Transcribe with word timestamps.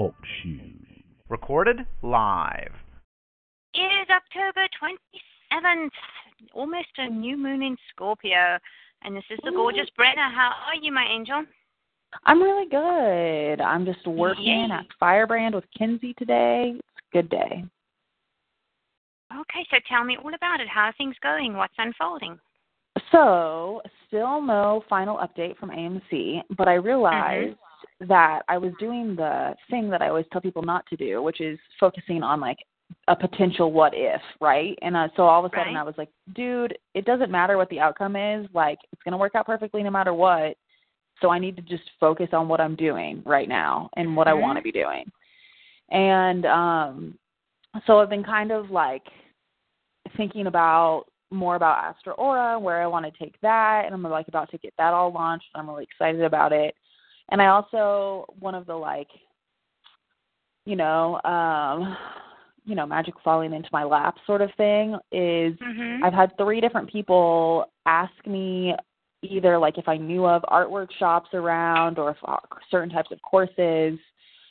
Talk 0.00 0.14
shoes. 0.42 1.04
Recorded 1.28 1.80
live. 2.00 2.72
It 3.74 3.80
is 3.80 4.08
October 4.08 4.66
27th, 4.82 5.90
almost 6.54 6.88
a 6.96 7.10
new 7.10 7.36
moon 7.36 7.60
in 7.60 7.76
Scorpio. 7.90 8.58
And 9.02 9.14
this 9.14 9.24
is 9.28 9.38
the 9.44 9.50
gorgeous 9.50 9.90
Brenna. 10.00 10.32
How 10.34 10.52
are 10.68 10.76
you, 10.80 10.90
my 10.90 11.04
angel? 11.04 11.44
I'm 12.24 12.42
really 12.42 12.66
good. 12.70 13.62
I'm 13.62 13.84
just 13.84 14.06
working 14.06 14.70
Yay. 14.70 14.72
at 14.72 14.86
Firebrand 14.98 15.54
with 15.54 15.64
Kinsey 15.76 16.14
today. 16.14 16.72
It's 16.76 17.06
a 17.12 17.16
good 17.18 17.28
day. 17.28 17.62
Okay, 19.34 19.66
so 19.70 19.76
tell 19.86 20.02
me 20.04 20.16
all 20.16 20.32
about 20.32 20.60
it. 20.60 20.68
How 20.68 20.84
are 20.84 20.94
things 20.96 21.16
going? 21.22 21.52
What's 21.52 21.74
unfolding? 21.76 22.38
So, 23.12 23.82
still 24.08 24.40
no 24.40 24.82
final 24.88 25.18
update 25.18 25.58
from 25.58 25.68
AMC, 25.68 26.40
but 26.56 26.68
I 26.68 26.76
mm-hmm. 26.78 26.86
realized 26.86 27.56
that 28.08 28.42
I 28.48 28.58
was 28.58 28.72
doing 28.78 29.14
the 29.14 29.54
thing 29.68 29.90
that 29.90 30.02
I 30.02 30.08
always 30.08 30.26
tell 30.32 30.40
people 30.40 30.62
not 30.62 30.86
to 30.86 30.96
do, 30.96 31.22
which 31.22 31.40
is 31.40 31.58
focusing 31.78 32.22
on 32.22 32.40
like 32.40 32.58
a 33.08 33.14
potential 33.14 33.72
what 33.72 33.92
if, 33.94 34.20
right? 34.40 34.78
And 34.82 34.96
uh, 34.96 35.08
so 35.16 35.24
all 35.24 35.44
of 35.44 35.50
a 35.50 35.54
sudden 35.54 35.74
Right. 35.74 35.80
I 35.80 35.84
was 35.84 35.94
like, 35.98 36.08
dude, 36.34 36.76
it 36.94 37.04
doesn't 37.04 37.30
matter 37.30 37.56
what 37.56 37.68
the 37.68 37.80
outcome 37.80 38.16
is. 38.16 38.46
Like, 38.52 38.78
it's 38.92 39.02
going 39.02 39.12
to 39.12 39.18
work 39.18 39.34
out 39.34 39.46
perfectly 39.46 39.82
no 39.82 39.90
matter 39.90 40.14
what. 40.14 40.56
So 41.20 41.30
I 41.30 41.38
need 41.38 41.56
to 41.56 41.62
just 41.62 41.82
focus 42.00 42.28
on 42.32 42.48
what 42.48 42.60
I'm 42.60 42.74
doing 42.76 43.22
right 43.26 43.48
now 43.48 43.90
and 43.96 44.16
what 44.16 44.26
I 44.26 44.32
Mhm. 44.32 44.40
want 44.40 44.56
to 44.58 44.62
be 44.62 44.72
doing. 44.72 45.10
And 45.90 46.46
um 46.46 47.18
so 47.86 48.00
I've 48.00 48.10
been 48.10 48.24
kind 48.24 48.50
of 48.50 48.70
like 48.70 49.06
thinking 50.16 50.46
about 50.46 51.04
more 51.30 51.54
about 51.56 51.78
Astra 51.84 52.14
Aura, 52.14 52.58
where 52.58 52.82
I 52.82 52.86
want 52.86 53.06
to 53.06 53.12
take 53.18 53.40
that, 53.40 53.84
and 53.84 53.94
I'm 53.94 54.02
like 54.02 54.28
about 54.28 54.50
to 54.50 54.58
get 54.58 54.74
that 54.78 54.92
all 54.92 55.12
launched. 55.12 55.46
I'm 55.54 55.68
really 55.68 55.84
excited 55.84 56.22
about 56.22 56.52
it. 56.52 56.74
And 57.30 57.40
I 57.40 57.46
also 57.46 58.26
one 58.38 58.54
of 58.54 58.66
the 58.66 58.74
like, 58.74 59.08
you 60.66 60.76
know, 60.76 61.20
um, 61.22 61.96
you 62.64 62.74
know, 62.74 62.86
magic 62.86 63.14
falling 63.24 63.52
into 63.52 63.68
my 63.72 63.84
lap 63.84 64.16
sort 64.26 64.42
of 64.42 64.50
thing 64.56 64.96
is 65.12 65.54
Mm-hmm. 65.58 66.04
I've 66.04 66.12
had 66.12 66.36
three 66.36 66.60
different 66.60 66.90
people 66.90 67.66
ask 67.86 68.12
me 68.26 68.74
either 69.22 69.58
like 69.58 69.78
if 69.78 69.88
I 69.88 69.96
knew 69.96 70.26
of 70.26 70.42
art 70.48 70.70
workshops 70.70 71.30
around 71.34 71.98
or 71.98 72.10
if 72.10 72.16
uh, 72.26 72.36
certain 72.70 72.90
types 72.90 73.10
of 73.12 73.20
courses, 73.22 73.98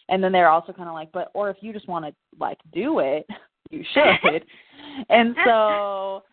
and 0.10 0.24
then 0.24 0.32
they're 0.32 0.50
also 0.50 0.74
kind 0.74 0.90
of 0.90 0.94
like, 0.94 1.12
but 1.12 1.30
or 1.34 1.50
if 1.50 1.58
you 1.62 1.74
just 1.74 1.88
want 1.88 2.06
to 2.06 2.14
like 2.40 2.58
do 2.74 3.00
it, 3.00 3.26
you 3.70 3.84
should. 3.94 4.44
and 5.10 5.36
so 5.46 6.24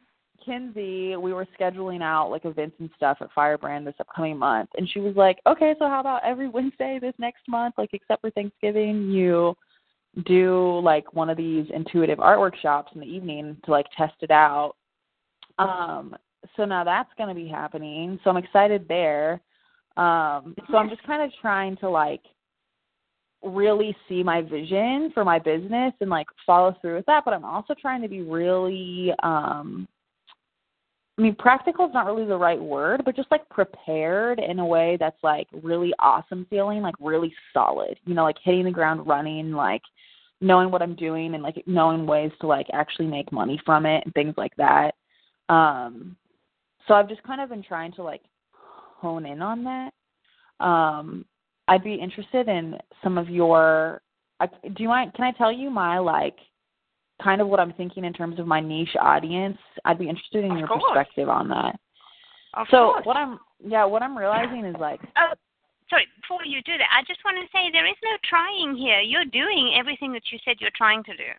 Kinsey, 0.46 1.16
we 1.16 1.32
were 1.32 1.46
scheduling 1.58 2.02
out 2.02 2.30
like 2.30 2.44
events 2.44 2.76
and 2.78 2.88
stuff 2.96 3.18
at 3.20 3.32
Firebrand 3.34 3.86
this 3.86 3.94
upcoming 4.00 4.38
month, 4.38 4.70
and 4.78 4.88
she 4.88 5.00
was 5.00 5.16
like, 5.16 5.38
okay, 5.46 5.74
so 5.78 5.88
how 5.88 6.00
about 6.00 6.22
every 6.24 6.48
Wednesday 6.56 6.98
this 7.00 7.14
next 7.18 7.42
month, 7.48 7.74
like 7.76 7.90
except 7.92 8.22
for 8.22 8.30
Thanksgiving, 8.30 9.10
you 9.10 9.54
do 10.24 10.80
like 10.80 11.12
one 11.12 11.28
of 11.28 11.36
these 11.36 11.66
intuitive 11.74 12.20
art 12.20 12.40
workshops 12.40 12.92
in 12.94 13.00
the 13.00 13.06
evening 13.06 13.56
to 13.64 13.70
like 13.70 13.86
test 13.96 14.14
it 14.22 14.30
out. 14.30 14.74
Um, 15.58 16.16
so 16.56 16.64
now 16.64 16.84
that's 16.84 17.10
going 17.18 17.28
to 17.28 17.34
be 17.34 17.48
happening. 17.48 18.18
So 18.24 18.30
I'm 18.30 18.36
excited 18.36 18.86
there. 18.88 19.40
Um, 19.96 20.54
so 20.70 20.76
I'm 20.76 20.88
just 20.88 21.02
kind 21.04 21.22
of 21.22 21.30
trying 21.40 21.76
to 21.78 21.90
like 21.90 22.22
really 23.42 23.96
see 24.08 24.22
my 24.22 24.42
vision 24.42 25.10
for 25.12 25.24
my 25.24 25.38
business 25.38 25.92
and 26.00 26.10
like 26.10 26.26
follow 26.46 26.74
through 26.80 26.96
with 26.96 27.06
that. 27.06 27.24
But 27.24 27.34
I'm 27.34 27.44
also 27.44 27.74
trying 27.80 28.02
to 28.02 28.08
be 28.08 28.22
really, 28.22 29.12
um, 29.22 29.88
I 31.18 31.22
mean, 31.22 31.34
practical 31.34 31.86
is 31.86 31.94
not 31.94 32.04
really 32.04 32.26
the 32.26 32.36
right 32.36 32.60
word, 32.60 33.02
but 33.04 33.16
just 33.16 33.30
like 33.30 33.48
prepared 33.48 34.38
in 34.38 34.58
a 34.58 34.66
way 34.66 34.98
that's 35.00 35.22
like 35.22 35.48
really 35.62 35.92
awesome 35.98 36.46
feeling, 36.50 36.82
like 36.82 36.94
really 37.00 37.32
solid, 37.54 37.98
you 38.04 38.14
know, 38.14 38.24
like 38.24 38.36
hitting 38.42 38.64
the 38.64 38.70
ground 38.70 39.06
running, 39.06 39.52
like 39.52 39.82
knowing 40.42 40.70
what 40.70 40.82
I'm 40.82 40.94
doing 40.94 41.34
and 41.34 41.42
like 41.42 41.62
knowing 41.66 42.06
ways 42.06 42.32
to 42.40 42.46
like 42.46 42.66
actually 42.74 43.06
make 43.06 43.32
money 43.32 43.58
from 43.64 43.86
it 43.86 44.02
and 44.04 44.12
things 44.12 44.34
like 44.36 44.54
that. 44.56 44.94
Um, 45.48 46.16
so 46.86 46.94
I've 46.94 47.08
just 47.08 47.22
kind 47.22 47.40
of 47.40 47.48
been 47.48 47.62
trying 47.62 47.92
to 47.92 48.02
like 48.02 48.22
hone 48.52 49.24
in 49.24 49.40
on 49.40 49.64
that. 49.64 50.64
Um, 50.64 51.24
I'd 51.68 51.84
be 51.84 51.94
interested 51.94 52.48
in 52.48 52.76
some 53.02 53.18
of 53.18 53.28
your. 53.28 54.02
I, 54.38 54.46
do 54.46 54.82
you 54.82 54.88
mind? 54.88 55.14
Can 55.14 55.24
I 55.24 55.32
tell 55.32 55.50
you 55.50 55.70
my 55.70 55.98
like, 55.98 56.36
kind 57.22 57.40
of 57.40 57.48
what 57.48 57.60
I'm 57.60 57.72
thinking 57.72 58.04
in 58.04 58.12
terms 58.12 58.38
of 58.38 58.46
my 58.46 58.60
niche 58.60 58.96
audience? 59.00 59.58
I'd 59.84 59.98
be 59.98 60.08
interested 60.08 60.44
in 60.44 60.52
Of 60.52 60.58
your 60.58 60.68
course. 60.68 60.82
perspective 60.88 61.28
on 61.28 61.48
that. 61.48 61.78
Of 62.54 62.66
so 62.70 62.92
course. 62.92 63.06
what 63.06 63.16
I'm 63.16 63.38
yeah, 63.64 63.84
what 63.84 64.02
I'm 64.02 64.16
realizing 64.16 64.64
is 64.64 64.76
like 64.80 65.00
Oh, 65.16 65.32
sorry, 65.90 66.06
before 66.20 66.44
you 66.44 66.62
do 66.62 66.76
that, 66.78 66.88
I 66.92 67.02
just 67.06 67.20
want 67.24 67.36
to 67.40 67.46
say 67.52 67.70
there 67.72 67.86
is 67.86 67.96
no 68.02 68.16
trying 68.28 68.76
here. 68.76 69.00
You're 69.00 69.24
doing 69.24 69.74
everything 69.78 70.12
that 70.12 70.22
you 70.32 70.38
said 70.44 70.56
you're 70.60 70.70
trying 70.76 71.02
to 71.04 71.16
do. 71.16 71.30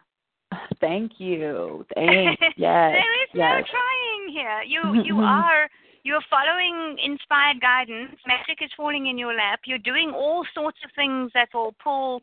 thank 0.79 1.13
you, 1.19 1.85
thanks, 1.93 2.41
yes, 2.57 2.93
there 2.95 3.23
is 3.23 3.29
yes. 3.33 3.61
no 3.61 3.63
trying 3.65 4.23
here. 4.31 4.61
You 4.65 5.03
you 5.05 5.17
are 5.21 5.69
you're 6.03 6.23
following 6.29 6.97
inspired 7.03 7.59
guidance. 7.59 8.15
Magic 8.25 8.63
is 8.63 8.71
falling 8.77 9.07
in 9.07 9.17
your 9.17 9.33
lap. 9.33 9.59
You're 9.65 9.77
doing 9.77 10.11
all 10.15 10.45
sorts 10.55 10.77
of 10.85 10.91
things 10.95 11.31
that 11.33 11.49
will 11.53 11.75
pull, 11.83 12.21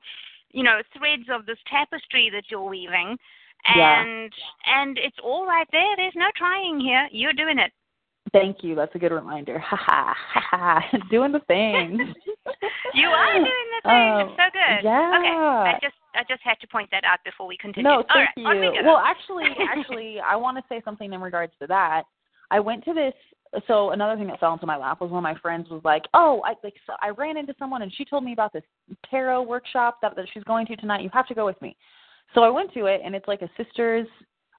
you 0.52 0.62
know, 0.62 0.80
threads 0.96 1.28
of 1.30 1.44
this 1.44 1.58
tapestry 1.70 2.30
that 2.32 2.44
you're 2.48 2.64
weaving. 2.64 3.18
Yeah. 3.76 4.02
And 4.02 4.32
and 4.66 4.98
it's 4.98 5.16
all 5.22 5.46
right 5.46 5.66
there. 5.72 5.96
There's 5.96 6.14
no 6.16 6.28
trying 6.36 6.80
here. 6.80 7.08
You're 7.10 7.32
doing 7.32 7.58
it. 7.58 7.72
Thank 8.32 8.58
you. 8.62 8.74
That's 8.74 8.94
a 8.94 8.98
good 8.98 9.12
reminder. 9.12 9.58
Ha 9.58 9.76
ha 9.76 10.14
ha 10.16 10.40
ha. 10.50 10.98
Doing 11.10 11.32
the 11.32 11.40
thing. 11.46 12.14
You 12.94 13.08
are 13.08 13.32
doing 13.32 13.44
the 13.44 13.88
thing. 13.88 14.12
Um, 14.12 14.20
it's 14.20 14.36
so 14.36 14.44
good. 14.52 14.84
yeah. 14.84 15.18
Okay. 15.18 15.74
I 15.74 15.78
just 15.82 15.94
I 16.14 16.22
just 16.28 16.42
had 16.44 16.54
to 16.60 16.68
point 16.68 16.88
that 16.92 17.02
out 17.02 17.18
before 17.24 17.46
we 17.46 17.56
continue. 17.56 17.90
No, 17.90 18.04
thank 18.12 18.28
right, 18.36 18.46
on 18.46 18.60
we 18.60 18.66
you. 18.66 18.84
Well, 18.84 18.98
actually, 18.98 19.46
actually, 19.68 20.20
I 20.20 20.36
want 20.36 20.58
to 20.58 20.64
say 20.68 20.80
something 20.84 21.12
in 21.12 21.20
regards 21.20 21.52
to 21.60 21.66
that. 21.66 22.04
I 22.52 22.60
went 22.60 22.84
to 22.84 22.94
this. 22.94 23.14
So 23.66 23.90
another 23.90 24.16
thing 24.16 24.28
that 24.28 24.38
fell 24.38 24.52
into 24.52 24.66
my 24.66 24.76
lap 24.76 25.00
was 25.00 25.10
one 25.10 25.18
of 25.18 25.22
my 25.24 25.40
friends 25.40 25.68
was 25.70 25.80
like, 25.84 26.02
"Oh, 26.14 26.40
I 26.44 26.54
like 26.62 26.74
so 26.86 26.92
I 27.02 27.10
ran 27.10 27.36
into 27.36 27.54
someone 27.58 27.82
and 27.82 27.92
she 27.92 28.04
told 28.04 28.22
me 28.22 28.32
about 28.32 28.52
this 28.52 28.64
tarot 29.10 29.42
workshop 29.42 29.98
that 30.02 30.14
that 30.14 30.26
she's 30.32 30.44
going 30.44 30.66
to 30.66 30.76
tonight. 30.76 31.02
You 31.02 31.10
have 31.12 31.26
to 31.28 31.34
go 31.34 31.46
with 31.46 31.60
me." 31.60 31.76
So 32.34 32.42
I 32.42 32.50
went 32.50 32.72
to 32.74 32.86
it, 32.86 33.00
and 33.04 33.14
it's 33.14 33.28
like 33.28 33.42
a 33.42 33.50
sisters 33.56 34.06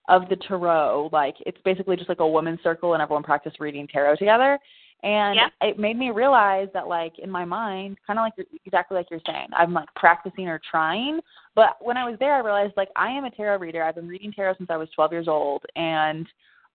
of 0.07 0.29
the 0.29 0.35
tarot. 0.35 1.09
Like 1.11 1.35
it's 1.45 1.57
basically 1.65 1.95
just 1.95 2.09
like 2.09 2.19
a 2.19 2.27
woman's 2.27 2.59
circle, 2.63 2.93
and 2.93 3.01
everyone 3.01 3.23
practice 3.23 3.53
reading 3.59 3.87
tarot 3.87 4.15
together. 4.17 4.59
And 5.03 5.37
it 5.61 5.77
made 5.77 5.97
me 5.97 6.09
realize 6.09 6.67
that, 6.73 6.87
like 6.87 7.19
in 7.19 7.29
my 7.29 7.45
mind, 7.45 7.97
kind 8.07 8.17
of 8.17 8.23
like 8.23 8.47
exactly 8.65 8.97
like 8.97 9.07
you're 9.11 9.19
saying, 9.25 9.47
I'm 9.55 9.73
like 9.73 9.89
practicing 9.95 10.47
or 10.47 10.59
trying. 10.69 11.19
But 11.53 11.77
when 11.79 11.97
I 11.97 12.09
was 12.09 12.17
there, 12.19 12.33
I 12.33 12.39
realized 12.39 12.73
like 12.75 12.89
I 12.95 13.09
am 13.09 13.25
a 13.25 13.31
tarot 13.31 13.59
reader. 13.59 13.83
I've 13.83 13.95
been 13.95 14.07
reading 14.07 14.31
tarot 14.31 14.55
since 14.57 14.69
I 14.69 14.77
was 14.77 14.89
12 14.95 15.11
years 15.11 15.27
old, 15.27 15.63
and 15.75 16.25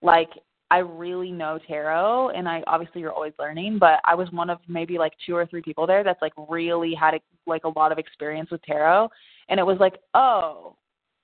like 0.02 0.30
I 0.70 0.78
really 0.78 1.32
know 1.32 1.58
tarot. 1.66 2.30
And 2.30 2.48
I 2.48 2.62
obviously 2.66 3.00
you're 3.00 3.12
always 3.12 3.32
learning, 3.38 3.78
but 3.80 4.00
I 4.04 4.14
was 4.14 4.30
one 4.30 4.50
of 4.50 4.58
maybe 4.68 4.98
like 4.98 5.12
two 5.26 5.34
or 5.34 5.46
three 5.46 5.62
people 5.62 5.86
there 5.86 6.04
that's 6.04 6.22
like 6.22 6.34
really 6.48 6.94
had 6.94 7.14
a, 7.14 7.20
like 7.46 7.64
a 7.64 7.78
lot 7.78 7.90
of 7.90 7.98
experience 7.98 8.50
with 8.50 8.62
tarot, 8.62 9.08
and 9.48 9.58
it 9.58 9.66
was 9.66 9.78
like, 9.80 9.94
oh, 10.14 10.76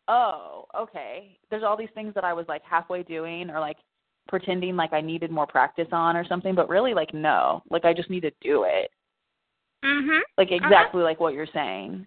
oh, 0.08 0.66
okay. 0.78 1.38
There's 1.50 1.62
all 1.62 1.76
these 1.76 1.90
things 1.94 2.14
that 2.14 2.24
I 2.24 2.32
was 2.32 2.46
like 2.48 2.62
halfway 2.62 3.02
doing 3.02 3.50
or 3.50 3.60
like 3.60 3.78
pretending 4.28 4.76
like 4.76 4.92
I 4.92 5.00
needed 5.00 5.30
more 5.30 5.46
practice 5.46 5.88
on 5.92 6.16
or 6.16 6.24
something, 6.24 6.54
but 6.54 6.68
really 6.68 6.94
like 6.94 7.14
no, 7.14 7.62
like 7.70 7.84
I 7.84 7.92
just 7.92 8.10
need 8.10 8.22
to 8.22 8.32
do 8.40 8.64
it. 8.64 8.90
Mhm. 9.84 10.20
Like 10.36 10.50
exactly 10.50 11.02
like 11.02 11.20
what 11.20 11.34
you're 11.34 11.46
saying. 11.46 12.06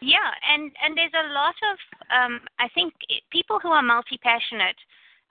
Yeah, 0.00 0.30
and 0.52 0.70
and 0.82 0.96
there's 0.96 1.14
a 1.14 1.32
lot 1.32 1.54
of 1.72 1.78
um, 2.10 2.40
I 2.58 2.68
think 2.68 2.94
people 3.30 3.58
who 3.58 3.70
are 3.70 3.82
multi 3.82 4.18
passionate 4.18 4.76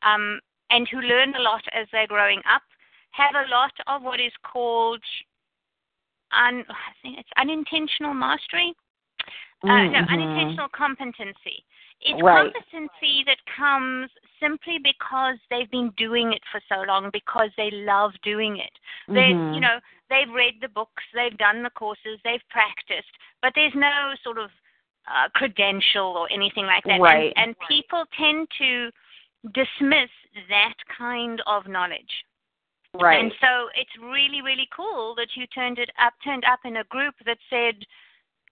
um, 0.04 0.40
and 0.72 0.88
who 0.90 1.00
learn 1.02 1.36
a 1.36 1.40
lot 1.40 1.64
as 1.72 1.88
they're 1.92 2.08
growing 2.08 2.42
up 2.52 2.64
have 3.12 3.36
a 3.36 3.50
lot 3.50 3.72
of 3.88 4.02
what 4.04 4.20
is 4.20 4.34
called 4.44 5.02
un, 6.32 6.66
I 6.68 6.92
think 7.02 7.20
it's 7.20 7.30
unintentional 7.38 8.14
mastery. 8.14 8.76
Uh, 9.64 9.84
no, 9.88 10.00
Mhm. 10.00 10.10
unintentional 10.10 10.70
competency. 10.70 11.64
It's 12.06 12.22
Right. 12.22 12.54
competency 12.54 13.24
that 13.26 13.44
comes 13.46 14.12
simply 14.40 14.78
because 14.78 15.38
they've 15.50 15.70
been 15.72 15.90
doing 15.92 16.34
it 16.34 16.42
for 16.52 16.62
so 16.70 16.84
long, 16.84 17.10
because 17.10 17.50
they 17.58 17.72
love 17.72 18.14
doing 18.22 18.58
it. 18.58 18.78
They, 19.08 19.34
Mhm. 19.34 19.54
you 19.56 19.60
know, 19.60 19.80
they've 20.10 20.30
read 20.30 20.62
the 20.62 20.70
books, 20.70 21.04
they've 21.14 21.38
done 21.38 21.64
the 21.64 21.72
courses, 21.72 22.22
they've 22.24 22.48
practiced, 22.50 23.12
but 23.42 23.54
there's 23.56 23.74
no 23.76 24.16
sort 24.24 24.38
of 24.38 24.52
uh, 25.08 25.30
credential 25.36 26.18
or 26.18 26.28
anything 26.32 26.66
like 26.66 26.84
that. 26.84 27.00
Right. 27.00 27.32
And, 27.36 27.50
and 27.50 27.60
people 27.68 28.06
tend 28.18 28.50
to 28.58 28.92
dismiss 29.52 30.10
that 30.50 30.74
kind 30.88 31.42
of 31.46 31.68
knowledge. 31.68 32.26
Right. 32.96 33.20
And 33.20 33.32
so 33.40 33.70
it's 33.76 33.96
really, 34.02 34.42
really 34.42 34.68
cool 34.76 35.14
that 35.16 35.36
you 35.36 35.46
turned 35.48 35.78
it 35.78 35.92
up, 36.00 36.14
turned 36.24 36.44
up 36.46 36.60
in 36.66 36.78
a 36.78 36.84
group 36.86 37.14
that 37.26 37.38
said, 37.50 37.86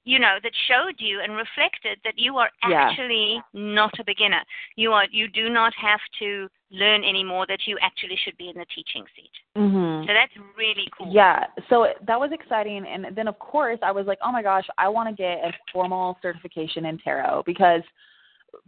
you 0.06 0.20
know, 0.20 0.36
that 0.44 0.52
showed 0.68 0.96
you 1.00 1.22
and 1.22 1.34
reflected 1.36 1.98
that 2.04 2.18
you 2.18 2.38
are 2.38 2.50
Yeah. 2.68 2.90
actually 2.90 3.42
not 3.54 3.98
a 4.00 4.04
beginner. 4.04 4.44
You 4.76 4.92
are, 4.94 5.06
you 5.12 5.28
do 5.30 5.50
not 5.50 5.74
have 5.76 6.02
to 6.20 6.50
learn 6.72 7.04
anymore. 7.04 7.46
That 7.48 7.66
you 7.68 7.78
actually 7.82 8.18
should 8.18 8.36
be 8.38 8.50
in 8.50 8.58
the 8.58 8.66
teaching 8.66 9.06
seat. 9.16 9.32
mhm. 9.56 10.06
So 10.08 10.14
that's 10.14 10.34
really 10.58 10.90
cool. 10.98 11.08
Yeah, 11.12 11.46
so 11.70 11.84
it- 11.84 12.04
that 12.06 12.20
was 12.20 12.32
exciting, 12.32 12.86
and 12.86 13.16
then 13.16 13.28
of 13.28 13.38
course 13.40 13.80
I 13.82 13.92
was 13.92 14.06
like, 14.08 14.18
oh 14.22 14.32
my 14.32 14.42
gosh, 14.42 14.68
I 14.78 14.90
want 14.90 15.08
to 15.10 15.16
get 15.16 15.44
a 15.46 15.54
formal 15.72 16.18
certification 16.22 16.86
in 16.86 16.98
tarot 16.98 17.44
because, 17.46 17.84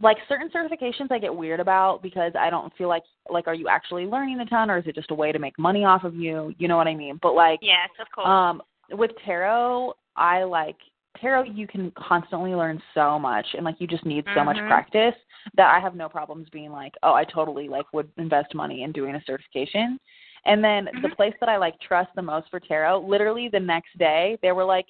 like 0.00 0.16
certain 0.28 0.48
certifications, 0.50 1.10
I 1.12 1.18
get 1.18 1.34
weird 1.34 1.60
about 1.60 2.02
because 2.02 2.34
I 2.34 2.50
don't 2.50 2.72
feel 2.76 2.88
like 2.88 3.04
like 3.28 3.46
are 3.46 3.54
you 3.54 3.68
actually 3.68 4.06
learning 4.06 4.40
a 4.40 4.46
ton 4.46 4.70
or 4.70 4.78
is 4.78 4.86
it 4.86 4.94
just 4.94 5.10
a 5.10 5.14
way 5.14 5.32
to 5.32 5.38
make 5.38 5.58
money 5.58 5.84
off 5.84 6.04
of 6.04 6.14
you? 6.14 6.54
You 6.58 6.66
know 6.68 6.76
what 6.76 6.88
I 6.88 6.94
mean? 6.94 7.18
But 7.22 7.34
like, 7.34 7.58
Yes, 7.62 7.90
of 8.00 8.10
course. 8.10 8.26
um, 8.26 8.62
with 8.92 9.10
tarot, 9.24 9.94
I 10.16 10.44
like 10.44 10.76
tarot. 11.20 11.44
You 11.44 11.66
can 11.66 11.90
constantly 11.92 12.54
learn 12.54 12.82
so 12.94 13.18
much, 13.18 13.46
and 13.54 13.64
like 13.64 13.76
you 13.80 13.86
just 13.86 14.04
need 14.04 14.24
so 14.34 14.44
much 14.44 14.56
Mhm. 14.56 14.66
practice 14.66 15.14
that 15.54 15.74
I 15.74 15.80
have 15.80 15.94
no 15.94 16.08
problems 16.08 16.48
being 16.50 16.72
like, 16.72 16.94
oh, 17.02 17.14
I 17.14 17.24
totally 17.24 17.68
like 17.68 17.92
would 17.92 18.10
invest 18.16 18.54
money 18.54 18.82
in 18.82 18.92
doing 18.92 19.14
a 19.14 19.22
certification. 19.24 19.98
And 20.44 20.62
then 20.62 20.84
the 21.02 21.08
Mhm. 21.08 21.16
place 21.16 21.34
that 21.40 21.48
I 21.48 21.56
like 21.56 21.78
trust 21.80 22.14
the 22.14 22.22
most 22.22 22.48
for 22.50 22.60
tarot, 22.60 23.00
literally 23.00 23.48
the 23.48 23.60
next 23.60 23.96
day, 23.98 24.38
they 24.42 24.52
were 24.52 24.64
like, 24.64 24.86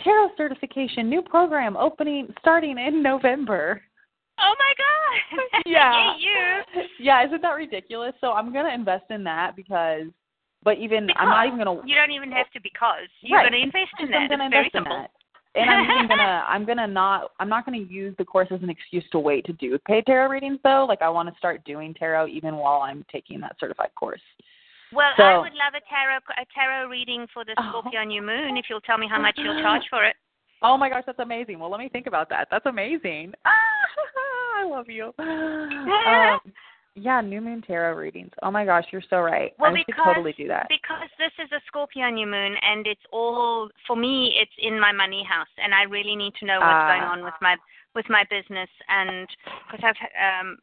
tarot 0.00 0.30
certification, 0.36 1.08
new 1.08 1.22
program 1.22 1.76
opening 1.76 2.32
starting 2.40 2.78
in 2.78 3.02
November. 3.02 3.82
oh 4.38 4.54
my 4.58 4.74
god. 4.78 5.40
Yeah. 5.66 6.14
Yeah, 6.98 7.24
isn't 7.26 7.42
that 7.42 7.50
ridiculous? 7.54 8.14
So 8.20 8.32
I'm 8.32 8.52
gonna 8.52 8.74
invest 8.74 9.04
in 9.10 9.22
that 9.24 9.54
because, 9.56 10.06
but 10.62 10.78
even 10.78 11.10
I'm 11.16 11.28
not 11.28 11.46
even 11.46 11.58
gonna. 11.58 11.80
You 11.86 11.94
don't 11.94 12.10
even 12.10 12.32
have 12.32 12.50
to 12.50 12.60
because 12.60 13.08
you're 13.20 13.38
Right. 13.38 13.50
going 13.50 13.60
to 13.60 13.66
invest 13.66 13.92
in 14.00 14.10
that. 14.10 14.16
I'm 14.22 14.28
gonna 14.28 14.44
it's 14.44 14.54
invest 14.56 14.74
in 14.74 14.82
simple. 14.82 14.96
that. 14.96 15.10
And 15.54 15.70
I'm 15.70 15.84
even 15.84 16.08
gonna 16.08 16.44
I'm 16.48 16.64
gonna 16.64 16.86
not 16.86 17.30
I'm 17.40 17.48
not 17.48 17.64
gonna 17.64 17.78
use 17.78 18.14
the 18.18 18.24
course 18.24 18.48
as 18.50 18.62
an 18.62 18.70
excuse 18.70 19.04
to 19.12 19.18
wait 19.18 19.44
to 19.46 19.52
do 19.52 19.78
paid 19.86 20.06
tarot 20.06 20.28
readings 20.28 20.58
though. 20.64 20.84
Like 20.88 21.02
I 21.02 21.08
want 21.08 21.28
to 21.28 21.38
start 21.38 21.64
doing 21.64 21.94
tarot 21.94 22.28
even 22.28 22.56
while 22.56 22.82
I'm 22.82 23.04
taking 23.10 23.40
that 23.40 23.56
certified 23.60 23.94
course. 23.94 24.20
Well, 24.92 25.10
I 25.18 25.38
would 25.38 25.54
love 25.54 25.74
a 25.74 25.82
tarot 25.88 26.18
a 26.36 26.46
tarot 26.54 26.88
reading 26.88 27.26
for 27.32 27.44
the 27.44 27.54
Oh. 27.58 27.80
Scorpio 27.80 28.04
new 28.04 28.22
moon 28.22 28.56
if 28.56 28.66
you'll 28.68 28.80
tell 28.80 28.98
me 28.98 29.08
how 29.08 29.20
much 29.20 29.34
you'll 29.38 29.60
charge 29.62 29.82
for 29.90 30.04
it. 30.04 30.16
Oh 30.62 30.78
my 30.78 30.88
gosh, 30.88 31.02
that's 31.06 31.18
amazing. 31.18 31.58
Well, 31.58 31.70
let 31.70 31.78
me 31.78 31.88
think 31.88 32.06
about 32.06 32.28
that. 32.30 32.48
That's 32.50 32.66
amazing. 32.66 33.34
Ah, 33.44 33.50
I 34.60 34.66
love 34.66 34.88
you. 34.88 35.12
Um, 36.04 36.40
yeah, 36.94 37.20
new 37.20 37.40
moon 37.40 37.60
tarot 37.62 37.96
readings. 37.96 38.30
Oh 38.42 38.50
my 38.50 38.64
gosh, 38.64 38.84
you're 38.92 39.02
so 39.10 39.18
right. 39.20 39.52
Well, 39.58 39.72
I 39.72 39.78
should 39.78 39.86
because 39.86 40.04
totally 40.06 40.32
do 40.32 40.46
that. 40.48 40.66
because 40.68 41.08
this 41.18 41.32
is 41.44 41.50
a 41.52 41.60
Scorpio 41.66 42.08
new 42.10 42.26
moon 42.26 42.54
and 42.62 42.86
it's 42.86 43.02
all 43.12 43.68
for 43.86 43.96
me. 43.96 44.36
It's 44.40 44.52
in 44.58 44.78
my 44.78 44.92
money 44.92 45.24
house, 45.24 45.50
and 45.58 45.74
I 45.74 45.82
really 45.82 46.14
need 46.14 46.34
to 46.40 46.46
know 46.46 46.60
what's 46.60 46.84
Ah. 46.84 46.86
going 46.88 47.02
on 47.02 47.24
with 47.24 47.34
my 47.40 47.56
with 47.94 48.08
my 48.08 48.24
business 48.30 48.68
and 48.88 49.28
because 49.70 49.84
I've 49.84 50.40
um 50.42 50.58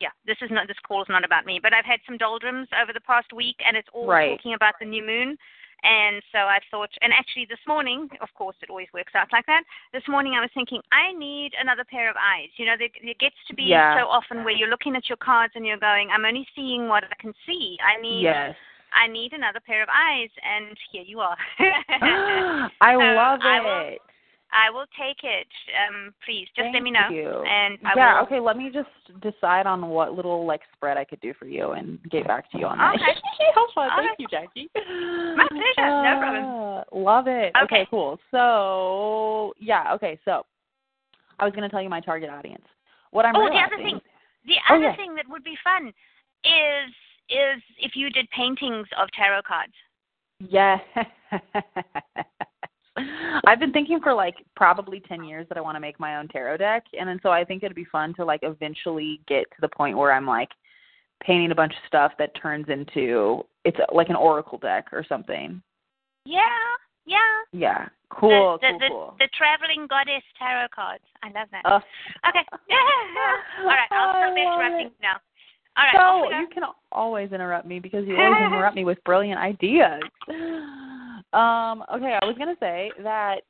yeah 0.00 0.10
this 0.26 0.36
is 0.42 0.50
not 0.50 0.68
this 0.68 0.78
call 0.86 1.02
is 1.02 1.08
not 1.08 1.24
about 1.24 1.44
me, 1.44 1.60
but 1.62 1.72
I've 1.74 1.84
had 1.84 2.00
some 2.06 2.16
doldrums 2.16 2.68
over 2.80 2.92
the 2.92 3.00
past 3.00 3.32
week, 3.32 3.56
and 3.66 3.76
it's 3.76 3.88
all 3.92 4.06
Right. 4.06 4.36
talking 4.36 4.54
about 4.54 4.74
the 4.80 4.86
new 4.86 5.04
moon. 5.04 5.36
And 5.84 6.22
so 6.32 6.38
I 6.38 6.58
thought, 6.70 6.90
and 7.02 7.12
actually 7.12 7.46
this 7.48 7.58
morning, 7.66 8.08
of 8.20 8.28
course, 8.34 8.56
it 8.62 8.70
always 8.70 8.88
works 8.92 9.12
out 9.14 9.28
like 9.32 9.46
that. 9.46 9.62
This 9.92 10.02
morning 10.08 10.34
I 10.34 10.40
was 10.40 10.50
thinking, 10.54 10.80
I 10.92 11.12
need 11.12 11.52
another 11.60 11.84
pair 11.84 12.10
of 12.10 12.16
eyes. 12.16 12.48
You 12.56 12.66
know, 12.66 12.74
there, 12.78 12.88
there 13.04 13.14
gets 13.20 13.36
to 13.48 13.54
be 13.54 13.64
Yeah. 13.64 13.96
so 14.00 14.06
often 14.08 14.42
where 14.44 14.54
you're 14.54 14.68
looking 14.68 14.96
at 14.96 15.08
your 15.08 15.16
cards 15.18 15.52
and 15.56 15.64
you're 15.64 15.78
going, 15.78 16.08
I'm 16.10 16.24
only 16.24 16.46
seeing 16.56 16.88
what 16.88 17.04
I 17.04 17.14
can 17.20 17.32
see. 17.46 17.76
I 17.86 18.00
need 18.00 18.22
Yes. 18.22 18.56
I 18.94 19.06
need 19.06 19.34
another 19.34 19.60
pair 19.60 19.82
of 19.82 19.88
eyes, 19.94 20.30
and 20.42 20.74
here 20.90 21.02
you 21.06 21.20
are. 21.20 21.36
I 22.80 22.94
So 22.94 22.98
love 22.98 23.40
I 23.42 23.60
will- 23.60 23.88
it. 23.94 24.00
I 24.52 24.70
will 24.70 24.86
take 24.98 25.18
it. 25.22 25.46
Um, 25.76 26.14
please, 26.24 26.48
just 26.56 26.68
let 26.72 26.82
me 26.82 26.90
know, 26.90 27.08
you. 27.10 27.44
and 27.44 27.78
I 27.84 27.92
yeah, 27.96 28.18
will. 28.18 28.26
okay, 28.26 28.40
let 28.40 28.56
me 28.56 28.70
just 28.72 28.88
decide 29.20 29.66
on 29.66 29.88
what 29.88 30.14
little 30.14 30.46
like 30.46 30.62
spread 30.74 30.96
I 30.96 31.04
could 31.04 31.20
do 31.20 31.34
for 31.38 31.46
you 31.46 31.72
and 31.72 31.98
get 32.10 32.26
back 32.26 32.50
to 32.52 32.58
you 32.58 32.66
on 32.66 32.78
that. 32.78 32.94
Okay. 32.94 33.04
Thank 33.74 33.96
right. 33.96 34.08
you, 34.18 34.26
Jackie. 34.28 34.70
My 35.36 35.46
pleasure. 35.50 36.02
No 36.02 36.18
problem. 36.18 36.44
Uh, 36.44 36.98
Love 36.98 37.28
it. 37.28 37.52
Okay. 37.64 37.86
cool. 37.90 38.18
So, 38.30 39.54
yeah, 39.58 39.92
okay, 39.94 40.18
so 40.24 40.44
I 41.38 41.44
was 41.44 41.52
going 41.52 41.62
to 41.62 41.68
tell 41.68 41.82
you 41.82 41.88
my 41.88 42.00
target 42.00 42.30
audience. 42.30 42.64
What 43.10 43.24
I'm 43.24 43.36
oh, 43.36 43.48
the 43.48 43.60
other 43.60 43.82
thing, 43.82 44.00
the 44.46 44.54
Oh, 44.70 44.76
other 44.76 44.84
yeah. 44.84 44.96
thing 44.96 45.14
that 45.14 45.24
would 45.28 45.44
be 45.44 45.56
fun 45.62 45.88
is 46.44 46.94
is 47.30 47.62
if 47.78 47.92
you 47.94 48.08
did 48.10 48.28
paintings 48.30 48.86
of 48.98 49.08
tarot 49.12 49.42
cards. 49.46 49.74
Yeah. 50.40 50.78
I've 53.48 53.58
been 53.58 53.72
thinking 53.72 53.98
for 54.02 54.12
like 54.12 54.34
probably 54.56 55.00
10 55.00 55.24
years 55.24 55.46
that 55.48 55.56
I 55.56 55.62
want 55.62 55.76
to 55.76 55.80
make 55.80 55.98
my 55.98 56.18
own 56.18 56.28
tarot 56.28 56.58
deck 56.58 56.84
and 56.92 57.08
then 57.08 57.18
so 57.22 57.30
I 57.30 57.44
think 57.44 57.62
it'd 57.62 57.74
be 57.74 57.86
fun 57.86 58.12
to 58.16 58.24
like 58.24 58.40
eventually 58.42 59.22
get 59.26 59.44
to 59.52 59.60
the 59.62 59.68
point 59.68 59.96
where 59.96 60.12
I'm 60.12 60.26
like 60.26 60.50
painting 61.24 61.50
a 61.50 61.54
bunch 61.54 61.72
of 61.72 61.78
stuff 61.86 62.12
that 62.18 62.34
turns 62.40 62.66
into 62.68 63.42
it's 63.64 63.78
like 63.90 64.10
an 64.10 64.16
oracle 64.16 64.58
deck 64.58 64.88
or 64.92 65.02
something. 65.08 65.62
Yeah, 66.26 66.40
yeah. 67.06 67.16
Yeah. 67.52 67.88
Cool, 68.10 68.58
the, 68.60 68.66
the, 68.66 68.72
cool, 68.72 68.78
the, 68.78 68.88
cool. 68.88 69.14
the 69.18 69.28
traveling 69.36 69.86
goddess 69.88 70.22
tarot 70.38 70.68
cards. 70.74 71.04
I 71.22 71.28
love 71.28 71.48
that. 71.52 71.64
Uh, 71.64 71.80
okay. 72.28 72.44
All 73.60 73.66
right, 73.66 73.88
I'll 73.90 74.10
stop 74.10 74.36
interrupting 74.36 74.86
it. 74.88 74.92
now. 75.00 75.16
All 75.78 75.84
right. 75.84 76.30
So 76.32 76.38
you 76.38 76.48
can 76.52 76.64
always 76.92 77.32
interrupt 77.32 77.66
me 77.66 77.80
because 77.80 78.06
you 78.06 78.16
always 78.20 78.42
interrupt 78.46 78.76
me 78.76 78.84
with 78.84 79.02
brilliant 79.04 79.40
ideas. 79.40 80.02
Um, 81.32 81.84
okay, 81.94 82.16
I 82.20 82.24
was 82.24 82.36
gonna 82.38 82.56
say 82.60 82.90
that 83.02 83.40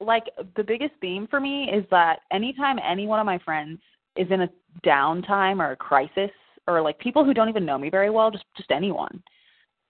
like 0.00 0.24
the 0.56 0.62
biggest 0.62 0.92
theme 1.00 1.26
for 1.28 1.40
me 1.40 1.70
is 1.72 1.84
that 1.90 2.20
anytime 2.30 2.78
any 2.78 3.06
one 3.06 3.18
of 3.18 3.26
my 3.26 3.38
friends 3.38 3.80
is 4.16 4.26
in 4.30 4.42
a 4.42 4.48
downtime 4.84 5.58
or 5.58 5.72
a 5.72 5.76
crisis 5.76 6.30
or 6.68 6.82
like 6.82 6.98
people 6.98 7.24
who 7.24 7.32
don't 7.32 7.48
even 7.48 7.64
know 7.64 7.78
me 7.78 7.88
very 7.88 8.10
well, 8.10 8.30
just 8.30 8.44
just 8.56 8.70
anyone, 8.70 9.22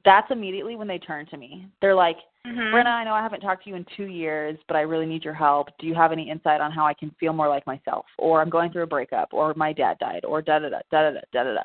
that's 0.05 0.31
immediately 0.31 0.77
when 0.77 0.87
they 0.87 0.99
turn 0.99 1.27
to 1.27 1.37
me. 1.37 1.67
They're 1.81 1.95
like, 1.95 2.19
Mhm. 2.47 2.73
Brenna, 2.73 2.93
I 2.93 3.03
know 3.03 3.15
I 3.15 3.23
haven't 3.23 3.41
talked 3.41 3.65
to 3.65 3.71
you 3.71 3.77
in 3.77 3.85
two 3.97 4.07
years, 4.07 4.57
but 4.69 4.77
I 4.77 4.83
really 4.83 5.07
need 5.07 5.25
your 5.25 5.35
help. 5.35 5.69
Do 5.79 5.87
you 5.87 5.95
have 5.95 6.13
any 6.13 6.31
insight 6.31 6.61
on 6.61 6.71
how 6.71 6.87
I 6.87 6.95
can 6.95 7.11
feel 7.19 7.33
more 7.33 7.49
like 7.49 7.67
myself? 7.67 8.07
Or 8.19 8.41
I'm 8.41 8.51
going 8.51 8.71
through 8.71 8.85
a 8.85 8.87
breakup, 8.87 9.31
or 9.33 9.53
my 9.55 9.73
dad 9.73 9.99
died, 9.99 10.25
or 10.25 10.43
da 10.43 10.61
da 10.61 10.69
da 10.69 10.81
da 10.91 11.11
da 11.11 11.21
da 11.33 11.43
da 11.43 11.55
da. 11.55 11.63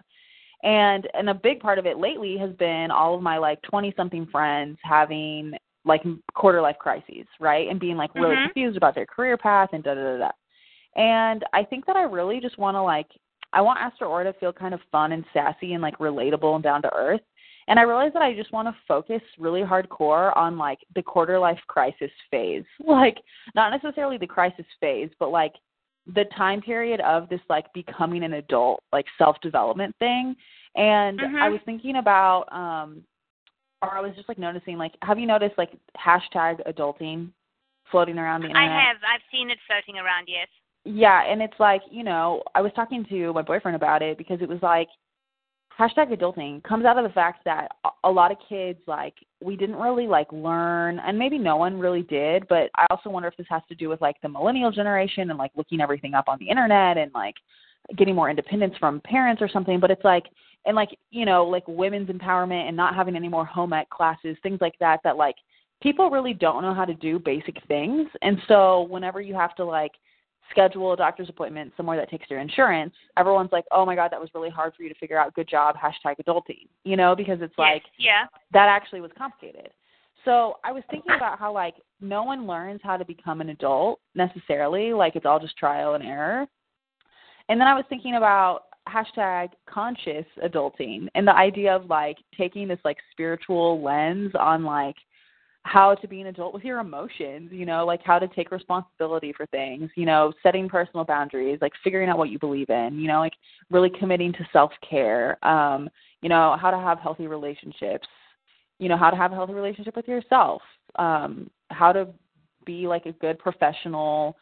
And 0.63 1.08
and 1.13 1.30
a 1.30 1.34
big 1.34 1.60
part 1.60 1.80
of 1.80 1.86
it 1.86 1.98
lately 1.98 2.38
has 2.38 2.51
been 2.53 2.91
all 2.91 3.15
of 3.15 3.22
my 3.22 3.38
like 3.38 3.62
twenty 3.63 3.94
something 3.98 4.27
friends 4.27 4.77
having 4.84 5.53
like 5.86 6.03
quarter 6.36 6.62
life 6.62 6.77
crises, 6.80 7.25
right? 7.39 7.68
And 7.68 7.80
being 7.80 7.98
like 7.98 8.13
really 8.13 8.36
Mhm. 8.36 8.44
confused 8.44 8.77
about 8.77 8.94
their 8.94 9.08
career 9.08 9.38
path 9.38 9.70
and 9.74 9.84
da 9.84 9.96
da 9.96 10.03
da 10.03 10.18
da. 10.18 10.32
And 10.96 11.44
I 11.53 11.63
think 11.63 11.86
that 11.88 11.96
I 11.96 12.03
really 12.03 12.39
just 12.39 12.58
want 12.60 12.75
to 12.75 12.82
like 12.82 13.08
I 13.53 13.62
want 13.62 13.80
Astro 13.80 14.10
Aura 14.10 14.25
to 14.25 14.34
feel 14.34 14.53
kind 14.53 14.74
of 14.74 14.82
fun 14.91 15.12
and 15.12 15.25
sassy 15.34 15.74
and 15.74 15.82
like 15.82 15.98
relatable 15.98 16.56
and 16.56 16.63
down 16.63 16.82
to 16.84 16.94
earth. 16.94 17.22
And 17.68 17.80
I 17.80 17.84
realized 17.84 18.15
that 18.15 18.22
I 18.22 18.34
just 18.34 18.51
want 18.51 18.68
to 18.68 18.75
focus 18.88 19.22
really 19.38 19.62
hardcore 19.62 20.36
on 20.38 20.58
like 20.58 20.80
the 20.96 21.01
quarter 21.01 21.38
life 21.39 21.60
crisis 21.68 22.12
phase. 22.30 22.65
Like 22.86 23.18
not 23.56 23.72
necessarily 23.72 24.18
the 24.18 24.27
crisis 24.27 24.65
phase, 24.80 25.10
but 25.20 25.32
like 25.32 25.53
the 26.08 26.25
time 26.36 26.62
period 26.62 27.00
of 27.01 27.29
this 27.29 27.41
like 27.50 27.72
becoming 27.74 28.24
an 28.24 28.34
adult, 28.34 28.84
like 28.91 29.05
self 29.17 29.39
development 29.41 29.96
thing. 30.00 30.36
And 30.75 31.20
Mhm. 31.20 31.41
I 31.41 31.50
was 31.50 31.62
thinking 31.65 31.98
about 31.98 32.51
um 32.51 33.03
or 33.81 33.96
I 33.96 34.01
was 34.01 34.15
just 34.15 34.29
like 34.29 34.38
noticing 34.38 34.77
like 34.77 34.96
have 35.01 35.20
you 35.20 35.25
noticed 35.25 35.58
like 35.58 35.72
hashtag 35.98 36.65
adulting 36.67 37.31
floating 37.89 38.17
around 38.17 38.41
the 38.41 38.48
internet? 38.48 38.72
I 38.72 38.81
have. 38.81 38.98
I've 39.03 39.22
seen 39.31 39.50
it 39.50 39.60
floating 39.67 39.98
around. 39.98 40.27
Yes. 40.27 40.48
Yeah, 40.84 41.24
and 41.24 41.41
it's 41.41 41.60
like, 41.60 41.81
you 41.91 42.03
know, 42.03 42.41
I 42.55 42.62
was 42.62 42.72
talking 42.74 43.05
to 43.05 43.34
my 43.34 43.43
boyfriend 43.43 43.75
about 43.75 44.01
it 44.01 44.17
because 44.17 44.41
it 44.41 44.50
was 44.50 44.62
like 44.63 44.88
hashtag 45.80 46.18
adulting 46.18 46.63
comes 46.63 46.86
out 46.86 46.98
of 46.98 47.04
the 47.04 47.13
fact 47.13 47.44
that 47.46 47.72
a- 48.04 48.12
lot 48.12 48.32
of 48.32 48.38
kids 48.48 48.80
like 48.88 49.16
we 49.44 49.56
didn't 49.56 49.75
really 49.75 50.08
like 50.08 50.32
learn 50.32 51.00
and 51.00 51.18
maybe 51.18 51.38
no 51.38 51.56
one 51.56 51.80
really 51.80 52.04
did, 52.04 52.48
but 52.48 52.70
I 52.75 52.86
also 52.90 53.10
wonder 53.10 53.28
if 53.28 53.38
this 53.38 53.48
has 53.50 53.62
to 53.70 53.75
do 53.75 53.90
with 53.90 54.01
like 54.01 54.20
the 54.22 54.30
millennial 54.30 54.72
generation 54.72 55.30
and 55.30 55.40
like 55.40 55.51
looking 55.56 55.82
everything 55.82 56.13
up 56.13 56.28
on 56.28 56.38
the 56.40 56.50
internet 56.50 56.98
and 56.98 57.12
like 57.13 57.36
getting 57.98 58.16
more 58.16 58.30
independence 58.30 58.75
from 58.80 59.01
parents 59.01 59.42
or 59.42 59.50
something, 59.50 59.80
but 59.80 59.92
it's 59.92 60.04
like 60.04 60.25
and 60.66 60.75
like, 60.75 60.90
you 61.10 61.25
know, 61.25 61.44
like 61.46 61.68
women's 61.68 62.10
empowerment 62.10 62.68
and 62.68 62.78
not 62.78 62.96
having 62.96 63.16
any 63.16 63.28
more 63.28 63.46
home 63.46 63.74
ec 63.74 63.90
classes, 63.90 64.38
things 64.44 64.62
like 64.62 64.78
that 64.80 65.00
that 65.04 65.18
like 65.18 65.36
people 65.82 66.10
really 66.10 66.34
don't 66.34 66.62
know 66.62 66.74
how 66.74 66.86
to 66.86 66.94
do 66.94 67.18
basic 67.18 67.58
things. 67.68 68.08
And 68.22 68.38
so 68.48 68.84
whenever 68.90 69.22
you 69.22 69.34
have 69.34 69.56
to 69.56 69.66
like 69.66 69.94
schedule 70.51 70.93
a 70.93 70.98
doctor's 70.98 71.29
appointment 71.29 71.74
somewhere 71.75 71.98
that 71.98 72.10
takes 72.10 72.29
your 72.29 72.39
insurance, 72.39 72.93
everyone's 73.17 73.51
like, 73.51 73.65
oh 73.72 73.86
my 73.86 73.96
God, 73.96 74.12
that 74.12 74.22
was 74.22 74.29
really 74.36 74.50
hard 74.50 74.74
for 74.75 74.84
you 74.84 74.89
to 74.89 74.96
figure 74.96 75.17
out. 75.17 75.34
Good 75.34 75.48
job, 75.50 75.75
hashtag 75.75 76.15
adulting, 76.25 76.67
you 76.84 76.96
know, 76.96 77.15
because 77.15 77.41
it's 77.41 77.53
Yes. 77.58 77.58
like 77.58 77.84
Yeah. 77.98 78.27
that 78.51 78.67
actually 78.67 79.01
was 79.01 79.12
complicated. 79.17 79.72
So 80.24 80.60
I 80.63 80.72
was 80.72 80.84
thinking 80.91 81.13
about 81.15 81.39
how 81.39 81.51
like 81.51 81.75
no 82.00 82.24
one 82.24 82.46
learns 82.46 82.81
how 82.84 82.98
to 82.98 83.05
become 83.05 83.41
an 83.41 83.50
adult 83.50 84.00
necessarily. 84.13 84.93
Like 84.93 85.15
it's 85.15 85.25
all 85.25 85.39
just 85.39 85.58
trial 85.58 85.96
and 85.96 86.03
error. 86.03 86.48
And 87.50 87.60
then 87.60 87.67
I 87.67 87.74
was 87.74 87.86
thinking 87.89 88.15
about 88.15 88.65
hashtag 88.88 89.50
conscious 89.67 90.25
adulting 90.43 91.08
and 91.15 91.27
the 91.27 91.36
idea 91.36 91.75
of 91.75 91.86
like 91.89 92.17
taking 92.38 92.67
this 92.67 92.79
like 92.84 92.98
spiritual 93.12 93.81
lens 93.81 94.31
on 94.39 94.63
like 94.63 94.96
how 95.63 95.94
to 95.94 96.08
be 96.08 96.22
an 96.22 96.27
adult 96.27 96.53
with 96.53 96.63
your 96.63 96.80
emotions, 96.80 97.50
you 97.51 97.65
know, 97.65 97.86
like 97.86 98.01
how 98.03 98.18
to 98.18 98.27
take 98.30 98.51
responsibility 98.51 99.32
for 99.36 99.46
things, 99.48 99.89
you 99.96 100.06
know, 100.06 100.34
setting 100.41 100.68
personal 100.68 101.06
boundaries, 101.06 101.60
like 101.62 101.74
figuring 101.84 102.10
out 102.10 102.18
what 102.18 102.30
you 102.30 102.39
believe 102.39 102.70
in, 102.70 102.98
you 103.00 103.08
know, 103.08 103.20
like 103.20 103.34
really 103.70 103.91
committing 104.00 104.34
to 104.34 104.48
self 104.51 104.72
care, 104.88 105.44
um, 105.46 105.89
you 106.22 106.30
know, 106.30 106.58
how 106.60 106.72
to 106.72 106.77
have 106.77 107.00
healthy 107.00 107.27
relationships, 107.27 108.08
you 108.80 108.89
know, 108.89 108.98
how 108.98 109.12
to 109.12 109.18
have 109.18 109.32
a 109.32 109.36
healthy 109.36 109.53
relationship 109.53 109.96
with 109.96 110.08
yourself, 110.08 110.62
um, 110.98 111.50
how 111.70 111.91
to 111.91 112.08
be 112.65 112.88
like 112.88 113.06
a 113.06 113.12
good 113.13 113.38
professional 113.38 114.36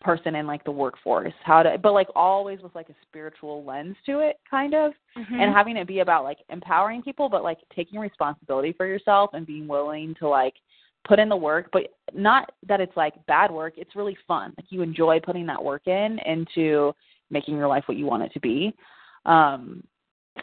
person 0.00 0.34
in 0.34 0.46
like 0.46 0.64
the 0.64 0.70
workforce. 0.70 1.32
How 1.44 1.62
to 1.62 1.76
but 1.78 1.92
like 1.92 2.08
always 2.14 2.60
with 2.60 2.74
like 2.74 2.88
a 2.88 2.94
spiritual 3.02 3.64
lens 3.64 3.96
to 4.06 4.20
it 4.20 4.36
kind 4.50 4.74
of 4.74 4.92
mm-hmm. 5.16 5.34
and 5.34 5.54
having 5.54 5.76
it 5.76 5.86
be 5.86 6.00
about 6.00 6.24
like 6.24 6.38
empowering 6.48 7.02
people 7.02 7.28
but 7.28 7.42
like 7.42 7.58
taking 7.74 7.98
responsibility 7.98 8.72
for 8.72 8.86
yourself 8.86 9.30
and 9.34 9.46
being 9.46 9.68
willing 9.68 10.14
to 10.18 10.28
like 10.28 10.54
put 11.06 11.18
in 11.18 11.28
the 11.28 11.36
work 11.36 11.68
but 11.72 11.82
not 12.14 12.52
that 12.66 12.80
it's 12.80 12.96
like 12.96 13.14
bad 13.26 13.50
work 13.50 13.74
it's 13.76 13.96
really 13.96 14.16
fun. 14.26 14.54
Like 14.56 14.66
you 14.70 14.82
enjoy 14.82 15.20
putting 15.20 15.46
that 15.46 15.62
work 15.62 15.86
in 15.86 16.18
into 16.26 16.92
making 17.30 17.56
your 17.56 17.68
life 17.68 17.84
what 17.86 17.98
you 17.98 18.06
want 18.06 18.22
it 18.22 18.32
to 18.32 18.40
be. 18.40 18.74
Um 19.26 19.82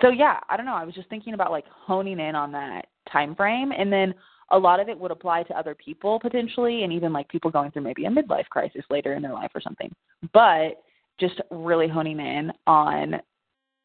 so 0.01 0.09
yeah 0.09 0.39
i 0.49 0.57
don't 0.57 0.65
know. 0.65 0.75
I 0.75 0.85
was 0.85 0.95
just 0.95 1.09
thinking 1.09 1.33
about 1.33 1.51
like 1.51 1.65
honing 1.67 2.19
in 2.19 2.35
on 2.35 2.51
that 2.51 2.87
time 3.11 3.35
frame 3.35 3.71
and 3.71 3.91
then 3.91 4.13
a 4.51 4.58
lot 4.58 4.80
of 4.80 4.89
it 4.89 4.98
would 4.98 5.12
apply 5.12 5.44
to 5.44 5.58
other 5.58 5.75
people 5.75 6.20
potentially 6.20 6.84
and 6.84 6.94
even 6.94 7.12
like 7.12 7.27
people 7.30 7.51
going 7.51 7.72
through 7.72 7.82
maybe 7.82 8.06
a 8.06 8.10
midlife 8.10 8.48
crisis 8.50 8.84
later 8.89 9.13
in 9.13 9.22
their 9.22 9.34
life 9.34 9.51
or 9.54 9.62
something. 9.62 9.92
But 10.34 10.82
just 11.20 11.42
really 11.51 11.88
honing 11.88 12.20
in 12.20 12.51
on 12.66 13.16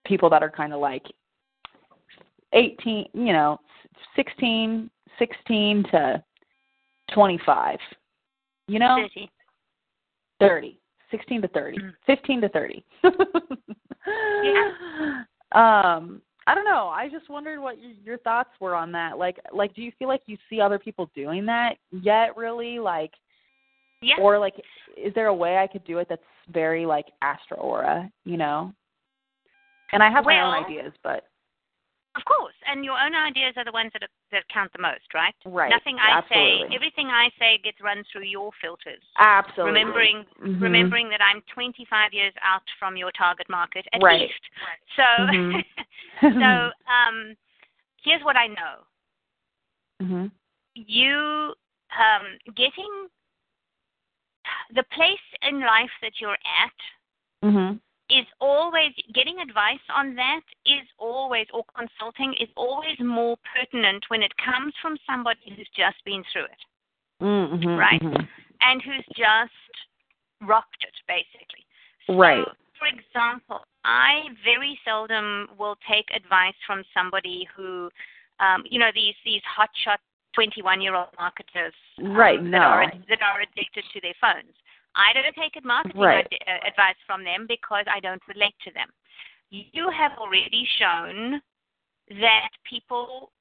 people 0.06 0.28
that 0.30 0.42
are 0.42 0.50
kind 0.50 0.72
of 0.72 0.80
like 0.80 1.04
18 2.52 3.06
you 3.14 3.32
know 3.32 3.58
16 4.16 4.90
16 5.18 5.84
to 5.90 6.22
25 7.14 7.78
you 8.68 8.78
know? 8.78 9.06
30 9.14 9.30
30 10.40 10.78
16 11.10 11.42
to 11.42 11.48
30 11.48 11.78
Mm. 11.78 11.92
15 12.06 12.40
to 12.40 12.48
30 12.48 12.84
Yeah. 14.42 15.24
um 15.52 16.20
I 16.46 16.54
don't 16.54 16.64
know. 16.64 16.88
I 16.88 17.08
just 17.08 17.30
wondered 17.30 17.60
what 17.60 17.80
your, 17.80 17.92
your 18.04 18.18
thoughts 18.18 18.50
were 18.60 18.74
on 18.74 18.92
that. 18.92 19.18
Like, 19.18 19.38
like, 19.52 19.74
do 19.74 19.82
you 19.82 19.92
feel 19.98 20.08
like 20.08 20.22
you 20.26 20.36
see 20.50 20.60
other 20.60 20.78
people 20.78 21.10
doing 21.14 21.46
that 21.46 21.76
yet? 21.90 22.36
Really, 22.36 22.78
like, 22.78 23.12
yeah 24.00 24.16
or 24.20 24.38
like, 24.38 24.54
is 24.96 25.14
there 25.14 25.28
a 25.28 25.34
way 25.34 25.58
I 25.58 25.66
could 25.66 25.84
do 25.84 25.98
it 25.98 26.08
that's 26.08 26.22
very 26.52 26.84
like 26.84 27.06
Astra 27.22 27.56
Aura? 27.56 28.10
You 28.24 28.36
know? 28.36 28.72
And 29.92 30.02
I 30.02 30.10
have 30.10 30.24
my 30.24 30.40
own 30.40 30.64
ideas, 30.64 30.92
but 31.04 31.24
Of 32.14 32.24
course, 32.26 32.54
and 32.66 32.84
your 32.84 32.98
own 33.00 33.14
ideas 33.14 33.54
are 33.56 33.64
the 33.64 33.72
ones 33.72 33.90
that 33.94 34.02
are, 34.02 34.12
that 34.32 34.46
count 34.52 34.70
the 34.74 34.82
most, 34.82 35.08
right? 35.14 35.34
right. 35.46 35.70
Nothing 35.70 35.96
I 35.98 36.18
absolutely. 36.18 36.68
say, 36.68 36.74
everything 36.76 37.06
I 37.08 37.30
say 37.38 37.58
gets 37.64 37.80
run 37.80 38.04
through 38.12 38.24
your 38.24 38.50
filters. 38.60 39.00
absolutely 39.16 39.80
Remembering, 39.80 40.26
Mhm. 40.44 40.60
remembering 40.60 41.08
that 41.08 41.22
I'm 41.22 41.40
25 41.54 42.12
years 42.12 42.34
out 42.42 42.62
from 42.78 42.98
your 42.98 43.12
target 43.12 43.48
market 43.48 43.86
at 43.94 44.02
Right. 44.02 44.28
least. 44.28 44.42
So, 44.96 45.02
Mhm. 45.02 45.64
so 46.38 46.72
um, 46.86 47.36
here's 48.02 48.22
what 48.24 48.36
I 48.36 48.46
know: 48.48 48.84
Mhm. 50.02 50.30
you 50.74 51.54
um, 51.96 52.38
getting 52.54 53.08
the 54.74 54.82
place 54.84 55.26
in 55.42 55.60
life 55.60 55.92
that 56.02 56.20
you're 56.20 56.38
at 56.44 56.72
Mhm. 57.42 57.80
Is 58.12 58.26
always 58.40 58.92
getting 59.14 59.40
advice 59.40 59.80
on 59.94 60.14
that 60.16 60.42
is 60.66 60.86
always 60.98 61.46
or 61.54 61.64
consulting 61.76 62.34
is 62.40 62.48
always 62.56 62.98
more 63.00 63.36
pertinent 63.56 64.04
when 64.08 64.22
it 64.22 64.32
comes 64.36 64.74
from 64.82 64.96
somebody 65.08 65.40
who's 65.56 65.68
just 65.74 65.96
been 66.04 66.22
through 66.32 66.44
it 66.44 66.62
Mhm. 67.20 67.78
Right. 67.78 68.02
Mhm. 68.02 68.28
and 68.60 68.82
who's 68.82 69.06
just 69.16 69.52
rocked 70.40 70.84
it 70.84 70.94
basically 71.06 71.64
So, 72.06 72.14
Right. 72.14 72.46
for 72.78 72.86
example 72.86 73.64
i 73.84 74.28
very 74.44 74.78
seldom 74.84 75.48
will 75.56 75.76
take 75.88 76.10
advice 76.14 76.56
from 76.66 76.84
somebody 76.92 77.44
who 77.54 77.90
um, 78.40 78.64
you 78.68 78.78
know 78.78 78.90
these 78.92 79.14
these 79.24 79.42
hotshot 79.44 79.98
21 80.34 80.80
year 80.80 80.94
old 80.94 81.08
marketers 81.18 81.74
um, 81.98 82.12
Right, 82.12 82.38
that 82.42 82.48
no. 82.50 82.58
are 82.58 82.92
that 83.08 83.22
are 83.22 83.40
addicted 83.40 83.84
to 83.92 84.00
their 84.00 84.14
phones 84.20 84.54
i 84.94 85.12
don't 85.12 85.34
take 85.34 85.62
marketing 85.64 86.00
Right. 86.00 86.26
ad- 86.46 86.62
uh, 86.62 86.66
advice 86.68 86.96
from 87.06 87.24
them 87.24 87.46
because 87.46 87.84
i 87.88 88.00
don't 88.00 88.22
relate 88.28 88.54
to 88.64 88.70
them 88.72 88.88
you 89.50 89.90
have 89.90 90.12
already 90.18 90.66
shown 90.78 91.40
that 92.20 92.48
people 92.68 93.32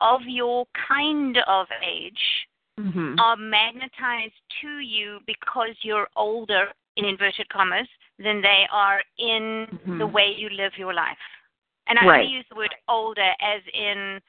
of 0.00 0.20
your 0.26 0.66
kind 0.88 1.38
of 1.46 1.66
age 1.82 2.46
Mhm. 2.78 3.18
are 3.18 3.36
magnetized 3.36 4.40
to 4.60 4.78
you 4.80 5.20
because 5.26 5.74
you're 5.82 6.08
older 6.16 6.72
in 6.96 7.04
inverted 7.04 7.48
commas 7.48 7.88
than 8.18 8.40
they 8.40 8.66
are 8.70 9.02
in 9.18 9.66
the 9.86 10.06
Mhm. 10.06 10.12
way 10.12 10.32
you 10.32 10.48
live 10.50 10.76
your 10.76 10.92
life. 10.92 11.18
And 11.86 11.98
I 11.98 12.06
Right. 12.06 12.28
use 12.28 12.46
the 12.48 12.56
word 12.56 12.74
older 12.88 13.34
as 13.40 13.62
in 13.68 14.20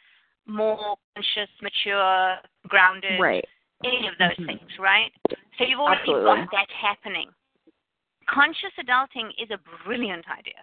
more 0.46 0.98
conscious, 1.16 1.50
mature, 1.62 2.40
grounded, 2.68 3.20
Right. 3.20 3.48
any 3.84 4.08
of 4.08 4.18
those 4.18 4.36
Mhm. 4.38 4.46
things, 4.46 4.80
right? 4.80 5.14
So 5.58 5.64
you've 5.64 5.80
already 5.80 6.02
Absolutely. 6.02 6.26
got 6.26 6.52
that 6.52 6.68
happening. 6.70 7.30
Conscious 8.28 8.74
adulting 8.80 9.30
is 9.42 9.50
a 9.52 9.60
brilliant 9.86 10.26
idea. 10.28 10.62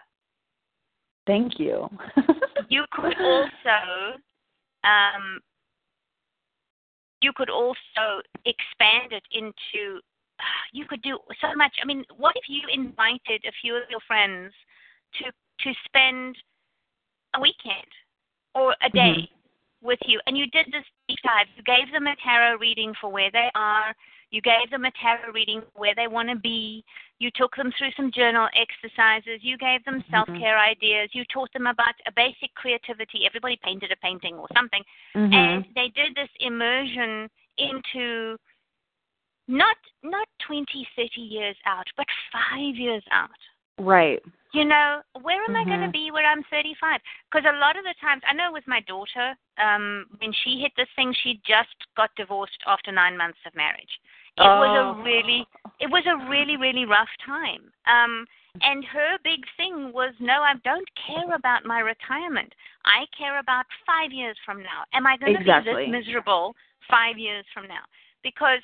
Thank 1.26 1.58
you. 1.58 1.88
You 2.68 2.84
could 2.92 3.16
also 3.20 4.16
um, 4.84 5.40
you 7.20 7.32
could 7.34 7.50
also 7.50 8.22
expand 8.46 9.12
it 9.12 9.22
into 9.32 10.00
you 10.72 10.86
could 10.86 11.02
do 11.02 11.18
so 11.40 11.54
much. 11.54 11.72
I 11.82 11.86
mean, 11.86 12.04
what 12.16 12.34
if 12.36 12.44
you 12.48 12.62
invited 12.72 13.44
a 13.44 13.52
few 13.60 13.76
of 13.76 13.82
your 13.90 14.00
friends 14.06 14.52
to 15.18 15.24
to 15.24 15.74
spend 15.84 16.36
a 17.34 17.40
weekend 17.40 17.90
or 18.54 18.74
a 18.82 18.90
day 18.90 19.28
with 19.82 19.98
you 20.06 20.20
and 20.26 20.36
you 20.36 20.46
did 20.48 20.66
this 20.66 20.84
deep 21.08 21.18
dive. 21.24 21.46
You 21.56 21.62
gave 21.64 21.92
them 21.92 22.06
a 22.06 22.16
tarot 22.24 22.58
reading 22.58 22.94
for 23.00 23.10
where 23.10 23.30
they 23.30 23.50
are. 23.54 23.94
You 24.32 24.40
gave 24.40 24.70
them 24.70 24.86
a 24.86 24.90
tarot 25.00 25.30
reading 25.32 25.62
where 25.74 25.94
they 25.94 26.08
want 26.08 26.30
to 26.30 26.36
be. 26.36 26.82
You 27.18 27.30
took 27.34 27.54
them 27.54 27.70
through 27.76 27.92
some 27.96 28.10
journal 28.10 28.48
exercises. 28.56 29.44
You 29.44 29.58
gave 29.58 29.84
them 29.84 30.02
Mhm. 30.02 30.10
self 30.10 30.26
care 30.40 30.58
ideas. 30.58 31.14
You 31.14 31.24
taught 31.26 31.52
them 31.52 31.66
about 31.66 31.94
a 32.06 32.12
basic 32.12 32.52
creativity. 32.54 33.26
Everybody 33.26 33.56
painted 33.56 33.92
a 33.92 33.96
painting 33.96 34.38
or 34.38 34.48
something. 34.54 34.84
Mhm. 35.14 35.34
And 35.34 35.74
they 35.74 35.90
did 35.90 36.14
this 36.14 36.30
immersion 36.40 37.30
into 37.58 38.38
not 39.48 39.76
not 40.02 40.28
20, 40.38 40.84
30 40.96 41.20
years 41.20 41.56
out, 41.66 41.86
but 41.96 42.06
five 42.32 42.74
years 42.74 43.04
out. 43.10 43.38
Right. 43.78 44.22
You 44.52 44.64
know, 44.64 45.02
where 45.22 45.42
am 45.42 45.56
I 45.56 45.64
going 45.64 45.80
to 45.80 45.90
be 45.90 46.10
when 46.10 46.26
I'm 46.26 46.44
35? 46.44 47.00
Because 47.30 47.46
a 47.46 47.58
lot 47.58 47.76
of 47.76 47.84
the 47.84 47.94
times, 48.00 48.22
I 48.26 48.34
know 48.34 48.52
with 48.52 48.66
my 48.66 48.80
daughter, 48.80 49.34
um, 49.56 50.06
when 50.18 50.32
she 50.32 50.60
hit 50.60 50.72
this 50.76 50.90
thing, 50.94 51.14
she 51.14 51.40
just 51.46 51.74
got 51.96 52.14
divorced 52.16 52.62
after 52.66 52.92
nine 52.92 53.16
months 53.16 53.38
of 53.46 53.54
marriage. 53.54 53.98
It 54.38 54.42
was 54.42 54.70
Oh. 54.70 55.00
a 55.00 55.02
really, 55.02 55.46
it 55.78 55.90
was 55.90 56.06
a 56.06 56.16
really, 56.28 56.56
really 56.56 56.84
rough 56.86 57.10
time. 57.24 57.72
Um, 57.86 58.26
and 58.62 58.84
her 58.84 59.18
big 59.24 59.44
thing 59.56 59.92
was, 59.92 60.14
no, 60.20 60.42
I 60.42 60.54
don't 60.64 60.88
care 60.94 61.34
about 61.34 61.64
my 61.64 61.80
retirement. 61.80 62.54
I 62.84 63.06
care 63.16 63.38
about 63.38 63.66
five 63.86 64.12
years 64.12 64.36
from 64.44 64.62
now. 64.62 64.84
Am 64.92 65.06
I 65.06 65.16
going 65.16 65.34
to 65.34 65.40
Exactly. 65.40 65.86
be 65.86 65.90
this 65.90 65.90
miserable 65.90 66.54
five 66.88 67.18
years 67.18 67.44
from 67.52 67.66
now? 67.66 67.84
Because 68.22 68.60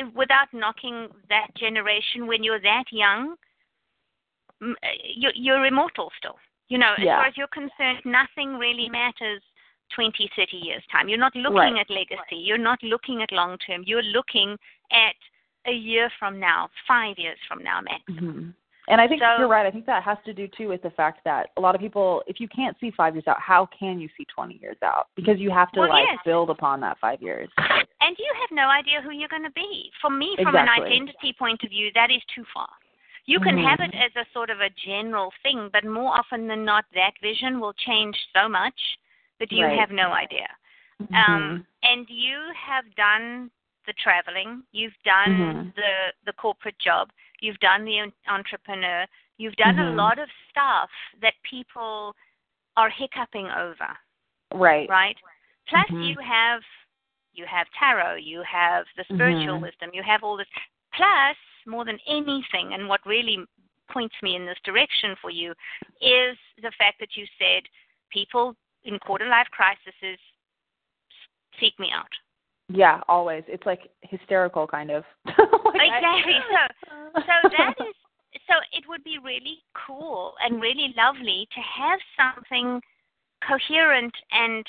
uh, 0.00 0.06
without 0.14 0.52
knocking 0.52 1.08
that 1.28 1.48
generation, 1.56 2.26
when 2.26 2.42
you're 2.42 2.60
that 2.60 2.84
young, 2.90 3.36
uh, 4.62 4.74
you're, 5.04 5.32
you're 5.34 5.66
immortal 5.66 6.10
still. 6.18 6.38
You 6.68 6.78
know, 6.78 6.94
as 6.96 7.04
Yeah. 7.04 7.16
far 7.16 7.26
as 7.26 7.36
you're 7.36 7.48
concerned, 7.48 8.00
nothing 8.04 8.56
really 8.56 8.88
matters 8.88 9.42
20, 9.94 10.30
30 10.36 10.56
years' 10.56 10.82
time. 10.90 11.08
You're 11.08 11.18
not 11.18 11.34
looking 11.36 11.74
Right. 11.74 11.80
at 11.80 11.90
legacy. 11.90 12.36
You're 12.36 12.58
not 12.58 12.82
looking 12.82 13.22
at 13.22 13.32
long 13.32 13.58
term. 13.58 13.82
You're 13.86 14.02
looking 14.02 14.58
at 14.90 15.16
a 15.66 15.72
year 15.72 16.10
from 16.18 16.40
now, 16.40 16.68
five 16.86 17.18
years 17.18 17.38
from 17.48 17.62
now, 17.62 17.80
max. 17.80 18.02
hmm 18.08 18.50
And 18.88 19.00
I 19.00 19.06
think 19.06 19.22
So- 19.22 19.36
you're 19.38 19.48
right. 19.48 19.64
I 19.64 19.70
think 19.70 19.86
that 19.86 20.02
has 20.02 20.18
to 20.24 20.32
do 20.34 20.48
too 20.48 20.66
with 20.68 20.82
the 20.82 20.90
fact 20.90 21.22
that 21.22 21.50
a 21.56 21.60
lot 21.60 21.76
of 21.76 21.80
people, 21.80 22.22
if 22.26 22.40
you 22.40 22.48
can't 22.48 22.76
see 22.80 22.90
five 22.90 23.14
years 23.14 23.28
out, 23.28 23.40
how 23.40 23.64
can 23.66 24.00
you 24.00 24.08
see 24.16 24.24
20 24.24 24.54
years 24.54 24.76
out? 24.82 25.06
Because 25.14 25.38
you 25.38 25.50
have 25.50 25.70
to 25.72 25.80
Well, 25.80 25.88
like 25.88 26.04
yes. 26.08 26.18
build 26.24 26.50
upon 26.50 26.80
that 26.80 26.98
five 26.98 27.22
years. 27.22 27.48
And 28.00 28.18
you 28.18 28.32
have 28.40 28.50
no 28.50 28.66
idea 28.68 29.00
who 29.00 29.10
you're 29.10 29.28
going 29.28 29.44
to 29.44 29.50
be. 29.50 29.92
For 30.00 30.10
me, 30.10 30.34
from 30.42 30.56
an 30.56 30.68
identity 30.68 31.32
point 31.32 31.62
of 31.62 31.70
view, 31.70 31.92
that 31.92 32.10
is 32.10 32.24
too 32.34 32.44
far. 32.46 32.68
You 33.26 33.38
can 33.38 33.56
Mhm. 33.56 33.68
have 33.68 33.78
it 33.78 33.94
as 33.94 34.10
a 34.16 34.24
sort 34.32 34.50
of 34.50 34.60
a 34.60 34.68
general 34.70 35.32
thing, 35.44 35.68
but 35.68 35.84
more 35.84 36.12
often 36.18 36.48
than 36.48 36.64
not, 36.64 36.84
that 36.90 37.16
vision 37.18 37.60
will 37.60 37.72
change 37.74 38.18
so 38.34 38.48
much 38.48 38.98
that 39.42 39.50
you 39.50 39.66
Right. 39.66 39.78
have 39.78 39.90
no 39.90 40.12
idea. 40.12 40.48
Um, 41.14 41.66
and 41.82 42.08
you 42.08 42.38
have 42.54 42.84
done 42.94 43.50
the 43.86 43.92
traveling, 43.94 44.62
you've 44.70 44.96
done 45.02 45.32
Mhm. 45.32 45.74
the 45.74 46.14
the 46.24 46.32
corporate 46.34 46.78
job, 46.78 47.10
you've 47.40 47.58
done 47.58 47.84
the 47.84 48.12
entrepreneur, 48.28 49.04
you've 49.38 49.56
done 49.56 49.80
a 49.80 49.90
Mhm. 49.90 49.96
lot 49.96 50.20
of 50.20 50.30
stuff 50.48 50.90
that 51.20 51.34
people 51.42 52.14
are 52.76 52.88
hiccuping 52.88 53.50
over, 53.50 53.98
right. 54.52 54.88
right? 54.88 55.18
Plus, 55.66 55.90
Mhm. 55.90 56.04
you 56.08 56.18
have 56.20 56.64
you 57.34 57.44
have 57.46 57.68
tarot, 57.72 58.14
you 58.14 58.42
have 58.42 58.86
the 58.94 59.04
spiritual 59.04 59.56
Mhm. 59.56 59.62
wisdom, 59.62 59.90
you 59.92 60.04
have 60.04 60.22
all 60.22 60.36
this. 60.36 60.48
Plus, 60.92 61.36
more 61.66 61.84
than 61.84 61.98
anything, 62.06 62.74
and 62.74 62.88
what 62.88 63.04
really 63.04 63.44
points 63.88 64.22
me 64.22 64.36
in 64.36 64.46
this 64.46 64.60
direction 64.60 65.16
for 65.16 65.30
you 65.30 65.52
is 66.00 66.38
the 66.58 66.70
fact 66.72 67.00
that 67.00 67.16
you 67.16 67.26
said 67.38 67.68
people 68.10 68.56
in 68.84 68.98
quarter 69.00 69.26
life 69.28 69.46
crises 69.50 70.18
seek 71.60 71.78
me 71.78 71.88
out. 71.94 72.08
Yeah, 72.68 73.00
always. 73.08 73.44
It's 73.48 73.66
like 73.66 73.90
hysterical 74.02 74.66
kind 74.66 74.90
of. 74.90 75.04
Like, 75.74 75.90
I- 75.90 76.00
So 77.14 77.20
so 77.20 77.48
that 77.56 77.74
is 77.80 77.94
so 78.46 78.54
it 78.72 78.84
would 78.88 79.02
be 79.04 79.18
really 79.22 79.58
cool 79.86 80.34
and 80.44 80.60
really 80.60 80.94
lovely 80.96 81.48
to 81.54 81.60
have 81.60 81.98
something 82.16 82.80
coherent 83.46 84.14
and 84.30 84.64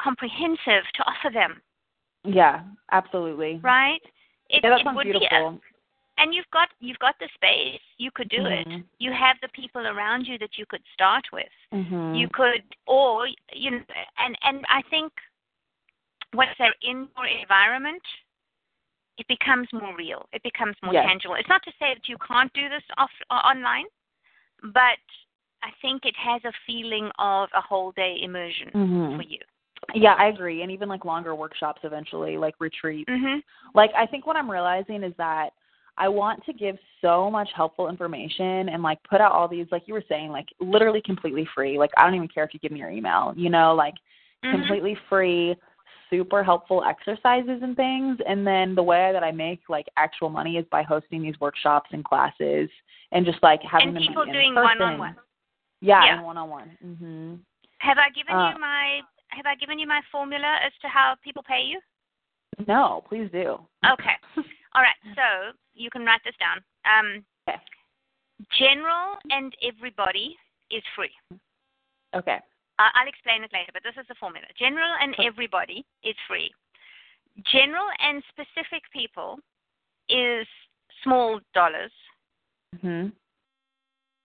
comprehensive 0.00 0.84
to 0.94 1.02
offer 1.06 1.32
them, 1.32 1.60
Yeah, 2.24 2.62
absolutely. 2.90 3.60
right? 3.62 4.00
It, 4.50 4.60
Yeah, 4.62 4.70
that 4.70 4.80
it 4.80 4.84
sounds 4.84 4.96
would 4.96 5.04
beautiful. 5.04 5.28
be 5.28 5.36
a, 5.36 5.71
and 6.18 6.34
you've 6.34 6.50
got 6.52 6.68
you've 6.80 6.98
got 6.98 7.14
the 7.18 7.28
space. 7.34 7.80
You 7.98 8.10
could 8.14 8.28
do 8.28 8.46
it. 8.46 8.66
Mhm. 8.68 8.84
You 8.98 9.12
have 9.12 9.36
the 9.40 9.48
people 9.48 9.86
around 9.86 10.26
you 10.26 10.38
that 10.38 10.58
you 10.58 10.66
could 10.66 10.82
start 10.92 11.24
with. 11.32 11.52
Mhm. 11.72 12.16
You 12.16 12.28
could 12.28 12.62
or 12.86 13.28
you 13.52 13.70
know 13.70 13.84
and 14.18 14.36
and 14.42 14.64
I 14.68 14.82
think 14.82 15.12
once 16.34 16.50
they're 16.58 16.74
in 16.82 17.08
your 17.16 17.26
environment 17.26 18.02
it 19.18 19.26
becomes 19.28 19.70
more 19.72 19.94
real. 19.94 20.26
It 20.32 20.42
becomes 20.42 20.74
more 20.82 20.94
Yes. 20.94 21.06
tangible. 21.06 21.34
It's 21.34 21.48
not 21.48 21.62
to 21.64 21.72
say 21.72 21.94
that 21.94 22.08
you 22.08 22.16
can't 22.18 22.52
do 22.54 22.68
this 22.70 22.82
off 22.96 23.10
online, 23.30 23.86
but 24.62 24.98
I 25.62 25.70
think 25.82 26.04
it 26.06 26.16
has 26.16 26.42
a 26.44 26.52
feeling 26.66 27.10
of 27.18 27.50
a 27.52 27.60
whole 27.60 27.92
day 27.92 28.20
immersion 28.22 28.70
Mhm. 28.70 29.16
for 29.16 29.22
you. 29.22 29.38
Yeah, 29.94 30.14
I 30.14 30.26
agree. 30.26 30.62
And 30.62 30.70
even 30.70 30.88
like 30.88 31.04
longer 31.04 31.34
workshops 31.34 31.84
eventually, 31.84 32.38
like 32.38 32.54
retreats. 32.58 33.10
Mhm. 33.10 33.42
Like 33.74 33.92
I 33.94 34.06
think 34.06 34.26
what 34.26 34.36
I'm 34.36 34.50
realizing 34.50 35.02
is 35.02 35.14
that 35.16 35.52
I 35.98 36.08
want 36.08 36.44
to 36.46 36.52
give 36.52 36.76
so 37.00 37.30
much 37.30 37.50
helpful 37.54 37.88
information 37.88 38.68
and 38.70 38.82
like 38.82 39.02
put 39.04 39.20
out 39.20 39.32
all 39.32 39.46
these 39.48 39.66
like 39.70 39.82
you 39.86 39.94
were 39.94 40.04
saying, 40.08 40.30
like 40.30 40.48
literally 40.60 41.02
completely 41.02 41.46
free. 41.54 41.78
Like 41.78 41.90
I 41.96 42.04
don't 42.04 42.14
even 42.14 42.28
care 42.28 42.44
if 42.44 42.54
you 42.54 42.60
give 42.60 42.72
me 42.72 42.80
your 42.80 42.90
email, 42.90 43.32
you 43.36 43.50
know, 43.50 43.74
like 43.74 43.94
Mhm. 44.44 44.50
completely 44.50 44.94
free, 45.08 45.54
super 46.10 46.42
helpful 46.42 46.82
exercises 46.84 47.62
and 47.62 47.76
things. 47.76 48.18
And 48.26 48.46
then 48.46 48.74
the 48.74 48.82
way 48.82 49.12
that 49.12 49.22
I 49.22 49.30
make 49.32 49.68
like 49.68 49.86
actual 49.96 50.30
money 50.30 50.56
is 50.56 50.66
by 50.66 50.82
hosting 50.82 51.22
these 51.22 51.38
workshops 51.40 51.90
and 51.92 52.04
classes 52.04 52.70
and 53.12 53.24
just 53.26 53.42
like 53.42 53.62
having 53.62 53.88
And 53.88 53.96
them 53.96 54.02
people 54.06 54.22
in 54.22 54.32
doing 54.32 54.54
one-on-one. 54.54 55.16
Yeah, 55.80 56.04
Yeah. 56.04 56.20
one 56.22 56.38
on 56.38 56.48
one. 56.48 56.78
Mhm. 56.82 57.40
Have 57.78 57.98
I 57.98 58.10
given 58.10 58.34
Uh, 58.34 58.52
you 58.52 58.58
my 58.58 59.02
have 59.28 59.46
I 59.46 59.54
given 59.56 59.78
you 59.78 59.86
my 59.86 60.02
formula 60.10 60.58
as 60.62 60.72
to 60.80 60.88
how 60.88 61.14
people 61.16 61.42
pay 61.42 61.62
you? 61.62 61.80
No, 62.66 63.02
please 63.08 63.30
do. 63.30 63.66
Okay. 63.84 64.16
All 64.74 64.82
right. 64.82 64.96
So 65.14 65.56
you 65.74 65.90
can 65.90 66.04
write 66.04 66.20
this 66.24 66.34
down. 66.38 66.62
Um, 66.84 67.24
Okay. 67.48 67.58
General 68.58 69.16
and 69.30 69.54
everybody 69.62 70.36
is 70.70 70.82
free. 70.94 71.10
Okay. 72.14 72.38
Uh, 72.78 72.90
I'll 72.94 73.08
explain 73.08 73.42
it 73.42 73.52
later, 73.52 73.70
but 73.72 73.82
this 73.82 73.94
is 74.00 74.06
the 74.08 74.14
formula. 74.14 74.46
General 74.58 74.92
and 75.00 75.14
everybody 75.18 75.84
is 76.04 76.14
free. 76.28 76.50
General 77.50 77.86
and 77.98 78.22
specific 78.30 78.82
people 78.92 79.38
is 80.08 80.46
small 81.02 81.40
dollars. 81.54 81.92
Mhm. 82.76 83.12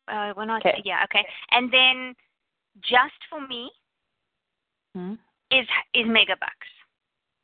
Uh, 0.08 0.34
we're 0.38 0.46
not. 0.46 0.66
Okay. 0.66 0.82
Yeah. 0.86 1.04
Okay. 1.06 1.26
And 1.52 1.72
then 1.72 2.16
just 2.82 3.24
for 3.30 3.42
me 3.42 3.72
Mhm. 4.96 5.18
is 5.52 5.68
is 5.94 6.06
megabucks. 6.06 6.70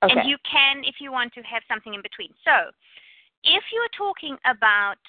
Okay. 0.03 0.19
And 0.19 0.29
you 0.29 0.37
can, 0.49 0.83
if 0.83 0.95
you 0.99 1.11
want 1.11 1.33
to, 1.33 1.41
have 1.41 1.63
something 1.67 1.93
in 1.93 2.01
between. 2.01 2.29
So, 2.43 2.71
if 3.43 3.63
you're 3.71 3.93
talking 3.97 4.37
about, 4.45 4.99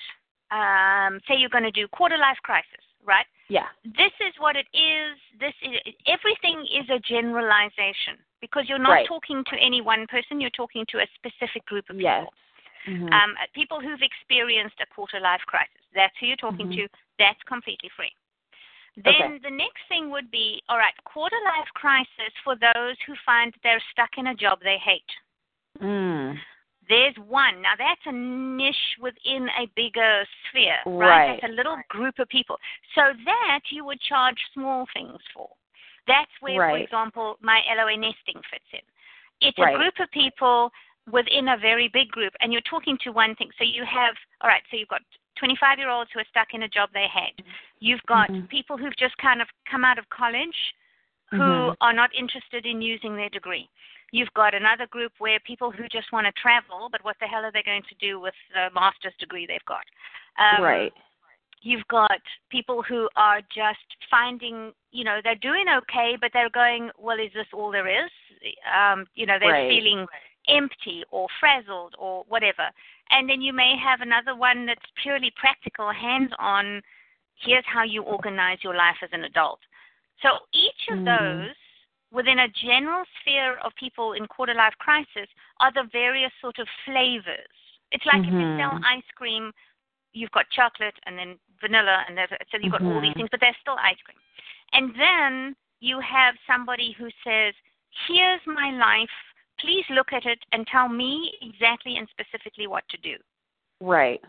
um, 0.50 1.20
say, 1.26 1.35
you're 1.37 1.50
going 1.50 1.64
to 1.64 1.70
do 1.70 1.88
quarter 1.88 2.18
life 2.18 2.38
crisis, 2.42 2.85
right? 3.04 3.26
yeah. 3.48 3.68
This 3.85 4.12
is 4.20 4.33
what 4.38 4.57
it 4.57 4.66
is. 4.72 5.18
This 5.38 5.52
is 5.62 5.76
everything 6.07 6.64
is 6.72 6.88
a 6.88 6.98
generalization 7.00 8.16
because 8.40 8.64
you're 8.68 8.78
not 8.78 8.92
Right. 8.92 9.07
talking 9.07 9.44
to 9.44 9.57
any 9.59 9.80
one 9.80 10.07
person. 10.07 10.40
You're 10.40 10.50
talking 10.50 10.87
to 10.88 10.98
a 11.00 11.07
specific 11.14 11.64
group 11.66 11.90
of 11.90 12.00
Yes. 12.00 12.20
people. 12.20 12.35
Mhm. 12.87 13.12
Um, 13.12 13.37
people 13.52 13.80
who've 13.80 14.02
experienced 14.02 14.80
a 14.80 14.87
quarter 14.87 15.20
life 15.20 15.42
crisis. 15.46 15.80
That's 15.92 16.16
who 16.18 16.26
you're 16.26 16.37
talking 16.37 16.68
Mhm. 16.68 16.76
to. 16.76 16.88
That's 17.18 17.42
completely 17.44 17.88
free. 17.90 18.14
Then 18.96 19.14
Okay. 19.14 19.38
the 19.38 19.50
next 19.50 19.83
thing 19.88 20.11
would 20.11 20.30
be, 20.30 20.62
all 20.68 20.78
right, 20.78 20.94
quarter 21.04 21.37
life 21.44 21.68
crisis 21.74 22.33
for 22.44 22.54
those 22.54 22.96
who 23.07 23.14
find 23.26 23.54
they're 23.62 23.83
stuck 23.90 24.16
in 24.18 24.28
a 24.28 24.35
job 24.35 24.61
they 24.62 24.78
hate. 24.78 25.11
Mm. 25.80 26.38
There's 26.88 27.16
one. 27.18 27.62
Now 27.62 27.74
that's 27.76 28.04
a 28.07 28.12
niche 28.12 28.98
within 29.00 29.48
a 29.59 29.66
bigger 29.74 30.24
sphere, 30.48 30.78
right? 30.87 30.98
Right. 30.98 31.40
That's 31.40 31.52
a 31.52 31.57
little 31.57 31.78
group 31.88 32.18
of 32.18 32.28
people. 32.28 32.59
So 32.94 33.12
that 33.24 33.61
you 33.70 33.85
would 33.85 34.00
charge 34.00 34.38
small 34.52 34.87
things 34.92 35.20
for. 35.33 35.48
That's 36.07 36.30
where, 36.40 36.68
for 36.68 36.76
example, 36.76 37.37
my 37.40 37.62
LOA 37.74 37.96
nesting 37.96 38.40
fits 38.50 38.68
in. 38.72 38.80
It's 39.40 39.59
Right. 39.59 39.74
a 39.74 39.78
group 39.78 39.98
of 39.98 40.11
people 40.11 40.70
within 41.11 41.48
a 41.48 41.57
very 41.57 41.88
big 41.88 42.11
group, 42.11 42.35
and 42.40 42.52
you're 42.52 42.62
talking 42.62 42.98
to 42.98 43.11
one 43.12 43.35
thing. 43.37 43.50
So 43.59 43.64
you 43.64 43.85
have, 43.85 44.14
all 44.40 44.48
right, 44.48 44.62
so 44.70 44.76
you've 44.76 44.88
got 44.88 45.02
25 45.37 45.78
year 45.78 45.88
olds 45.88 46.11
who 46.12 46.20
are 46.20 46.24
stuck 46.30 46.54
in 46.54 46.62
a 46.62 46.68
job 46.68 46.90
they 46.92 47.09
hate. 47.09 47.40
You've 47.85 48.07
got 48.07 48.31
Mhm. 48.31 48.49
people 48.49 48.79
who've 48.79 48.97
just 48.97 49.14
kind 49.18 49.42
of 49.42 49.49
come 49.66 49.85
out 49.85 49.99
of 49.99 50.09
college 50.09 50.75
who 51.33 51.70
Mhm. 51.70 51.77
are 51.83 51.92
not 51.92 52.14
interested 52.14 52.64
in 52.64 52.81
using 52.81 53.14
their 53.14 53.29
degree. 53.29 53.68
You've 54.11 54.33
got 54.33 54.55
another 54.55 54.87
group 54.87 55.12
where 55.18 55.38
people 55.40 55.70
who 55.70 55.87
just 55.88 56.11
want 56.11 56.27
to 56.27 56.33
travel, 56.33 56.88
but 56.88 57.05
what 57.05 57.18
the 57.18 57.27
hell 57.27 57.44
are 57.44 57.53
they 57.53 57.62
going 57.62 57.83
to 57.83 57.94
do 57.97 58.18
with 58.18 58.35
the 58.55 58.70
master's 58.70 59.14
degree 59.16 59.44
they've 59.44 59.64
got? 59.66 59.85
Um, 60.38 60.62
right. 60.62 60.94
You've 61.61 61.87
got 61.88 62.23
people 62.49 62.83
who 62.83 63.11
are 63.16 63.42
just 63.42 63.97
finding, 64.11 64.73
you 64.90 65.05
know, 65.05 65.20
they're 65.23 65.35
doing 65.35 65.68
okay, 65.68 66.16
but 66.18 66.33
they're 66.33 66.49
going, 66.49 66.90
well, 66.97 67.18
is 67.18 67.33
this 67.35 67.53
all 67.53 67.70
there 67.70 67.88
is? 67.88 68.11
Um, 68.64 69.07
you 69.14 69.27
know, 69.27 69.38
they're 69.38 69.51
Right. 69.51 69.68
feeling 69.68 70.07
empty 70.49 71.05
or 71.11 71.29
frazzled 71.38 71.97
or 71.99 72.25
whatever. 72.29 72.70
And 73.11 73.29
then 73.29 73.42
you 73.42 73.53
may 73.53 73.77
have 73.77 74.01
another 74.01 74.35
one 74.35 74.64
that's 74.64 74.90
purely 75.03 75.33
practical, 75.33 75.92
hands 75.92 76.33
on. 76.38 76.83
Here's 77.37 77.64
how 77.66 77.83
you 77.83 78.03
organize 78.03 78.59
your 78.62 78.75
life 78.75 78.97
as 79.03 79.11
an 79.12 79.25
adult. 79.25 79.61
So 80.23 80.38
each 80.53 80.88
of 80.92 80.99
Mhm. 80.99 81.05
those, 81.05 81.57
within 82.12 82.40
a 82.40 82.49
general 82.49 83.05
sphere 83.20 83.57
of 83.59 83.75
people 83.75 84.12
in 84.12 84.27
quarter 84.27 84.55
life 84.55 84.75
crisis, 84.79 85.29
are 85.61 85.73
the 85.73 85.85
various 85.92 86.33
sort 86.40 86.59
of 86.59 86.68
flavors. 86.85 87.49
It's 87.90 88.07
like 88.07 88.23
if 88.27 88.38
you 88.38 88.47
sell 88.57 88.75
Mhm. 88.75 88.85
ice 88.85 89.11
cream, 89.16 89.53
you've 90.12 90.31
got 90.31 90.49
chocolate 90.51 90.99
and 91.07 91.18
then 91.18 91.38
vanilla, 91.61 92.05
and 92.07 92.16
there's, 92.16 92.31
so 92.51 92.59
you've 92.59 92.73
got 92.73 92.83
all 92.83 93.01
these 93.01 93.11
Mhm. 93.11 93.16
things, 93.16 93.29
but 93.31 93.40
they're 93.40 93.57
still 93.61 93.77
ice 93.79 94.01
cream. 94.03 94.18
And 94.73 94.94
then 94.94 95.57
you 95.81 96.01
have 96.01 96.38
somebody 96.47 96.92
who 96.92 97.11
says, 97.25 97.55
"Here's 98.07 98.44
my 98.47 98.70
life. 98.70 99.11
Please 99.59 99.88
look 99.90 100.12
at 100.12 100.25
it 100.25 100.44
and 100.53 100.66
tell 100.66 100.88
me 100.88 101.37
exactly 101.40 101.97
and 101.97 102.09
specifically 102.09 102.66
what 102.66 102.88
to 102.88 102.97
do." 102.99 103.18
Right. 103.81 104.25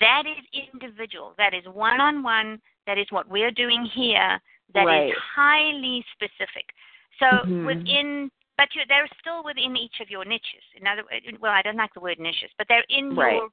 That 0.00 0.24
is 0.26 0.44
individual. 0.72 1.34
That 1.38 1.54
is 1.54 1.64
one 1.66 2.00
on 2.00 2.22
one. 2.22 2.60
That 2.86 2.98
is 2.98 3.06
what 3.10 3.28
we're 3.28 3.50
doing 3.50 3.84
here. 3.84 4.40
That 4.74 4.82
is 4.82 4.86
Right. 4.86 5.14
highly 5.14 6.04
specific. 6.12 6.74
So 7.18 7.26
Mhm. 7.26 7.64
within, 7.66 8.30
but 8.56 8.74
you 8.74 8.84
they're 8.86 9.08
still 9.20 9.42
within 9.42 9.76
each 9.76 10.00
of 10.00 10.10
your 10.10 10.24
niches. 10.24 10.64
In 10.74 10.86
other, 10.86 11.04
well, 11.40 11.52
I 11.52 11.62
don't 11.62 11.76
like 11.76 11.92
the 11.94 12.00
word 12.00 12.18
niches, 12.18 12.50
but 12.58 12.68
they're 12.68 12.84
in 12.88 13.14
Right. 13.14 13.34
your 13.34 13.50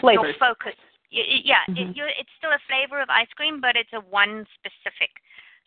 Flavors. 0.00 0.24
your 0.24 0.34
focus. 0.34 0.76
Yeah, 1.10 1.64
it, 1.68 1.74
Mhm. 1.74 1.96
you're, 1.96 2.08
it's 2.08 2.32
still 2.36 2.52
a 2.52 2.58
flavor 2.60 3.00
of 3.00 3.10
ice 3.10 3.32
cream, 3.34 3.60
but 3.60 3.76
it's 3.76 3.92
a 3.92 4.00
one 4.00 4.46
specific. 4.54 5.10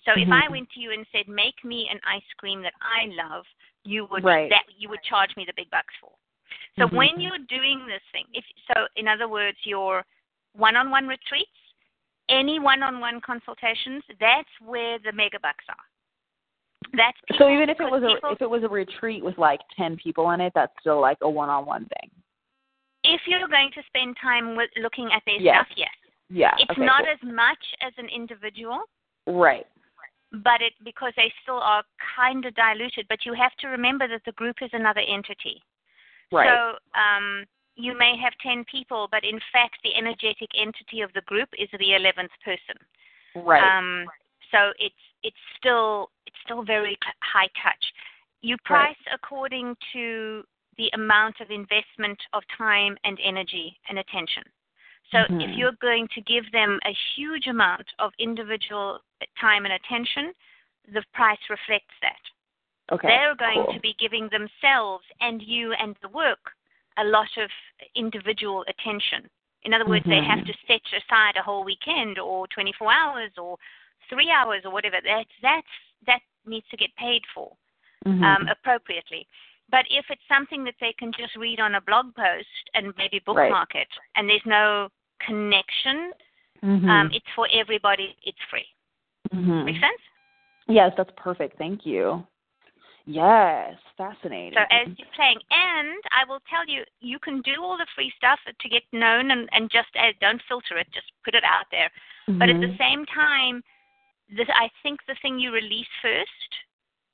So 0.05 0.13
if 0.13 0.27
Mhm. 0.27 0.43
I 0.43 0.47
went 0.49 0.69
to 0.71 0.79
you 0.79 0.91
and 0.91 1.05
said, 1.11 1.27
"Make 1.27 1.63
me 1.63 1.89
an 1.89 1.99
ice 2.03 2.31
cream 2.37 2.61
that 2.61 2.73
I 2.81 3.05
love," 3.07 3.47
you 3.83 4.05
would 4.05 4.23
Right. 4.23 4.49
that 4.49 4.65
you 4.77 4.89
would 4.89 5.03
charge 5.03 5.35
me 5.35 5.45
the 5.45 5.53
big 5.53 5.69
bucks 5.69 5.93
for. 5.97 6.13
So 6.77 6.87
Mhm. 6.87 6.93
when 6.95 7.19
you're 7.21 7.37
doing 7.49 7.85
this 7.85 8.01
thing, 8.11 8.25
if 8.33 8.43
so, 8.67 8.87
in 8.95 9.07
other 9.07 9.27
words, 9.27 9.57
your 9.65 10.05
one-on-one 10.53 11.07
retreats, 11.07 11.51
any 12.29 12.59
one-on-one 12.59 13.21
consultations, 13.21 14.03
that's 14.19 14.49
where 14.61 14.97
the 14.99 15.11
mega 15.11 15.39
bucks 15.39 15.65
are. 15.69 15.85
That's 16.93 17.17
So 17.37 17.49
even 17.49 17.69
if 17.69 17.79
it 17.79 17.89
was 17.89 18.03
a 18.03 18.17
if 18.31 18.41
it 18.41 18.49
was 18.49 18.63
a 18.63 18.69
retreat 18.69 19.23
with 19.23 19.37
like 19.37 19.61
ten 19.75 19.97
people 19.97 20.31
in 20.31 20.41
it, 20.41 20.53
that's 20.53 20.73
still 20.79 20.99
like 20.99 21.17
a 21.21 21.29
one 21.29 21.49
on 21.49 21.65
one 21.65 21.85
thing. 21.99 22.09
if 23.05 23.27
you're 23.27 23.47
going 23.49 23.69
to 23.71 23.83
spend 23.83 24.15
time 24.15 24.55
with 24.55 24.69
looking 24.77 25.11
at 25.11 25.21
their 25.25 25.35
Yes. 25.35 25.65
stuff, 25.67 25.77
yes, 25.77 25.93
Yeah. 26.29 26.55
it's 26.57 26.71
okay, 26.71 26.85
not 26.85 27.03
cool. 27.03 27.11
as 27.13 27.21
much 27.23 27.75
as 27.81 27.91
an 27.97 28.07
individual. 28.09 28.83
right. 29.27 29.67
but 30.37 30.61
it 30.63 30.73
because 30.83 31.13
they 31.15 31.29
still 31.43 31.59
are 31.61 31.83
kind 32.15 32.43
of 32.45 32.55
diluted. 32.55 33.07
But 33.07 33.23
you 33.25 33.33
have 33.33 33.55
to 33.57 33.67
remember 33.67 34.07
that 34.07 34.23
the 34.25 34.31
group 34.31 34.63
is 34.63 34.73
another 34.73 35.01
entity. 35.01 35.61
Right. 36.33 36.49
So 36.49 36.77
um, 36.99 37.45
you 37.75 37.97
may 37.97 38.17
have 38.17 38.33
10 38.41 38.65
people, 38.69 39.07
but 39.11 39.23
in 39.23 39.39
fact, 39.51 39.77
the 39.83 39.95
energetic 39.95 40.49
entity 40.59 41.01
of 41.01 41.13
the 41.13 41.21
group 41.21 41.49
is 41.57 41.69
the 41.71 41.93
11th 41.93 42.33
person. 42.43 42.77
right. 43.35 43.77
Um, 43.77 44.05
so 44.51 44.71
it's 44.77 44.95
it's 45.23 45.43
still 45.57 46.11
it's 46.27 46.35
still 46.45 46.63
very 46.63 46.97
high 47.21 47.49
touch. 47.63 47.83
You 48.41 48.55
Right. 48.69 48.95
price 48.95 49.03
according 49.11 49.75
to 49.93 50.43
the 50.77 50.89
amount 50.93 51.39
of 51.39 51.49
investment 51.49 52.19
of 52.33 52.43
time 52.55 52.97
and 53.03 53.19
energy 53.23 53.79
and 53.89 53.97
attention. 53.99 54.43
So 55.11 55.25
if 55.39 55.49
Mhm. 55.51 55.57
you're 55.57 55.77
going 55.81 56.07
to 56.09 56.21
give 56.21 56.51
them 56.51 56.79
a 56.85 56.93
huge 57.15 57.47
amount 57.47 57.87
of 57.99 58.13
individual 58.19 59.01
time 59.39 59.65
and 59.65 59.73
attention, 59.73 60.33
the 60.87 61.03
price 61.13 61.49
reflects 61.49 61.95
that. 62.01 62.21
Okay. 62.91 63.07
They're 63.07 63.35
going 63.35 63.65
cool. 63.65 63.73
to 63.73 63.79
be 63.79 63.95
giving 63.99 64.29
themselves 64.29 65.03
and 65.21 65.41
you 65.41 65.73
and 65.73 65.95
the 66.01 66.09
work 66.09 66.51
a 66.97 67.03
lot 67.03 67.29
of 67.37 67.49
individual 67.95 68.65
attention. 68.67 69.29
In 69.63 69.73
other 69.73 69.85
words, 69.85 70.05
they 70.05 70.21
have 70.21 70.39
Mhm. 70.39 70.47
to 70.47 70.53
set 70.67 70.81
aside 70.93 71.37
a 71.37 71.41
whole 71.41 71.63
weekend 71.63 72.19
or 72.19 72.47
24 72.47 72.91
hours 72.91 73.31
or 73.37 73.57
three 74.09 74.29
hours 74.29 74.65
or 74.65 74.71
whatever. 74.71 74.99
That's 75.01 75.29
that's 75.41 75.67
that 76.05 76.21
needs 76.45 76.67
to 76.69 76.77
get 76.77 76.93
paid 76.97 77.25
for 77.33 77.55
Mhm. 78.05 78.23
um, 78.23 78.47
appropriately. 78.49 79.25
But 79.69 79.85
if 79.89 80.11
it's 80.11 80.27
something 80.27 80.65
that 80.65 80.75
they 80.79 80.91
can 80.93 81.13
just 81.13 81.35
read 81.35 81.61
on 81.61 81.75
a 81.75 81.81
blog 81.81 82.13
post 82.15 82.69
and 82.73 82.93
maybe 82.97 83.19
bookmark 83.19 83.75
it, 83.75 83.87
and 84.15 84.29
there's 84.29 84.45
no 84.45 84.89
connection, 85.19 86.13
Mhm. 86.61 86.89
um, 86.89 87.11
it's 87.13 87.27
for 87.29 87.47
everybody. 87.51 88.17
It's 88.23 88.41
free. 88.49 88.67
Mhm. 89.33 89.63
Make 89.65 89.79
sense? 89.79 90.01
Yes, 90.67 90.93
that's 90.95 91.11
perfect. 91.15 91.57
Thank 91.57 91.85
you. 91.85 92.27
Yes, 93.05 93.75
fascinating. 93.97 94.53
So 94.53 94.63
as 94.71 94.87
you're 94.97 95.07
playing, 95.15 95.39
and 95.51 96.01
I 96.11 96.23
will 96.27 96.39
tell 96.49 96.65
you, 96.67 96.83
you 97.01 97.19
can 97.19 97.41
do 97.41 97.61
all 97.61 97.77
the 97.77 97.87
free 97.95 98.11
stuff 98.15 98.39
to 98.47 98.69
get 98.69 98.83
known, 98.93 99.31
and, 99.31 99.49
and 99.51 99.69
just 99.69 99.89
uh, 99.99 100.13
don't 100.21 100.41
filter 100.47 100.77
it. 100.77 100.87
Just 100.93 101.11
put 101.25 101.35
it 101.35 101.43
out 101.43 101.65
there. 101.71 101.91
But 102.27 102.49
at 102.49 102.61
the 102.61 102.67
Mhm. 102.67 102.77
same 102.77 103.05
time, 103.05 103.63
this, 104.29 104.47
I 104.55 104.69
think 104.81 105.01
the 105.05 105.15
thing 105.21 105.37
you 105.37 105.51
release 105.51 105.87
first 106.01 106.49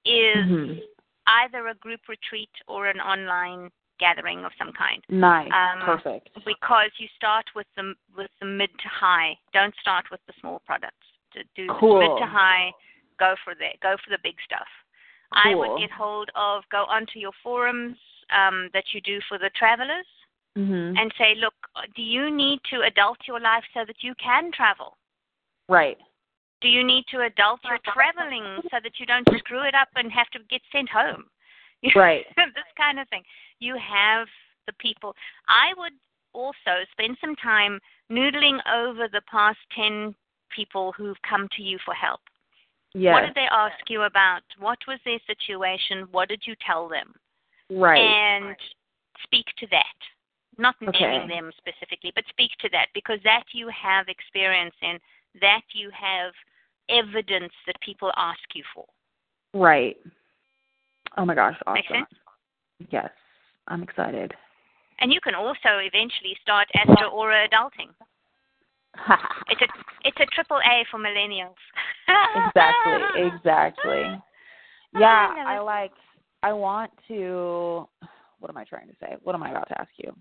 is 0.06 0.46
Mhm. 0.46 0.84
either 1.26 1.68
a 1.68 1.74
group 1.76 2.08
retreat 2.08 2.52
or 2.68 2.88
an 2.88 3.02
online 3.02 3.72
gathering 3.98 4.46
of 4.46 4.54
some 4.58 4.72
kind. 4.72 5.04
nice, 5.10 5.52
um, 5.52 5.82
perfect. 5.82 6.30
Because 6.46 6.92
you 7.00 7.08
start 7.16 7.46
with 7.56 7.68
the 7.76 7.96
with 8.16 8.32
the 8.40 8.46
mid 8.46 8.70
to 8.80 8.88
high. 8.88 9.38
Don't 9.54 9.76
start 9.78 10.10
with 10.12 10.24
the 10.28 10.34
small 10.40 10.60
products. 10.60 11.08
To 11.32 11.44
do 11.56 11.68
Cool. 11.68 12.00
mid 12.00 12.18
to 12.18 12.26
high, 12.26 12.72
go 13.18 13.36
for 13.44 13.56
the 13.56 13.76
go 13.82 13.98
for 13.98 14.12
the 14.12 14.20
big 14.20 14.40
stuff. 14.42 14.68
I 15.32 15.56
would 15.56 15.80
get 15.80 15.92
hold 15.92 16.30
of 16.36 16.64
go 16.72 16.86
onto 16.86 17.20
your 17.20 17.32
forums 17.44 17.98
um, 18.36 18.70
that 18.74 18.86
you 18.94 19.02
do 19.02 19.20
for 19.28 19.38
the 19.38 19.50
travelers 19.52 20.06
Mhm. 20.58 20.98
and 21.00 21.14
say, 21.18 21.36
look, 21.36 21.54
do 21.96 22.02
you 22.02 22.32
need 22.32 22.60
to 22.66 22.82
adult 22.82 23.28
your 23.28 23.40
life 23.40 23.64
so 23.74 23.86
that 23.86 24.04
you 24.04 24.16
can 24.16 24.52
travel? 24.52 24.98
right. 25.68 25.98
Do 26.62 26.68
you 26.68 26.84
need 26.84 27.06
to 27.08 27.22
adult 27.22 27.64
your 27.64 27.78
traveling 27.86 28.62
so 28.70 28.80
that 28.84 29.00
you 29.00 29.06
don't 29.06 29.26
screw 29.38 29.62
it 29.64 29.74
up 29.74 29.88
and 29.96 30.12
have 30.12 30.30
to 30.32 30.40
get 30.50 30.62
sent 30.72 30.90
home? 30.90 31.30
Right. 31.96 32.26
this 32.36 32.72
kind 32.76 33.00
of 33.00 33.08
thing. 33.08 33.24
You 33.60 33.78
have 33.78 34.28
the 34.68 34.74
people. 34.74 35.16
I 35.48 35.74
would 35.78 35.94
also 36.34 36.84
spend 36.92 37.18
some 37.22 37.36
time 37.38 37.80
noodling 38.12 38.60
over 38.68 39.08
the 39.08 39.22
past 39.32 39.60
10 39.74 40.14
people 40.50 40.92
who've 40.92 41.22
come 41.22 41.48
to 41.56 41.62
you 41.62 41.78
for 41.86 41.94
help. 41.94 42.20
Yes. 42.94 43.14
What 43.14 43.26
did 43.28 43.36
they 43.36 43.48
ask 43.52 43.78
you 43.90 44.04
about? 44.04 44.42
What 44.58 44.80
was 44.88 45.00
their 45.06 45.20
situation? 45.28 46.08
What 46.12 46.30
did 46.30 46.42
you 46.46 46.56
tell 46.66 46.88
them? 46.90 47.14
right. 47.72 48.00
And 48.00 48.56
speak 49.24 49.46
to 49.60 49.68
that. 49.68 49.96
Not 50.58 50.76
Okay. 50.82 51.00
naming 51.00 51.28
them 51.30 51.52
specifically, 51.58 52.12
but 52.16 52.24
speak 52.30 52.52
to 52.60 52.70
that 52.70 52.88
because 52.94 53.20
that 53.24 53.44
you 53.54 53.68
have 53.70 54.10
experience 54.10 54.74
in, 54.82 55.00
that 55.40 55.62
you 55.74 55.90
have 55.92 56.34
evidence 56.90 57.54
that 57.68 57.80
people 57.82 58.12
ask 58.18 58.40
you 58.56 58.64
for. 58.74 58.86
right. 59.54 59.98
Oh 61.18 61.26
my 61.26 61.34
gosh, 61.36 61.56
awesome. 61.66 61.74
Make 61.76 61.88
sense? 61.90 62.10
Yes. 62.92 63.10
I'm 63.68 63.84
excited. 63.84 64.34
And 65.00 65.12
you 65.14 65.20
can 65.22 65.34
also 65.36 65.78
eventually 65.80 66.36
start 66.42 66.68
Astro 66.76 67.10
Aura 67.10 67.48
Adulting. 67.48 67.90
It's 69.50 69.62
a 69.62 69.68
it's 70.04 70.18
a 70.20 70.26
triple 70.34 70.58
A 70.58 70.86
for 70.92 71.00
millennials. 71.00 71.56
exactly, 72.36 73.02
exactly. 73.28 74.22
Yeah, 74.94 75.34
I 75.46 75.56
I 75.56 75.60
like 75.60 75.92
I 76.44 76.54
want 76.54 76.92
to 77.08 77.88
what 78.40 78.50
am 78.50 78.58
I 78.58 78.64
trying 78.64 78.88
to 78.88 78.96
say? 79.00 79.16
What 79.24 79.36
am 79.36 79.44
I 79.44 79.52
about 79.52 79.68
to 79.70 79.82
ask 79.82 79.92
you? 79.98 80.14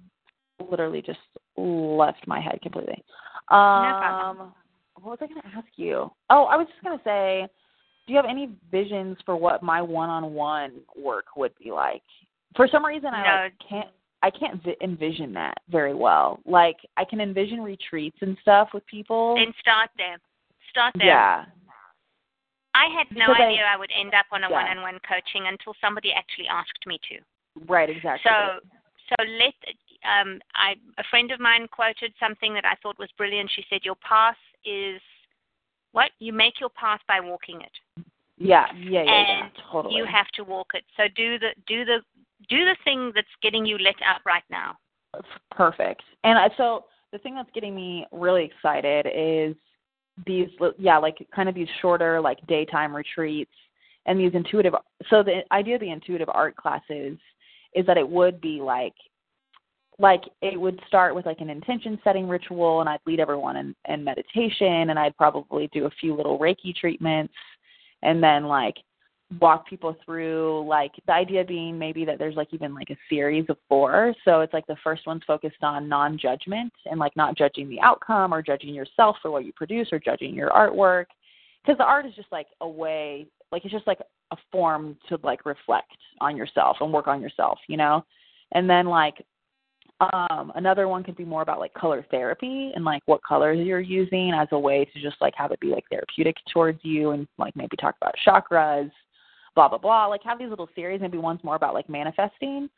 Literally 0.71 1.03
just 1.03 1.21
left 1.57 2.27
my 2.27 2.41
head 2.41 2.61
completely. 2.63 3.05
Um 3.51 3.95
problem. 3.97 4.53
what 5.01 5.11
was 5.11 5.19
I 5.23 5.27
gonna 5.27 5.57
ask 5.57 5.69
you? 5.77 6.11
Oh, 6.31 6.45
I 6.45 6.57
was 6.57 6.67
just 6.69 6.83
gonna 6.83 7.01
say, 7.05 7.47
do 8.07 8.13
you 8.13 8.17
have 8.17 8.27
any 8.29 8.51
visions 8.71 9.17
for 9.25 9.37
what 9.37 9.63
my 9.63 9.81
one 9.81 10.09
on 10.09 10.35
one 10.35 10.73
work 10.97 11.27
would 11.37 11.53
be 11.63 11.71
like? 11.71 12.03
For 12.57 12.67
some 12.71 12.85
reason 12.85 13.11
I 13.15 13.45
like, 13.45 13.53
can't 13.69 13.89
I 14.23 14.31
can't 14.31 14.63
vi- 14.63 14.77
envision 14.83 15.33
that 15.35 15.59
very 15.71 15.95
well. 15.95 16.41
Like 16.45 16.77
I 16.97 17.05
can 17.05 17.21
envision 17.21 17.61
retreats 17.63 18.19
and 18.21 18.37
stuff 18.43 18.71
with 18.75 18.85
people. 18.87 19.37
Then 19.37 19.53
start 19.61 19.91
there. 19.97 20.19
Start 20.71 20.95
there. 20.99 21.07
yeah. 21.07 21.45
I 22.75 22.87
had 22.97 23.07
no 23.17 23.29
Because 23.29 23.43
idea 23.43 23.65
I 23.65 23.77
would 23.77 23.91
end 23.99 24.15
up 24.15 24.27
on 24.31 24.45
a 24.45 24.49
Yeah. 24.51 24.55
one-on-one 24.63 25.01
coaching 25.09 25.47
until 25.49 25.75
somebody 25.81 26.13
actually 26.13 26.47
asked 26.49 26.87
me 26.87 26.99
to. 27.11 27.19
Right, 27.67 27.91
exactly. 27.91 28.31
So, 28.31 28.61
so 29.09 29.25
let 29.25 29.55
um, 30.05 30.41
I 30.55 30.77
a 30.99 31.05
friend 31.11 31.31
of 31.33 31.41
mine 31.41 31.67
quoted 31.69 32.13
something 32.21 32.55
that 32.55 32.65
I 32.65 32.75
thought 32.83 32.99
was 32.99 33.11
brilliant. 33.17 33.51
She 33.51 33.65
said, 33.69 33.81
"Your 33.85 33.97
path 33.97 34.37
is 34.65 35.01
what 35.93 36.11
you 36.21 36.33
make 36.33 36.61
your 36.61 36.69
path 36.71 37.01
by 37.09 37.19
walking 37.19 37.63
it, 37.63 37.73
Yeah, 38.37 38.67
yeah, 38.77 39.03
yeah, 39.03 39.25
yeah. 39.29 39.49
Totally. 39.73 39.97
you 39.97 40.05
have 40.05 40.29
to 40.35 40.45
walk 40.45 40.69
it. 40.75 40.85
So 40.97 41.05
do 41.17 41.39
the 41.39 41.51
do 41.67 41.85
the 41.85 41.99
do 42.49 42.65
the 42.65 42.77
thing 42.85 43.13
that's 43.15 43.29
getting 43.43 43.67
you 43.67 43.79
lit 43.79 43.97
up 44.09 44.23
right 44.27 44.43
now. 44.51 44.77
perfect. 45.51 46.03
And 46.25 46.39
so 46.57 46.85
the 47.13 47.19
thing 47.19 47.35
that's 47.35 47.51
getting 47.55 47.75
me 47.75 48.07
really 48.13 48.45
excited 48.45 49.07
is 49.07 49.57
these, 50.27 50.49
yeah, 50.79 50.99
like 50.99 51.27
kind 51.35 51.49
of 51.49 51.55
these 51.55 51.69
shorter, 51.81 52.21
like 52.21 52.39
daytime 52.47 52.95
retreats 52.95 53.53
and 54.07 54.19
these 54.19 54.33
intuitive. 54.35 54.75
So 55.11 55.23
the 55.23 55.43
idea 55.53 55.77
of 55.77 55.81
the 55.81 55.91
intuitive 55.91 56.29
art 56.33 56.57
classes 56.57 57.19
is 57.75 57.87
that 57.87 57.99
it 57.99 58.09
would 58.09 58.41
be 58.41 58.61
like, 58.61 58.95
like 59.99 60.23
it 60.43 60.59
would 60.59 60.81
start 60.87 61.15
with 61.15 61.27
like 61.27 61.41
an 61.41 61.51
intention 61.51 61.99
setting 62.05 62.29
ritual, 62.29 62.81
and 62.81 62.89
I'd 62.89 63.01
lead 63.07 63.21
everyone 63.21 63.57
in, 63.57 63.75
in 63.89 64.05
meditation, 64.05 64.91
and 64.91 64.99
I'd 64.99 65.17
probably 65.17 65.69
do 65.73 65.87
a 65.87 65.91
few 66.01 66.15
little 66.15 66.39
Reiki 66.39 66.75
treatments, 66.75 67.35
and 68.03 68.23
then 68.23 68.45
like 68.45 68.77
walk 69.41 69.69
people 69.69 69.95
through 70.05 70.67
like 70.67 70.93
the 71.07 71.13
idea 71.13 71.45
being 71.45 71.79
maybe 71.79 72.05
that 72.05 72.19
there's 72.19 72.37
like 72.37 72.49
even 72.53 72.75
like 72.75 72.89
a 72.91 72.97
series 73.11 73.45
of 73.49 73.59
four. 73.69 74.15
So 74.25 74.41
it's 74.41 74.55
like 74.55 74.67
the 74.67 74.77
first 74.83 75.07
one's 75.07 75.23
focused 75.27 75.63
on 75.63 75.89
non-judgment 75.89 76.73
and 76.87 76.99
like 76.99 77.15
not 77.15 77.37
judging 77.37 77.69
the 77.69 77.81
outcome 77.81 78.33
or 78.33 78.41
judging 78.41 78.75
yourself 78.75 79.17
for 79.21 79.31
what 79.31 79.45
you 79.45 79.53
produce 79.53 79.89
or 79.93 79.99
judging 79.99 80.35
your 80.35 80.49
artwork. 80.51 81.07
Because 81.63 81.77
the 81.77 81.85
art 81.85 82.07
is 82.07 82.15
just 82.15 82.33
like 82.33 82.47
a 82.63 82.69
way 82.69 83.27
like 83.53 83.65
it's 83.65 83.73
just 83.73 83.87
like 83.87 84.01
a 84.31 84.37
form 84.51 84.97
to 85.09 85.19
like 85.23 85.45
reflect 85.45 85.97
on 86.21 86.37
yourself 86.37 86.79
and 86.81 86.93
work 86.93 87.07
on 87.07 87.21
yourself 87.21 87.59
you 87.69 87.77
know? 87.77 88.05
And 88.53 88.69
then 88.69 88.87
like 88.87 89.23
um 90.01 90.53
another 90.55 90.89
one 90.89 91.03
could 91.03 91.17
be 91.17 91.25
more 91.25 91.43
about 91.43 91.59
like 91.59 91.75
color 91.75 92.07
therapy 92.11 92.73
and 92.75 92.85
like 92.85 93.03
what 93.05 93.21
colors 93.29 93.59
you're 93.59 93.81
using 93.81 94.33
as 94.33 94.49
a 94.53 94.59
way 94.59 94.87
to 94.87 95.03
just 95.03 95.17
like 95.21 95.35
have 95.37 95.51
it 95.51 95.61
be 95.61 95.69
like 95.69 95.85
therapeutic 95.91 96.37
towards 96.51 96.79
you 96.83 97.11
and 97.11 97.29
like 97.37 97.55
maybe 97.57 97.77
talk 97.77 97.97
about 98.01 98.15
chakras 98.27 98.91
blah 99.55 99.69
blah 99.69 99.79
blah 99.79 100.07
like 100.07 100.23
have 100.23 100.39
these 100.39 100.51
little 100.51 100.69
series 100.75 101.01
maybe 101.01 101.19
one's 101.19 101.43
more 101.43 101.57
about 101.57 101.75
like 101.75 101.89
manifesting 101.89 102.69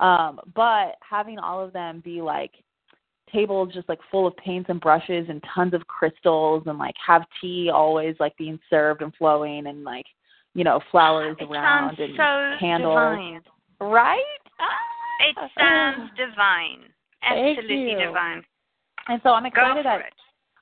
um 0.00 0.38
but 0.54 0.96
having 1.08 1.38
all 1.38 1.62
of 1.62 1.72
them 1.72 2.00
be 2.04 2.20
like 2.20 2.52
tables 3.32 3.70
just 3.74 3.88
like 3.88 3.98
full 4.10 4.26
of 4.26 4.36
paints 4.36 4.70
and 4.70 4.80
brushes 4.80 5.26
and 5.28 5.42
tons 5.54 5.74
of 5.74 5.86
crystals 5.86 6.62
and 6.66 6.78
like 6.78 6.94
have 7.04 7.22
tea 7.40 7.70
always 7.72 8.14
like 8.20 8.36
being 8.36 8.58
served 8.70 9.02
and 9.02 9.14
flowing 9.16 9.66
and 9.66 9.84
like 9.84 10.06
you 10.54 10.64
know 10.64 10.80
flowers 10.90 11.36
it 11.40 11.44
around 11.44 11.96
sounds 11.96 12.00
and 12.00 12.12
so 12.16 12.56
candles 12.58 12.94
divine. 12.94 13.40
right 13.80 14.22
It 15.20 15.36
sounds 15.58 16.10
divine. 16.16 16.84
Absolutely 17.22 17.94
divine. 17.96 18.42
and 19.08 19.20
so 19.22 19.30
i'm 19.30 19.44
excited 19.46 19.84
that 19.84 20.00
it. 20.00 20.12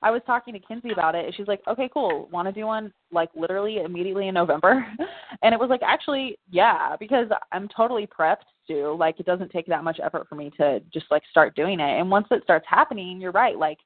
I 0.03 0.11
was 0.11 0.23
talking 0.27 0.55
to 0.55 0.61
Kinsey 0.61 0.93
about 0.93 1.15
it, 1.15 1.25
and 1.25 1.35
she's 1.35 1.49
like, 1.49 1.63
"Okay, 1.67 1.89
cool. 1.93 2.29
Want 2.33 2.47
to 2.49 2.53
do 2.53 2.67
one 2.67 2.93
like 3.11 3.31
literally 3.35 3.79
immediately 3.79 4.29
in 4.29 4.35
November?" 4.35 4.87
And 5.43 5.53
it 5.53 5.61
was 5.61 5.71
like, 5.71 5.83
actually, 5.83 6.39
yeah, 6.51 6.97
because 6.99 7.27
I'm 7.53 7.69
totally 7.69 8.07
prepped 8.07 8.47
to. 8.69 8.93
Like, 8.93 9.21
it 9.21 9.27
doesn't 9.27 9.51
take 9.51 9.67
that 9.67 9.85
much 9.85 9.99
effort 10.03 10.27
for 10.29 10.35
me 10.35 10.51
to 10.57 10.81
just 10.93 11.07
like 11.11 11.23
start 11.31 11.55
doing 11.55 11.81
it. 11.81 12.01
And 12.01 12.11
once 12.11 12.27
it 12.31 12.43
starts 12.45 12.67
happening, 12.69 13.21
you're 13.21 13.33
right. 13.33 13.59
Like, 13.59 13.79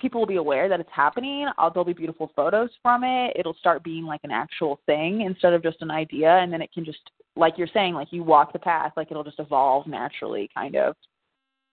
people 0.00 0.20
will 0.20 0.26
be 0.26 0.36
aware 0.36 0.68
that 0.68 0.80
it's 0.80 0.90
happening. 0.92 1.48
I'll, 1.58 1.72
there'll 1.72 1.84
be 1.84 1.92
beautiful 1.92 2.30
photos 2.36 2.70
from 2.82 3.04
it. 3.04 3.32
It'll 3.36 3.54
start 3.54 3.82
being 3.82 4.04
like 4.04 4.20
an 4.24 4.30
actual 4.30 4.80
thing 4.86 5.22
instead 5.22 5.52
of 5.52 5.62
just 5.62 5.80
an 5.80 5.90
idea, 5.90 6.30
and 6.30 6.52
then 6.52 6.60
it 6.60 6.72
can 6.72 6.84
just, 6.84 6.98
like 7.34 7.54
you're 7.56 7.68
saying, 7.72 7.94
like 7.94 8.08
you 8.10 8.22
walk 8.22 8.52
the 8.52 8.58
path, 8.58 8.92
like 8.96 9.10
it'll 9.10 9.24
just 9.24 9.40
evolve 9.40 9.86
naturally, 9.86 10.48
kind 10.54 10.76
of. 10.76 10.94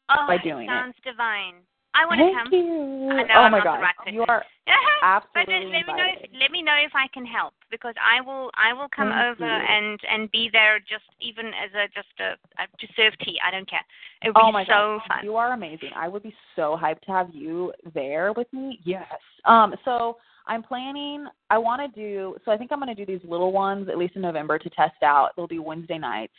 Oh, 0.09 0.25
by 0.27 0.37
doing 0.37 0.65
it 0.65 0.69
sounds 0.69 0.95
it. 0.97 1.09
divine. 1.09 1.55
I 1.93 2.05
want 2.05 2.19
to 2.19 2.25
Thank 2.25 2.37
come. 2.37 2.53
you. 2.53 3.11
I 3.11 3.23
know 3.23 3.33
oh 3.35 3.41
I'm 3.41 3.51
my 3.51 3.57
not 3.59 3.63
the 3.63 3.69
god, 3.69 3.81
right 3.81 3.97
person. 3.97 4.13
you 4.13 4.25
are 4.27 4.43
but 5.33 5.45
absolutely 5.45 5.83
let, 5.85 5.87
let 5.87 5.87
me 5.87 5.93
know 5.93 6.07
if, 6.07 6.29
let 6.39 6.51
me 6.51 6.61
know 6.63 6.75
if 6.79 6.91
I 6.95 7.07
can 7.13 7.25
help 7.25 7.53
because 7.69 7.93
I 8.01 8.21
will 8.21 8.49
I 8.55 8.73
will 8.73 8.87
come 8.95 9.09
Thank 9.09 9.39
over 9.39 9.45
you. 9.45 9.65
and 9.69 9.99
and 10.09 10.31
be 10.31 10.49
there 10.51 10.79
just 10.79 11.03
even 11.21 11.47
as 11.47 11.69
a 11.75 11.87
just 11.93 12.07
a, 12.19 12.33
a 12.61 12.65
to 12.79 12.93
serve 12.95 13.13
tea. 13.23 13.37
I 13.45 13.51
don't 13.51 13.69
care. 13.69 13.83
It 14.23 14.29
would 14.29 14.37
Oh 14.41 14.47
be 14.47 14.53
my 14.53 14.65
so 14.65 14.99
god, 14.99 15.01
fun. 15.07 15.17
you 15.23 15.35
are 15.35 15.53
amazing. 15.53 15.91
I 15.95 16.07
would 16.07 16.23
be 16.23 16.33
so 16.55 16.77
hyped 16.81 17.01
to 17.01 17.11
have 17.11 17.29
you 17.33 17.73
there 17.93 18.33
with 18.33 18.51
me. 18.53 18.79
Yes. 18.83 19.05
Um. 19.45 19.75
So 19.85 20.17
I'm 20.47 20.63
planning. 20.63 21.27
I 21.49 21.57
want 21.57 21.81
to 21.81 21.99
do. 21.99 22.35
So 22.45 22.51
I 22.51 22.57
think 22.57 22.71
I'm 22.71 22.79
going 22.79 22.93
to 22.93 23.05
do 23.05 23.11
these 23.11 23.29
little 23.29 23.51
ones 23.51 23.89
at 23.89 23.97
least 23.97 24.15
in 24.15 24.21
November 24.21 24.57
to 24.57 24.69
test 24.71 25.03
out. 25.03 25.31
They'll 25.35 25.47
be 25.47 25.59
Wednesday 25.59 25.97
nights, 25.97 26.33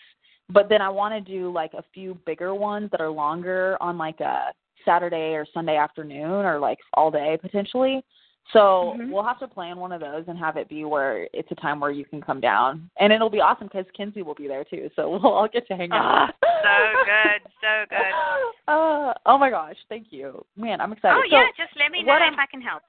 but 0.49 0.69
then 0.69 0.81
I 0.83 0.89
want 0.89 1.15
to 1.15 1.21
do 1.21 1.53
like 1.53 1.75
a 1.75 1.85
few 1.93 2.19
bigger 2.27 2.55
ones 2.55 2.91
that 2.91 3.01
are 3.01 3.11
longer 3.11 3.77
on 3.81 3.99
like 3.99 4.21
a 4.21 4.53
Saturday 4.85 5.35
or 5.35 5.47
Sunday 5.53 5.77
afternoon 5.77 6.31
or 6.45 6.59
like 6.59 6.79
all 6.95 7.11
day 7.11 7.39
potentially. 7.41 8.05
So 8.53 8.95
Mhm. 8.99 9.11
we'll 9.11 9.23
have 9.25 9.39
to 9.39 9.49
plan 9.49 9.79
one 9.79 9.91
of 9.91 10.01
those 10.01 10.25
and 10.29 10.39
have 10.39 10.57
it 10.59 10.69
be 10.69 10.85
where 10.85 11.29
it's 11.33 11.51
a 11.51 11.55
time 11.55 11.81
where 11.81 11.91
you 11.91 12.05
can 12.05 12.21
come 12.21 12.41
down, 12.41 12.91
and 13.01 13.11
it'll 13.13 13.31
be 13.31 13.41
awesome 13.41 13.69
because 13.69 13.87
Kinsey 13.97 14.21
will 14.23 14.35
be 14.35 14.47
there 14.47 14.65
too. 14.65 14.91
So 14.95 15.09
we'll 15.11 15.27
all 15.33 15.49
get 15.49 15.67
to 15.69 15.77
hang 15.77 15.93
out. 15.93 16.35
so 16.43 17.05
good, 17.05 17.43
so 17.61 17.85
good. 17.89 17.99
Uh, 18.67 19.13
oh 19.27 19.37
my 19.37 19.51
gosh, 19.51 19.77
thank 19.91 20.07
you, 20.11 20.43
man! 20.57 20.81
I'm 20.81 20.91
excited. 20.93 21.19
Oh 21.19 21.29
So, 21.29 21.37
yeah, 21.37 21.47
just 21.55 21.77
let 21.79 21.93
me 21.93 22.03
know 22.03 22.17
if 22.17 22.39
I 22.39 22.47
can 22.47 22.63
help. 22.63 22.83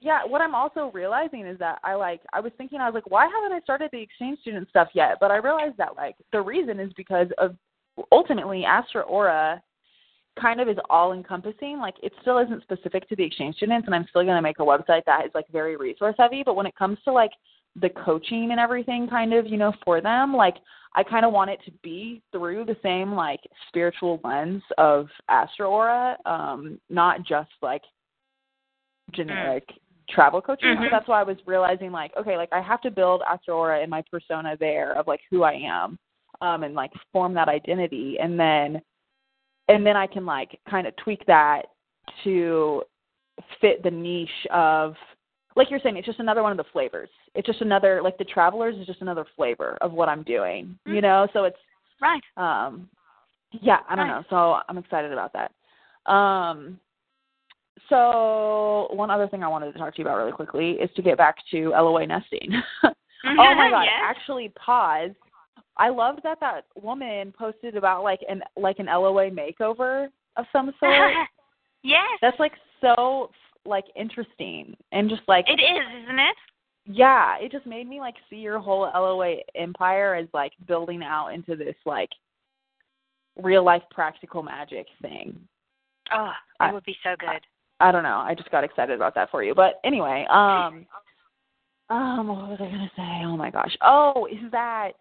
yeah. 0.00 0.22
What 0.22 0.42
I'm 0.42 0.54
also 0.54 0.90
realizing 0.92 1.46
is 1.46 1.58
that 1.60 1.78
I 1.82 1.94
like 1.94 2.20
I 2.34 2.40
was 2.40 2.52
thinking 2.58 2.78
I 2.78 2.84
was 2.90 2.94
like, 2.94 3.10
why 3.10 3.26
haven't 3.26 3.56
I 3.56 3.60
started 3.60 3.88
the 3.90 4.02
exchange 4.02 4.40
student 4.40 4.68
stuff 4.68 4.88
yet? 4.92 5.16
But 5.20 5.30
I 5.30 5.36
realized 5.36 5.78
that 5.78 5.96
like 5.96 6.16
the 6.30 6.42
reason 6.42 6.78
is 6.78 6.92
because 6.92 7.28
of 7.38 7.56
ultimately 8.12 8.66
Astra 8.66 9.00
Aura 9.02 9.62
kind 10.40 10.60
of 10.60 10.68
is 10.68 10.78
all 10.90 11.12
encompassing. 11.12 11.78
Like 11.78 11.94
it 12.02 12.12
still 12.20 12.38
isn't 12.38 12.62
specific 12.62 13.08
to 13.08 13.16
the 13.16 13.24
exchange 13.24 13.56
students, 13.56 13.86
and 13.86 13.94
I'm 13.94 14.06
still 14.08 14.24
going 14.24 14.36
to 14.36 14.42
make 14.42 14.58
a 14.58 14.62
website 14.62 15.04
that 15.06 15.24
is 15.24 15.32
like 15.34 15.46
very 15.52 15.76
resource 15.76 16.14
heavy. 16.18 16.42
But 16.44 16.56
when 16.56 16.66
it 16.66 16.74
comes 16.76 16.98
to 17.04 17.12
like 17.12 17.32
the 17.80 17.90
coaching 17.90 18.50
and 18.50 18.60
everything, 18.60 19.08
kind 19.08 19.32
of 19.32 19.46
you 19.46 19.56
know 19.56 19.72
for 19.84 20.00
them, 20.00 20.34
like 20.34 20.56
I 20.94 21.02
kind 21.02 21.24
of 21.24 21.32
want 21.32 21.50
it 21.50 21.60
to 21.64 21.72
be 21.82 22.22
through 22.32 22.64
the 22.66 22.76
same 22.82 23.12
like 23.12 23.40
spiritual 23.68 24.20
lens 24.24 24.62
of 24.78 25.08
Astra 25.28 25.68
Aura, 25.68 26.16
um, 26.26 26.80
not 26.88 27.24
just 27.24 27.50
like 27.62 27.82
generic 29.12 29.64
travel 30.08 30.40
coaching. 30.40 30.74
So 30.76 30.82
Mhm. 30.82 30.90
that's 30.90 31.08
why 31.08 31.20
I 31.20 31.24
was 31.24 31.38
realizing 31.46 31.90
like, 31.90 32.14
okay, 32.16 32.36
like 32.36 32.52
I 32.52 32.60
have 32.60 32.80
to 32.82 32.90
build 32.90 33.22
Astra 33.22 33.54
Aura 33.54 33.80
and 33.80 33.90
my 33.90 34.02
persona 34.02 34.56
there 34.56 34.92
of 34.92 35.06
like 35.06 35.20
who 35.30 35.42
I 35.44 35.54
am, 35.54 35.98
um, 36.40 36.62
and 36.62 36.74
like 36.74 36.92
form 37.12 37.34
that 37.34 37.48
identity, 37.48 38.18
and 38.18 38.38
then 38.38 38.82
and 39.68 39.86
then 39.86 39.96
I 39.96 40.06
can 40.06 40.26
like 40.26 40.58
kind 40.68 40.86
of 40.86 40.94
tweak 40.96 41.24
that 41.26 41.62
to 42.24 42.82
fit 43.60 43.82
the 43.82 43.90
niche 43.90 44.28
of 44.52 44.94
like 45.56 45.70
you're 45.70 45.80
saying, 45.80 45.96
it's 45.96 46.06
just 46.06 46.18
another 46.18 46.42
one 46.42 46.50
of 46.50 46.58
the 46.58 46.70
flavors. 46.72 47.08
It's 47.34 47.46
just 47.46 47.60
another 47.60 48.02
like 48.02 48.18
the 48.18 48.24
travelers 48.24 48.76
is 48.76 48.86
just 48.86 49.02
another 49.02 49.24
flavor 49.36 49.78
of 49.80 49.92
what 49.92 50.08
I'm 50.08 50.22
doing. 50.24 50.78
You 50.84 50.94
Mm. 50.94 51.02
know, 51.02 51.28
so 51.32 51.44
it's 51.44 51.58
Right. 52.00 52.22
um 52.36 52.88
yeah, 53.60 53.80
I 53.88 53.94
don't 53.94 54.08
Right. 54.08 54.16
know. 54.16 54.24
So 54.30 54.60
I'm 54.68 54.78
excited 54.78 55.12
about 55.12 55.32
that. 55.32 55.52
Um 56.10 56.78
so 57.88 58.88
one 58.92 59.10
other 59.10 59.28
thing 59.28 59.42
I 59.44 59.48
wanted 59.48 59.72
to 59.72 59.78
talk 59.78 59.94
to 59.94 59.98
you 60.00 60.06
about 60.06 60.16
really 60.16 60.32
quickly 60.32 60.72
is 60.72 60.90
to 60.96 61.02
get 61.02 61.18
back 61.18 61.36
to 61.50 61.70
LOA 61.70 62.06
nesting. 62.06 62.50
oh 63.38 63.54
my 63.54 63.70
god, 63.70 63.84
Yes. 63.84 64.00
actually 64.02 64.50
pause. 64.50 65.10
I 65.76 65.88
loved 65.88 66.20
that 66.22 66.38
that 66.40 66.66
woman 66.80 67.32
posted 67.36 67.76
about 67.76 68.02
like 68.04 68.20
an 68.28 68.42
like 68.56 68.78
an 68.78 68.86
LOA 68.86 69.30
makeover 69.30 70.08
of 70.36 70.44
some 70.52 70.72
sort. 70.80 71.12
yes. 71.82 72.18
That's 72.22 72.38
like 72.38 72.52
so 72.80 73.30
like 73.66 73.84
interesting 73.96 74.76
and 74.92 75.08
just 75.08 75.22
like 75.26 75.46
It 75.48 75.60
is, 75.60 76.02
isn't 76.04 76.18
it? 76.18 76.36
yeah, 76.86 77.38
it 77.38 77.50
just 77.50 77.64
made 77.66 77.88
me 77.88 77.98
like 78.00 78.14
see 78.28 78.36
your 78.36 78.58
whole 78.58 78.82
LOA 78.94 79.36
empire 79.54 80.14
as 80.14 80.28
like 80.34 80.52
building 80.68 81.02
out 81.02 81.28
into 81.28 81.56
this 81.56 81.74
like 81.86 82.10
real 83.42 83.64
life 83.64 83.82
practical 83.90 84.42
magic 84.42 84.86
thing. 85.02 85.38
Oh, 86.12 86.28
it 86.30 86.34
I- 86.60 86.72
would 86.72 86.84
be 86.84 86.96
so 87.02 87.16
good. 87.18 87.40
I 87.80 87.90
don't 87.90 88.04
know. 88.04 88.18
I 88.18 88.34
just 88.36 88.50
got 88.52 88.62
excited 88.62 88.94
about 88.94 89.14
that 89.16 89.30
for 89.30 89.42
you. 89.42 89.54
But 89.54 89.80
anyway, 89.82 90.26
um 90.30 90.86
um 91.90 92.28
what 92.28 92.48
was 92.50 92.58
I 92.60 92.64
gonna 92.70 92.90
say? 92.96 93.24
Oh 93.24 93.36
my 93.36 93.50
gosh. 93.50 93.76
Oh, 93.82 94.28
is 94.30 94.50
that 94.52 94.92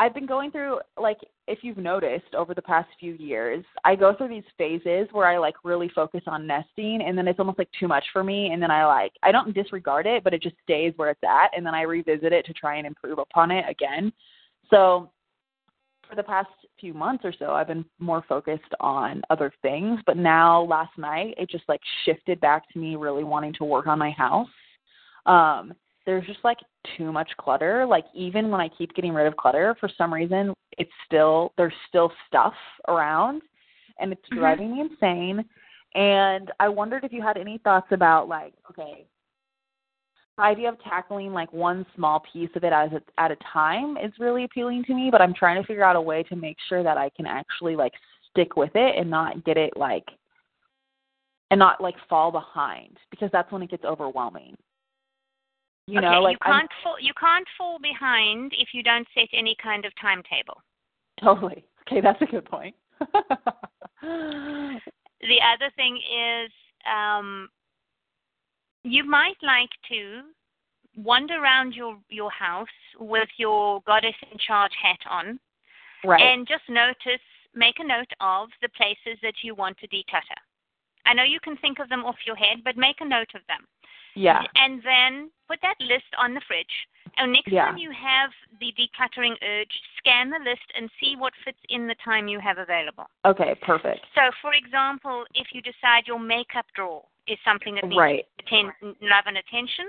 I've 0.00 0.14
been 0.14 0.26
going 0.26 0.50
through 0.52 0.78
like 1.00 1.18
if 1.48 1.60
you've 1.62 1.76
noticed 1.76 2.34
over 2.36 2.54
the 2.54 2.62
past 2.62 2.88
few 3.00 3.14
years, 3.14 3.64
I 3.84 3.96
go 3.96 4.14
through 4.14 4.28
these 4.28 4.44
phases 4.56 5.08
where 5.12 5.26
I 5.26 5.38
like 5.38 5.54
really 5.64 5.90
focus 5.94 6.22
on 6.26 6.46
nesting 6.46 7.02
and 7.02 7.18
then 7.18 7.26
it's 7.26 7.40
almost 7.40 7.58
like 7.58 7.70
too 7.78 7.88
much 7.88 8.04
for 8.12 8.22
me 8.22 8.50
and 8.52 8.62
then 8.62 8.70
I 8.70 8.86
like 8.86 9.12
I 9.22 9.32
don't 9.32 9.54
disregard 9.54 10.06
it, 10.06 10.22
but 10.22 10.34
it 10.34 10.42
just 10.42 10.56
stays 10.62 10.92
where 10.96 11.10
it's 11.10 11.24
at 11.24 11.56
and 11.56 11.66
then 11.66 11.74
I 11.74 11.82
revisit 11.82 12.32
it 12.32 12.46
to 12.46 12.52
try 12.52 12.76
and 12.76 12.86
improve 12.86 13.18
upon 13.18 13.50
it 13.50 13.64
again. 13.68 14.12
So 14.70 15.10
for 16.08 16.14
the 16.14 16.22
past 16.22 16.48
few 16.80 16.94
months 16.94 17.24
or 17.24 17.32
so, 17.38 17.52
I've 17.52 17.66
been 17.66 17.84
more 17.98 18.24
focused 18.28 18.74
on 18.80 19.22
other 19.30 19.52
things. 19.62 20.00
But 20.06 20.16
now, 20.16 20.62
last 20.62 20.96
night, 20.96 21.34
it 21.36 21.50
just 21.50 21.64
like 21.68 21.80
shifted 22.04 22.40
back 22.40 22.68
to 22.72 22.78
me 22.78 22.96
really 22.96 23.24
wanting 23.24 23.52
to 23.54 23.64
work 23.64 23.86
on 23.86 23.98
my 23.98 24.10
house. 24.10 24.48
Um, 25.26 25.74
there's 26.06 26.26
just 26.26 26.38
like 26.44 26.58
too 26.96 27.12
much 27.12 27.30
clutter. 27.38 27.86
Like 27.86 28.04
even 28.14 28.50
when 28.50 28.60
I 28.60 28.68
keep 28.68 28.94
getting 28.94 29.12
rid 29.12 29.26
of 29.26 29.36
clutter, 29.36 29.76
for 29.80 29.88
some 29.96 30.12
reason, 30.12 30.54
it's 30.78 30.90
still 31.06 31.52
there's 31.56 31.74
still 31.88 32.12
stuff 32.26 32.54
around, 32.88 33.42
and 33.98 34.12
it's 34.12 34.28
Mhm. 34.30 34.36
driving 34.36 34.72
me 34.74 34.80
insane. 34.80 35.44
And 35.94 36.50
I 36.60 36.68
wondered 36.68 37.04
if 37.04 37.12
you 37.12 37.22
had 37.22 37.36
any 37.36 37.58
thoughts 37.58 37.90
about 37.92 38.28
like, 38.28 38.54
okay, 38.70 39.06
the 40.36 40.44
idea 40.44 40.68
of 40.68 40.80
tackling 40.82 41.32
like 41.32 41.52
one 41.52 41.84
small 41.94 42.20
piece 42.20 42.54
of 42.54 42.62
it 42.62 42.72
as 42.72 42.92
a, 42.92 43.02
at 43.18 43.32
a 43.32 43.36
time 43.52 43.96
is 43.96 44.12
really 44.18 44.44
appealing 44.44 44.84
to 44.84 44.94
me, 44.94 45.10
but 45.10 45.20
I'm 45.20 45.34
trying 45.34 45.60
to 45.60 45.66
figure 45.66 45.82
out 45.82 45.96
a 45.96 46.00
way 46.00 46.22
to 46.24 46.36
make 46.36 46.56
sure 46.68 46.82
that 46.82 46.96
I 46.96 47.10
can 47.10 47.26
actually 47.26 47.74
like 47.74 47.92
stick 48.30 48.56
with 48.56 48.70
it 48.74 48.96
and 48.96 49.10
not 49.10 49.44
get 49.44 49.56
it 49.56 49.76
like 49.76 50.04
and 51.50 51.58
not 51.58 51.80
like 51.80 51.96
fall 52.08 52.30
behind 52.30 52.96
because 53.10 53.30
that's 53.32 53.50
when 53.50 53.62
it 53.62 53.70
gets 53.70 53.84
overwhelming. 53.84 54.54
You 55.88 55.98
okay, 55.98 56.08
know, 56.08 56.20
like 56.20 56.34
you 56.34 56.52
can't 56.52 56.70
fall 56.82 56.96
you 57.00 57.12
can't 57.18 57.46
fall 57.56 57.78
behind 57.80 58.52
if 58.58 58.68
you 58.74 58.82
don't 58.82 59.06
set 59.14 59.28
any 59.32 59.56
kind 59.62 59.84
of 59.84 59.92
timetable. 60.00 60.62
Totally 61.22 61.64
okay. 61.86 62.00
That's 62.00 62.20
a 62.22 62.26
good 62.26 62.44
point. 62.44 62.74
The 65.20 65.40
other 65.42 65.70
thing 65.74 65.96
is 65.96 66.50
um, 66.86 67.48
you 68.84 69.04
might 69.04 69.36
like 69.42 69.70
to 69.90 70.22
wander 70.96 71.42
around 71.42 71.74
your 71.74 71.98
your 72.08 72.30
house 72.30 72.66
with 72.98 73.28
your 73.36 73.82
goddess 73.86 74.14
in 74.30 74.38
charge 74.38 74.72
hat 74.80 74.98
on 75.08 75.38
right. 76.04 76.20
and 76.20 76.46
just 76.46 76.64
notice 76.68 77.22
make 77.54 77.76
a 77.78 77.86
note 77.86 78.10
of 78.20 78.48
the 78.62 78.68
places 78.70 79.18
that 79.22 79.34
you 79.42 79.54
want 79.54 79.76
to 79.78 79.88
declutter. 79.88 80.38
I 81.06 81.14
know 81.14 81.24
you 81.24 81.40
can 81.40 81.56
think 81.56 81.78
of 81.78 81.88
them 81.88 82.04
off 82.04 82.16
your 82.26 82.36
head, 82.36 82.58
but 82.62 82.76
make 82.76 83.00
a 83.00 83.08
note 83.08 83.30
of 83.34 83.42
them. 83.48 83.66
Yeah. 84.18 84.42
And 84.56 84.82
then 84.82 85.30
put 85.46 85.60
that 85.62 85.78
list 85.80 86.10
on 86.18 86.34
the 86.34 86.40
fridge. 86.46 86.88
And 87.16 87.32
next 87.32 87.50
Yeah. 87.50 87.66
time 87.66 87.78
you 87.78 87.90
have 87.90 88.30
the 88.60 88.72
decluttering 88.78 89.36
urge, 89.42 89.80
scan 89.96 90.30
the 90.30 90.38
list 90.38 90.66
and 90.74 90.90
see 91.00 91.16
what 91.16 91.32
fits 91.44 91.58
in 91.68 91.86
the 91.86 91.94
time 91.96 92.28
you 92.28 92.38
have 92.40 92.58
available. 92.58 93.08
Okay. 93.24 93.54
Perfect. 93.62 94.04
So, 94.14 94.30
for 94.42 94.52
example, 94.54 95.24
if 95.34 95.54
you 95.54 95.62
decide 95.62 96.06
your 96.06 96.18
makeup 96.20 96.66
drawer 96.74 97.04
is 97.26 97.38
something 97.44 97.76
that 97.76 97.84
needs 97.84 97.98
Right. 97.98 98.26
atten- 98.40 98.96
love 99.00 99.26
and 99.26 99.38
attention, 99.38 99.88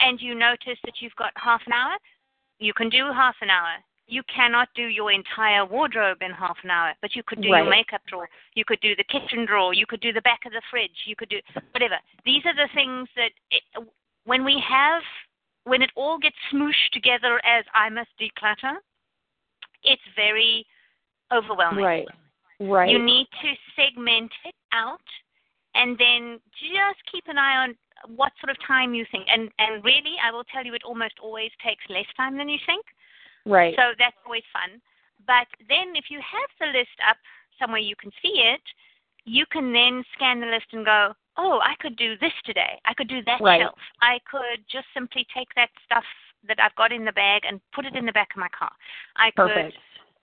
and 0.00 0.20
you 0.20 0.34
notice 0.34 0.78
that 0.84 1.00
you've 1.00 1.16
got 1.16 1.32
half 1.36 1.66
an 1.66 1.72
hour, 1.72 1.96
you 2.58 2.72
can 2.72 2.88
do 2.88 3.12
half 3.12 3.36
an 3.42 3.50
hour. 3.50 3.82
You 4.12 4.22
cannot 4.28 4.68
do 4.74 4.82
your 4.82 5.10
entire 5.10 5.64
wardrobe 5.64 6.18
in 6.20 6.32
half 6.32 6.58
an 6.64 6.70
hour, 6.70 6.92
but 7.00 7.16
you 7.16 7.22
could 7.26 7.40
do 7.40 7.48
your 7.48 7.64
makeup 7.64 8.02
drawer. 8.06 8.28
You 8.54 8.62
could 8.66 8.80
do 8.80 8.94
the 8.94 9.04
kitchen 9.04 9.46
drawer. 9.46 9.72
You 9.72 9.86
could 9.86 10.02
do 10.02 10.12
the 10.12 10.20
back 10.20 10.40
of 10.44 10.52
the 10.52 10.60
fridge. 10.70 10.98
You 11.06 11.16
could 11.16 11.30
do 11.30 11.40
whatever. 11.70 11.96
These 12.26 12.44
are 12.44 12.54
the 12.54 12.68
things 12.74 13.08
that, 13.16 13.30
it, 13.50 13.62
when 14.24 14.44
we 14.44 14.62
have, 14.68 15.02
when 15.64 15.80
it 15.80 15.88
all 15.96 16.18
gets 16.18 16.36
smooshed 16.52 16.92
together 16.92 17.40
as 17.46 17.64
I 17.72 17.88
must 17.88 18.10
declutter, 18.20 18.76
it's 19.82 20.02
very 20.14 20.66
overwhelming. 21.32 21.82
Right. 21.82 22.08
Right. 22.60 22.90
You 22.90 23.02
need 23.02 23.28
to 23.40 23.50
segment 23.74 24.30
it 24.44 24.54
out 24.74 25.08
and 25.74 25.96
then 25.96 26.38
just 26.60 27.00
keep 27.10 27.24
an 27.28 27.38
eye 27.38 27.64
on 27.64 27.74
what 28.14 28.32
sort 28.42 28.50
of 28.50 28.58
time 28.66 28.92
you 28.92 29.06
think. 29.10 29.24
And 29.32 29.48
and 29.58 29.82
really 29.82 30.16
I 30.22 30.30
will 30.30 30.44
tell 30.52 30.66
you 30.66 30.74
it 30.74 30.84
almost 30.84 31.14
always 31.22 31.50
takes 31.64 31.82
less 31.88 32.04
time 32.14 32.36
than 32.36 32.50
you 32.50 32.58
think. 32.66 32.84
Right. 33.46 33.74
So 33.76 33.92
that's 33.98 34.16
always 34.24 34.44
fun. 34.52 34.80
But 35.26 35.46
then 35.68 35.94
if 35.94 36.06
you 36.10 36.18
have 36.18 36.50
the 36.58 36.78
list 36.78 36.96
up 37.08 37.16
somewhere 37.58 37.80
you 37.80 37.96
can 37.96 38.10
see 38.22 38.42
it, 38.42 38.62
you 39.24 39.46
can 39.46 39.72
then 39.72 40.04
scan 40.14 40.40
the 40.40 40.46
list 40.46 40.66
and 40.72 40.84
go, 40.84 41.14
oh, 41.36 41.60
I 41.62 41.74
could 41.80 41.96
do 41.96 42.16
this 42.18 42.32
today. 42.44 42.80
I 42.84 42.94
could 42.94 43.08
do 43.08 43.22
that 43.22 43.40
Right. 43.40 43.60
shelf. 43.60 43.78
I 44.00 44.18
could 44.30 44.66
just 44.68 44.86
simply 44.92 45.26
take 45.34 45.48
that 45.54 45.70
stuff 45.84 46.04
that 46.44 46.58
I've 46.60 46.74
got 46.74 46.92
in 46.92 47.04
the 47.04 47.12
bag 47.12 47.42
and 47.46 47.60
put 47.72 47.86
it 47.86 47.94
in 47.94 48.04
the 48.04 48.12
back 48.12 48.30
of 48.34 48.38
my 48.38 48.48
car. 48.48 48.72
I 49.16 49.30
could, 49.30 49.72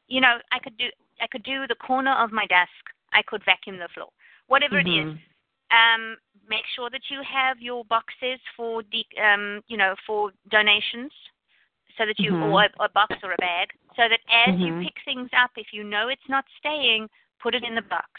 you 0.08 0.20
know, 0.22 0.40
I 0.52 0.60
could 0.60 0.78
do 0.78 0.90
I 1.22 1.28
could 1.28 1.44
do 1.44 1.68
the 1.68 1.76
corner 1.76 2.14
of 2.14 2.32
my 2.32 2.46
desk. 2.48 2.72
I 3.12 3.22
could 3.24 3.44
vacuum 3.44 3.78
the 3.78 3.90
floor. 3.90 4.10
Whatever 4.48 4.80
it 4.80 4.88
is, 4.88 5.06
Mhm. 5.06 5.20
um, 5.72 6.18
make 6.48 6.66
sure 6.68 6.90
that 6.90 7.10
you 7.10 7.22
have 7.24 7.62
your 7.62 7.84
boxes 7.86 8.40
for 8.56 8.84
the 8.84 9.06
um, 9.18 9.64
you 9.68 9.78
know 9.78 9.96
for 10.06 10.32
donations 10.50 11.12
so 12.00 12.06
that 12.08 12.18
you 12.18 12.32
Mhm. 12.32 12.52
or 12.52 12.64
a, 12.64 12.84
a 12.86 12.90
box 12.90 13.14
or 13.22 13.34
a 13.34 13.38
bag 13.38 13.70
so 13.96 14.08
that 14.10 14.22
as 14.32 14.56
Mhm. 14.56 14.66
you 14.66 14.84
pick 14.84 14.98
things 15.04 15.30
up 15.34 15.52
if 15.58 15.72
you 15.74 15.84
know 15.84 16.08
it's 16.08 16.28
not 16.30 16.46
staying 16.58 17.08
put 17.40 17.54
it 17.54 17.64
in 17.64 17.76
the 17.76 17.82
box 17.84 18.10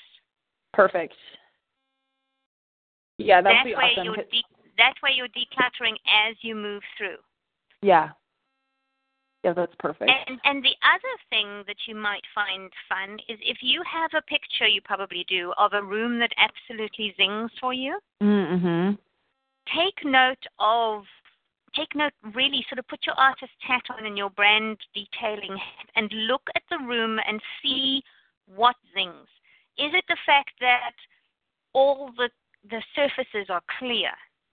Perfect. 0.73 1.16
Yeah, 3.19 3.40
that 3.40 3.51
would 3.51 3.57
that 3.59 3.64
be 3.64 3.75
way 3.75 3.93
awesome. 3.93 4.05
you're 4.05 4.16
de- 4.16 4.45
that 4.79 4.95
way 5.03 5.11
you're 5.12 5.29
decluttering 5.29 5.97
as 6.07 6.37
you 6.45 6.55
move 6.55 6.85
through 6.97 7.19
Yeah. 7.83 8.11
Yeah, 9.43 9.55
that's 9.55 9.75
perfect. 9.77 10.11
and 10.11 10.38
and 10.45 10.62
the 10.62 10.77
other 10.83 11.16
thing 11.31 11.64
that 11.66 11.88
you 11.88 11.95
might 11.95 12.25
find 12.35 12.71
fun 12.88 13.19
is 13.29 13.38
if 13.40 13.62
you 13.62 13.83
have 13.85 14.12
a 14.14 14.21
picture 14.23 14.66
you 14.69 14.83
probably 14.83 15.25
do 15.25 15.53
of 15.57 15.73
a 15.73 15.83
room 15.83 16.19
that 16.19 16.33
absolutely 16.37 17.14
zings 17.16 17.51
for 17.59 17.73
you 17.73 17.99
Mm-hmm. 18.23 18.95
take 19.75 20.05
note 20.05 20.47
of 20.59 21.07
take 21.74 21.94
note 21.94 22.12
really 22.35 22.64
sort 22.68 22.78
of 22.78 22.88
put 22.88 23.00
your 23.06 23.14
artist 23.18 23.52
hat 23.61 23.83
on 23.96 24.06
and 24.06 24.18
your 24.18 24.30
brand 24.30 24.78
detailing 24.94 25.56
hat 25.56 25.87
and 25.96 26.11
look 26.26 26.42
at 26.54 26.62
the 26.70 26.78
room 26.78 27.18
and 27.26 27.40
see 27.62 28.02
what 28.46 28.76
zings. 28.94 29.28
Is 29.78 29.92
it 29.94 30.04
the 30.09 30.16
fact 30.26 30.50
that 30.61 30.94
all 31.72 32.11
the 32.16 32.28
the 32.68 32.83
surfaces 32.94 33.48
are 33.48 33.62
clear 33.78 34.11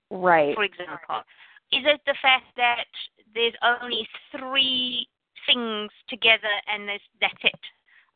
Right. 0.09 0.55
for 0.55 0.63
example? 0.63 1.23
Is 1.71 1.83
it 1.85 1.99
the 2.05 2.15
fact 2.21 2.45
that 2.55 2.87
there's 3.33 3.55
only 3.61 4.07
three 4.31 5.07
things 5.45 5.91
together 6.07 6.53
and 6.71 6.87
there's 6.87 7.01
that's 7.19 7.43
it? 7.43 7.59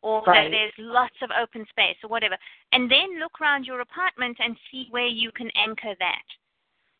Or 0.01 0.23
Right. 0.23 0.45
that 0.45 0.51
there's 0.51 0.73
lots 0.77 1.15
of 1.21 1.29
open 1.31 1.65
space 1.69 1.97
or 2.03 2.09
whatever. 2.09 2.37
And 2.71 2.89
then 2.89 3.19
look 3.19 3.39
around 3.41 3.65
your 3.65 3.81
apartment 3.81 4.37
and 4.39 4.57
see 4.71 4.87
where 4.89 5.07
you 5.07 5.31
can 5.31 5.51
anchor 5.55 5.93
that 5.99 6.23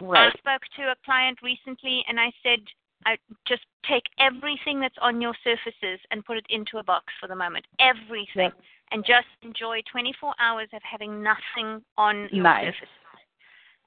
Right. 0.01 0.33
I 0.33 0.37
spoke 0.37 0.61
to 0.77 0.91
a 0.91 0.95
client 1.05 1.39
recently 1.43 2.03
and 2.07 2.19
I 2.19 2.31
said, 2.43 2.59
I 3.05 3.17
just 3.47 3.63
take 3.87 4.03
everything 4.19 4.79
that's 4.79 4.97
on 5.01 5.21
your 5.21 5.33
surfaces 5.43 5.99
and 6.11 6.25
put 6.25 6.37
it 6.37 6.45
into 6.49 6.77
a 6.77 6.83
box 6.83 7.05
for 7.19 7.27
the 7.27 7.35
moment. 7.35 7.65
Everything. 7.79 8.51
Yep. 8.51 8.53
And 8.91 9.05
just 9.05 9.27
enjoy 9.41 9.81
24 9.91 10.33
hours 10.39 10.67
of 10.73 10.81
having 10.83 11.23
nothing 11.23 11.81
on 11.97 12.27
your 12.31 12.43
Nice. 12.43 12.65
surfaces. 12.65 12.89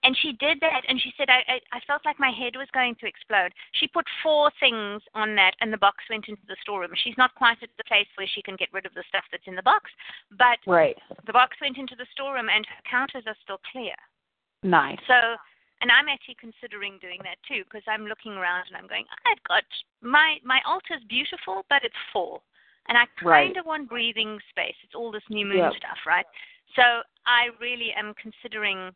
And 0.04 0.14
she 0.20 0.32
did 0.32 0.60
that 0.60 0.82
and 0.86 1.00
she 1.00 1.12
said, 1.16 1.30
I, 1.30 1.40
I, 1.48 1.60
I 1.72 1.80
felt 1.86 2.04
like 2.04 2.20
my 2.20 2.30
head 2.30 2.56
was 2.56 2.68
going 2.74 2.94
to 3.00 3.06
explode. 3.06 3.52
She 3.72 3.88
put 3.88 4.04
four 4.22 4.52
things 4.60 5.00
on 5.14 5.34
that 5.36 5.54
and 5.60 5.72
the 5.72 5.78
box 5.78 6.04
went 6.10 6.28
into 6.28 6.42
the 6.46 6.56
storeroom. 6.60 6.90
She's 7.02 7.16
not 7.16 7.34
quite 7.34 7.62
at 7.62 7.70
the 7.78 7.84
place 7.84 8.06
where 8.16 8.26
she 8.28 8.42
can 8.42 8.56
get 8.56 8.68
rid 8.70 8.84
of 8.84 8.92
the 8.92 9.02
stuff 9.08 9.24
that's 9.32 9.46
in 9.46 9.56
the 9.56 9.62
box, 9.62 9.90
but 10.36 10.58
Right. 10.66 10.96
the 11.26 11.32
box 11.32 11.56
went 11.60 11.78
into 11.78 11.96
the 11.96 12.06
storeroom 12.12 12.50
and 12.50 12.66
her 12.66 12.82
counters 12.84 13.24
are 13.26 13.36
still 13.42 13.60
clear. 13.72 13.94
Nice. 14.62 14.98
So, 15.06 15.36
and 15.84 15.92
I'm 15.92 16.08
actually 16.08 16.40
considering 16.40 16.96
doing 16.98 17.20
that 17.24 17.36
too 17.46 17.60
because 17.64 17.84
I'm 17.86 18.06
looking 18.06 18.32
around 18.32 18.64
and 18.68 18.76
I'm 18.76 18.88
going, 18.88 19.04
I've 19.28 19.42
got 19.44 19.64
my 20.00 20.38
my 20.42 20.60
altar's 20.66 21.04
beautiful, 21.10 21.66
but 21.68 21.84
it's 21.84 22.02
full, 22.10 22.42
and 22.88 22.96
I 22.96 23.04
Right. 23.20 23.52
kind 23.52 23.58
of 23.58 23.66
want 23.66 23.90
breathing 23.90 24.40
space. 24.48 24.74
It's 24.82 24.94
all 24.94 25.12
this 25.12 25.28
new 25.28 25.44
moon 25.44 25.58
Yep. 25.58 25.74
stuff, 25.76 25.98
right? 26.06 26.24
So 26.74 27.02
I 27.26 27.50
really 27.60 27.92
am 27.92 28.14
considering. 28.14 28.94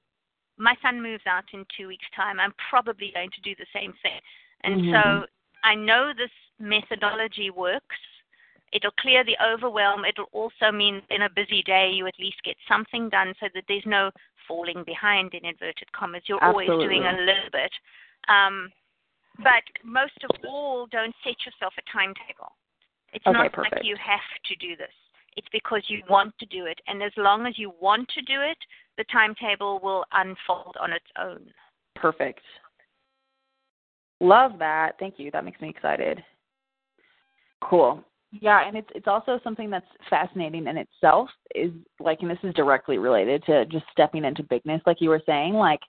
My 0.60 0.74
son 0.82 1.00
moves 1.00 1.24
out 1.26 1.44
in 1.52 1.64
two 1.76 1.86
weeks' 1.86 2.10
time. 2.16 2.40
I'm 2.40 2.52
probably 2.70 3.12
going 3.14 3.30
to 3.30 3.40
do 3.42 3.54
the 3.54 3.66
same 3.72 3.92
thing, 4.02 4.20
and 4.64 4.80
Mhm. 4.80 4.92
so 4.92 5.26
I 5.62 5.74
know 5.74 6.12
this 6.12 6.32
methodology 6.58 7.50
works. 7.50 7.98
It'll 8.72 8.90
clear 8.92 9.22
the 9.24 9.38
overwhelm. 9.40 10.04
It'll 10.04 10.32
also 10.32 10.72
mean 10.72 11.02
in 11.10 11.22
a 11.22 11.30
busy 11.30 11.62
day 11.62 11.90
you 11.90 12.06
at 12.06 12.18
least 12.18 12.42
get 12.42 12.56
something 12.66 13.08
done 13.08 13.34
so 13.38 13.48
that 13.54 13.64
there's 13.68 13.86
no 13.86 14.10
falling 14.48 14.82
behind 14.86 15.34
in 15.34 15.44
inverted 15.44 15.92
commas. 15.92 16.22
You're 16.26 16.42
always 16.42 16.68
doing 16.68 17.04
a 17.04 17.12
little 17.12 17.50
bit. 17.52 17.70
Um, 18.28 18.70
but 19.38 19.62
most 19.84 20.18
of 20.24 20.30
all, 20.48 20.86
don't 20.90 21.14
set 21.22 21.36
yourself 21.46 21.74
a 21.78 21.82
timetable. 21.92 22.56
It's 23.12 23.26
Okay, 23.26 23.32
not 23.38 23.52
perfect. 23.52 23.76
like 23.76 23.84
you 23.84 23.96
have 23.96 24.20
to 24.46 24.56
do 24.56 24.74
this. 24.76 24.92
It's 25.36 25.46
because 25.52 25.82
you 25.86 26.02
want 26.10 26.36
to 26.40 26.46
do 26.46 26.66
it. 26.66 26.80
And 26.88 27.02
as 27.02 27.12
long 27.16 27.46
as 27.46 27.58
you 27.58 27.72
want 27.80 28.08
to 28.08 28.22
do 28.22 28.40
it, 28.42 28.58
the 28.96 29.04
timetable 29.12 29.78
will 29.80 30.04
unfold 30.12 30.76
on 30.80 30.92
its 30.92 31.06
own. 31.16 31.46
Perfect. 31.94 32.40
Love 34.20 34.58
that. 34.58 34.98
Thank 34.98 35.14
you. 35.18 35.30
That 35.30 35.44
makes 35.44 35.60
me 35.60 35.68
excited. 35.68 36.24
Cool. 37.62 38.02
Yeah, 38.30 38.66
and 38.66 38.76
it's 38.76 38.88
it's 38.94 39.08
also 39.08 39.40
something 39.42 39.70
that's 39.70 39.86
fascinating 40.10 40.66
in 40.66 40.76
itself 40.76 41.30
is 41.54 41.72
like 41.98 42.18
and 42.20 42.30
this 42.30 42.38
is 42.42 42.54
directly 42.54 42.98
related 42.98 43.42
to 43.44 43.64
just 43.66 43.86
stepping 43.90 44.24
into 44.24 44.42
bigness 44.42 44.82
like 44.86 45.00
you 45.00 45.08
were 45.08 45.22
saying 45.24 45.54
like 45.54 45.80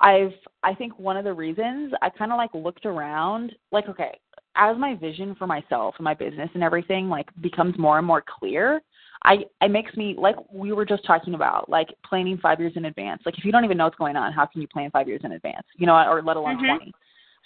I've 0.00 0.32
I 0.62 0.74
think 0.74 0.98
one 0.98 1.16
of 1.16 1.24
the 1.24 1.32
reasons 1.32 1.92
I 2.00 2.08
kind 2.08 2.32
of 2.32 2.38
like 2.38 2.54
looked 2.54 2.86
around 2.86 3.54
like 3.70 3.88
okay, 3.88 4.18
as 4.56 4.78
my 4.78 4.94
vision 4.94 5.34
for 5.34 5.46
myself 5.46 5.94
and 5.98 6.04
my 6.04 6.14
business 6.14 6.48
and 6.54 6.62
everything 6.62 7.08
like 7.08 7.28
becomes 7.42 7.78
more 7.78 7.98
and 7.98 8.06
more 8.06 8.24
clear, 8.26 8.80
I 9.24 9.44
it 9.60 9.70
makes 9.70 9.94
me 9.94 10.14
like 10.16 10.36
we 10.50 10.72
were 10.72 10.86
just 10.86 11.04
talking 11.04 11.34
about 11.34 11.68
like 11.68 11.88
planning 12.02 12.38
5 12.38 12.60
years 12.60 12.72
in 12.76 12.86
advance. 12.86 13.22
Like 13.26 13.36
if 13.36 13.44
you 13.44 13.52
don't 13.52 13.64
even 13.64 13.76
know 13.76 13.84
what's 13.84 13.96
going 13.98 14.16
on, 14.16 14.32
how 14.32 14.46
can 14.46 14.62
you 14.62 14.68
plan 14.68 14.90
5 14.90 15.06
years 15.06 15.20
in 15.24 15.32
advance? 15.32 15.66
You 15.76 15.86
know, 15.86 15.96
or 15.96 16.22
let 16.22 16.36
alone 16.38 16.56
Mhm. 16.56 16.76
20. 16.78 16.94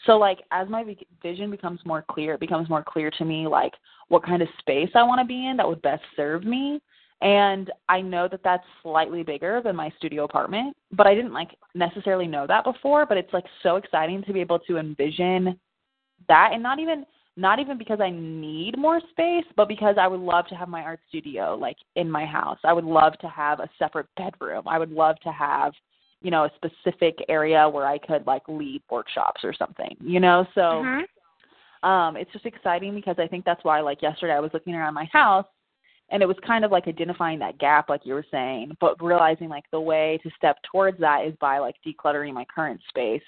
So 0.07 0.19
like 0.19 0.41
as 0.51 0.69
my 0.69 0.85
vision 1.23 1.51
becomes 1.51 1.81
more 1.85 2.05
clear, 2.11 2.35
it 2.35 2.41
becomes 2.41 2.69
more 2.69 2.85
clear 2.87 3.11
to 3.19 3.25
me 3.25 3.47
like 3.47 3.73
what 4.09 4.25
kind 4.25 4.43
of 4.43 4.49
space 4.59 4.91
I 4.95 5.03
want 5.03 5.21
to 5.21 5.25
be 5.27 5.47
in 5.47 5.57
that 5.57 5.69
would 5.69 5.83
best 5.83 6.03
serve 6.17 6.45
me. 6.45 6.81
And 7.21 7.71
I 7.88 8.01
know 8.01 8.27
that 8.29 8.41
that's 8.43 8.65
slightly 8.83 9.23
bigger 9.23 9.61
than 9.65 9.77
my 9.77 9.93
studio 9.97 10.25
apartment, 10.25 10.77
but 10.91 11.07
I 11.07 11.15
didn't 11.15 11.33
like 11.33 11.51
necessarily 11.75 12.27
know 12.27 12.49
that 12.49 12.65
before, 12.65 13.07
but 13.07 13.17
it's 13.17 13.33
like 13.33 13.45
so 13.62 13.77
exciting 13.77 14.25
to 14.25 14.33
be 14.33 14.41
able 14.41 14.59
to 14.61 14.79
envision 14.79 15.59
that 16.29 16.51
and 16.53 16.62
not 16.62 16.81
even 16.81 17.07
not 17.37 17.59
even 17.59 17.79
because 17.79 18.01
I 18.01 18.11
need 18.11 18.77
more 18.77 19.01
space, 19.11 19.45
but 19.57 19.69
because 19.69 19.97
I 19.99 20.07
would 20.07 20.21
love 20.21 20.47
to 20.49 20.55
have 20.55 20.69
my 20.69 20.83
art 20.83 21.01
studio 21.09 21.57
like 21.59 21.77
in 21.97 22.11
my 22.11 22.27
house. 22.27 22.59
I 22.65 22.73
would 22.73 22.85
love 22.85 23.17
to 23.21 23.29
have 23.29 23.61
a 23.61 23.71
separate 23.79 24.07
bedroom. 24.17 24.65
I 24.69 24.79
would 24.79 24.91
love 24.91 25.17
to 25.21 25.33
have, 25.33 25.73
you 26.23 26.31
know, 26.31 26.45
a 26.45 26.51
specific 26.57 27.19
area 27.29 27.69
where 27.69 27.87
I 27.87 27.99
could 27.99 28.27
like 28.27 28.43
lead 28.49 28.83
workshops 28.91 29.43
or 29.45 29.53
something, 29.53 29.97
you 30.01 30.21
know? 30.21 30.47
So 30.55 30.85
Mhm. 30.85 31.05
um 31.83 32.17
it's 32.17 32.33
just 32.33 32.47
exciting 32.47 32.95
because 32.95 33.19
I 33.19 33.27
think 33.27 33.45
that's 33.45 33.65
why 33.65 33.81
like 33.81 34.03
yesterday 34.03 34.35
I 34.35 34.41
was 34.41 34.53
looking 34.55 34.75
around 34.75 34.95
my 34.95 35.07
house 35.07 35.47
and 36.11 36.23
it 36.23 36.27
was 36.27 36.37
kind 36.47 36.65
of 36.65 36.71
like 36.71 36.87
identifying 36.87 37.39
that 37.41 37.59
gap 37.59 37.89
like 37.89 38.05
you 38.05 38.15
were 38.15 38.27
saying, 38.31 38.77
but 38.81 39.03
realizing 39.03 39.49
like 39.49 39.65
the 39.71 39.81
way 39.81 40.19
to 40.23 40.31
step 40.37 40.59
towards 40.71 40.99
that 41.01 41.25
is 41.25 41.35
by 41.41 41.59
like 41.59 41.77
decluttering 41.85 42.35
my 42.35 42.45
current 42.45 42.81
space 42.89 43.23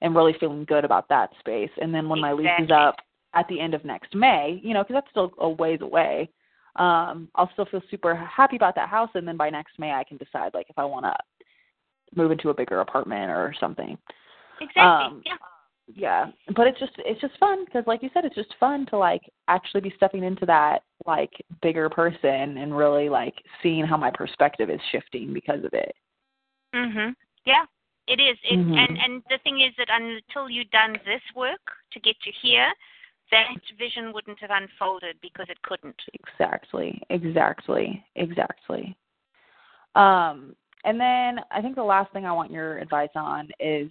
and 0.00 0.14
really 0.14 0.34
feeling 0.38 0.64
good 0.64 0.84
about 0.84 1.08
that 1.08 1.30
space. 1.40 1.70
And 1.80 1.92
then 1.92 2.08
when 2.08 2.20
my 2.20 2.32
lease 2.32 2.48
is 2.60 2.70
up 2.70 2.96
at 3.34 3.46
the 3.48 3.60
end 3.60 3.74
of 3.74 3.84
next 3.84 4.14
May, 4.14 4.60
you 4.62 4.72
know, 4.72 4.82
because 4.82 4.94
that's 4.94 5.10
still 5.10 5.32
a 5.38 5.48
ways 5.48 5.80
away, 5.82 6.30
um, 6.76 7.28
I'll 7.34 7.50
still 7.52 7.66
feel 7.66 7.82
super 7.90 8.14
happy 8.14 8.54
about 8.56 8.76
that 8.76 8.88
house. 8.88 9.10
And 9.14 9.26
then 9.26 9.36
by 9.36 9.50
next 9.50 9.78
May, 9.78 9.92
I 9.92 10.04
can 10.04 10.16
decide 10.16 10.54
like 10.54 10.70
if 10.70 10.78
I 10.78 10.84
want 10.84 11.06
to 11.06 11.16
move 12.14 12.30
into 12.30 12.50
a 12.50 12.54
bigger 12.54 12.80
apartment 12.80 13.30
or 13.30 13.54
something 13.58 13.96
Exactly. 14.60 14.82
Um, 14.82 15.22
yeah. 15.24 15.36
yeah 15.94 16.26
but 16.56 16.66
it's 16.66 16.78
just 16.78 16.92
it's 16.98 17.20
just 17.20 17.38
fun 17.38 17.64
because 17.64 17.84
like 17.86 18.02
you 18.02 18.10
said 18.12 18.24
it's 18.24 18.34
just 18.34 18.54
fun 18.58 18.86
to 18.86 18.98
like 18.98 19.22
actually 19.48 19.80
be 19.80 19.92
stepping 19.96 20.24
into 20.24 20.44
that 20.46 20.82
like 21.06 21.32
bigger 21.62 21.88
person 21.88 22.58
and 22.58 22.76
really 22.76 23.08
like 23.08 23.34
seeing 23.62 23.84
how 23.84 23.96
my 23.96 24.10
perspective 24.10 24.68
is 24.68 24.80
shifting 24.90 25.32
because 25.32 25.64
of 25.64 25.72
it 25.72 25.94
Mhm. 26.74 27.14
Yeah. 27.44 27.64
It 28.06 28.20
is. 28.20 28.38
It, 28.42 28.58
Mhm. 28.58 28.78
And 28.78 28.98
and 28.98 29.24
the 29.28 29.38
thing 29.38 29.60
is 29.60 29.74
that 29.76 29.88
until 29.90 30.48
you've 30.48 30.70
done 30.70 30.98
this 31.04 31.22
work 31.34 31.60
to 31.92 32.00
get 32.00 32.18
to 32.22 32.30
here, 32.30 32.72
that 33.30 33.48
vision 33.78 34.12
wouldn't 34.12 34.38
have 34.40 34.50
unfolded 34.50 35.20
because 35.20 35.48
it 35.50 35.60
couldn't. 35.62 36.00
exactly 36.14 37.02
exactly 37.10 38.04
exactly 38.16 38.96
um 39.94 40.56
and 40.88 40.98
then 40.98 41.44
i 41.50 41.60
think 41.60 41.74
the 41.74 41.82
last 41.82 42.12
thing 42.12 42.24
i 42.24 42.32
want 42.32 42.50
your 42.50 42.78
advice 42.78 43.10
on 43.14 43.48
is 43.60 43.90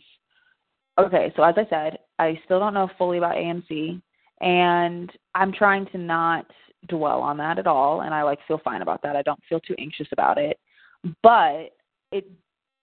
okay 1.00 1.32
so 1.36 1.43
as 1.43 1.56
i 1.58 1.66
said 1.70 1.98
i 2.20 2.39
still 2.45 2.60
don't 2.60 2.74
know 2.74 2.89
fully 2.98 3.18
about 3.18 3.36
amc 3.36 4.02
and 4.41 5.12
i'm 5.36 5.52
trying 5.52 5.86
to 5.88 5.98
not 5.98 6.45
dwell 6.88 7.22
on 7.22 7.38
that 7.38 7.60
at 7.60 7.68
all 7.68 8.02
and 8.02 8.14
i 8.14 8.24
like 8.24 8.39
feel 8.48 8.62
fine 8.64 8.82
about 8.82 9.02
that. 9.02 9.16
I 9.16 9.22
don't 9.24 9.39
feel 9.50 9.60
too 9.60 9.76
anxious 9.80 10.08
about 10.12 10.38
it. 10.38 10.60
But 11.24 11.72
it 12.12 12.30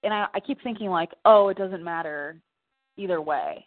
and 0.02 0.12
i 0.12 0.26
i 0.34 0.40
keep 0.40 0.62
thinking 0.62 0.88
like 0.90 1.10
oh 1.24 1.48
it 1.48 1.56
doesn't 1.56 1.82
matter 1.82 2.36
either 2.96 3.20
way. 3.20 3.66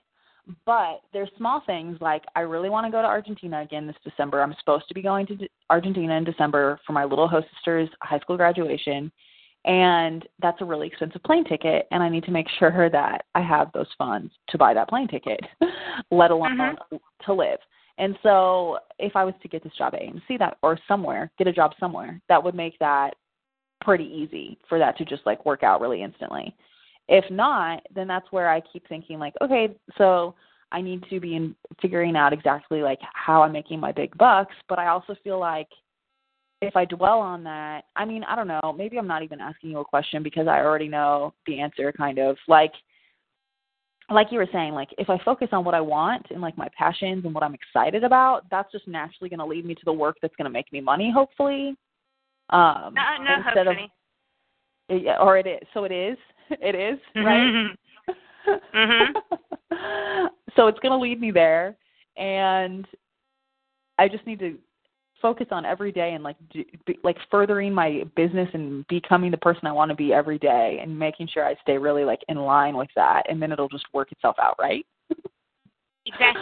But 0.65 1.01
there's 1.11 1.29
small 1.37 1.61
things 1.65 1.97
like 1.99 2.23
I 2.35 2.41
really 2.41 2.69
want 2.69 2.85
to 2.85 2.91
go 2.91 3.01
to 3.01 3.07
Argentina 3.07 3.61
again 3.61 3.85
this 3.85 3.97
December. 4.03 4.41
I'm 4.41 4.55
supposed 4.59 4.87
to 4.87 4.93
be 4.93 5.01
going 5.01 5.27
to 5.27 5.37
Argentina 5.69 6.13
in 6.15 6.23
December 6.23 6.79
for 6.87 6.93
my 6.93 7.03
little 7.03 7.27
host 7.27 7.47
sister's 7.55 7.89
high 8.01 8.19
school 8.19 8.37
graduation, 8.37 9.11
and 9.67 10.25
that's 10.41 10.61
a 10.61 10.65
really 10.65 10.87
expensive 10.87 11.21
plane 11.23 11.43
ticket 11.43 11.87
and 11.91 12.01
i 12.01 12.09
need 12.09 12.23
to 12.23 12.31
make 12.31 12.47
sure 12.57 12.89
that 12.89 13.25
i 13.35 13.41
have 13.41 13.69
those 13.73 13.87
funds 13.97 14.31
to 14.49 14.57
buy 14.57 14.73
that 14.73 14.89
plane 14.89 15.07
ticket 15.07 15.39
let 16.11 16.31
alone 16.31 16.47
Mm-hmm. 16.47 16.95
to 17.25 17.33
live 17.33 17.59
and 17.97 18.17
so 18.23 18.77
if 18.99 19.15
i 19.15 19.23
was 19.23 19.33
to 19.41 19.47
get 19.47 19.63
this 19.63 19.73
job 19.77 19.93
at 19.93 20.01
amc 20.01 20.39
that 20.39 20.57
or 20.63 20.79
somewhere 20.87 21.29
get 21.37 21.47
a 21.47 21.53
job 21.53 21.73
somewhere 21.79 22.19
that 22.29 22.41
would 22.41 22.55
make 22.55 22.79
that 22.79 23.15
pretty 23.81 24.05
easy 24.05 24.57
for 24.69 24.79
that 24.79 24.97
to 24.97 25.05
just 25.05 25.25
like 25.25 25.45
work 25.45 25.61
out 25.63 25.81
really 25.81 26.01
instantly 26.01 26.55
if 27.09 27.29
not 27.29 27.81
then 27.93 28.07
that's 28.07 28.31
where 28.31 28.49
i 28.49 28.61
keep 28.71 28.87
thinking 28.87 29.19
like 29.19 29.33
okay 29.41 29.75
so 29.97 30.33
i 30.71 30.81
need 30.81 31.03
to 31.09 31.19
be 31.19 31.35
in 31.35 31.53
figuring 31.81 32.15
out 32.15 32.31
exactly 32.31 32.81
like 32.81 32.99
how 33.13 33.41
i'm 33.43 33.51
making 33.51 33.79
my 33.79 33.91
big 33.91 34.17
bucks 34.17 34.55
but 34.69 34.79
i 34.79 34.87
also 34.87 35.15
feel 35.23 35.39
like 35.39 35.67
if 36.61 36.75
I 36.75 36.85
dwell 36.85 37.19
on 37.19 37.43
that, 37.43 37.83
I 37.95 38.05
mean, 38.05 38.23
I 38.23 38.35
don't 38.35 38.47
know, 38.47 38.73
maybe 38.75 38.97
I'm 38.97 39.07
not 39.07 39.23
even 39.23 39.39
asking 39.39 39.71
you 39.71 39.79
a 39.79 39.85
question 39.85 40.23
because 40.23 40.47
I 40.47 40.59
already 40.59 40.87
know 40.87 41.33
the 41.45 41.59
answer 41.59 41.91
kind 41.91 42.17
of. 42.19 42.37
Like 42.47 42.73
like 44.09 44.27
you 44.31 44.37
were 44.37 44.47
saying, 44.53 44.73
like 44.73 44.89
if 44.97 45.09
I 45.09 45.17
focus 45.23 45.49
on 45.51 45.65
what 45.65 45.75
I 45.75 45.81
want 45.81 46.27
and 46.29 46.41
like 46.41 46.57
my 46.57 46.69
passions 46.77 47.25
and 47.25 47.33
what 47.33 47.43
I'm 47.43 47.53
excited 47.53 48.03
about, 48.03 48.49
that's 48.49 48.71
just 48.71 48.87
naturally 48.87 49.29
going 49.29 49.39
to 49.39 49.45
lead 49.45 49.65
me 49.65 49.75
to 49.75 49.85
the 49.85 49.93
work 49.93 50.15
that's 50.21 50.35
going 50.37 50.45
to 50.45 50.49
make 50.51 50.71
me 50.71 50.79
money, 50.81 51.11
hopefully. 51.13 51.75
Um 52.49 52.93
No, 52.95 53.23
no, 53.23 53.35
instead 53.45 53.67
hopefully. 53.67 53.91
of 54.89 55.03
yeah, 55.03 55.17
or 55.19 55.37
it 55.37 55.45
is. 55.45 55.67
So 55.73 55.83
it 55.83 55.91
is. 55.91 56.17
It 56.49 56.75
is, 56.75 56.97
right? 57.17 57.75
Mhm. 58.73 59.13
so 60.55 60.67
it's 60.67 60.79
going 60.79 60.93
to 60.93 60.97
lead 60.97 61.19
me 61.19 61.29
there 61.29 61.75
and 62.15 62.87
I 63.99 64.07
just 64.07 64.25
need 64.25 64.39
to 64.39 64.57
focus 65.21 65.47
on 65.51 65.65
every 65.65 65.91
day 65.91 66.13
and 66.13 66.23
like 66.23 66.35
do, 66.51 66.63
be, 66.85 66.97
like 67.03 67.17
furthering 67.31 67.73
my 67.73 68.03
business 68.15 68.49
and 68.53 68.87
becoming 68.87 69.31
the 69.31 69.37
person 69.37 69.67
I 69.67 69.71
want 69.71 69.89
to 69.89 69.95
be 69.95 70.13
every 70.13 70.37
day 70.37 70.79
and 70.81 70.97
making 70.97 71.27
sure 71.27 71.45
I 71.45 71.55
stay 71.61 71.77
really 71.77 72.05
like 72.05 72.21
in 72.29 72.37
line 72.37 72.77
with 72.77 72.89
that 72.95 73.23
and 73.29 73.41
then 73.41 73.51
it'll 73.51 73.69
just 73.69 73.85
work 73.93 74.11
itself 74.11 74.35
out, 74.41 74.55
right? 74.59 74.85
Exactly. 76.05 76.41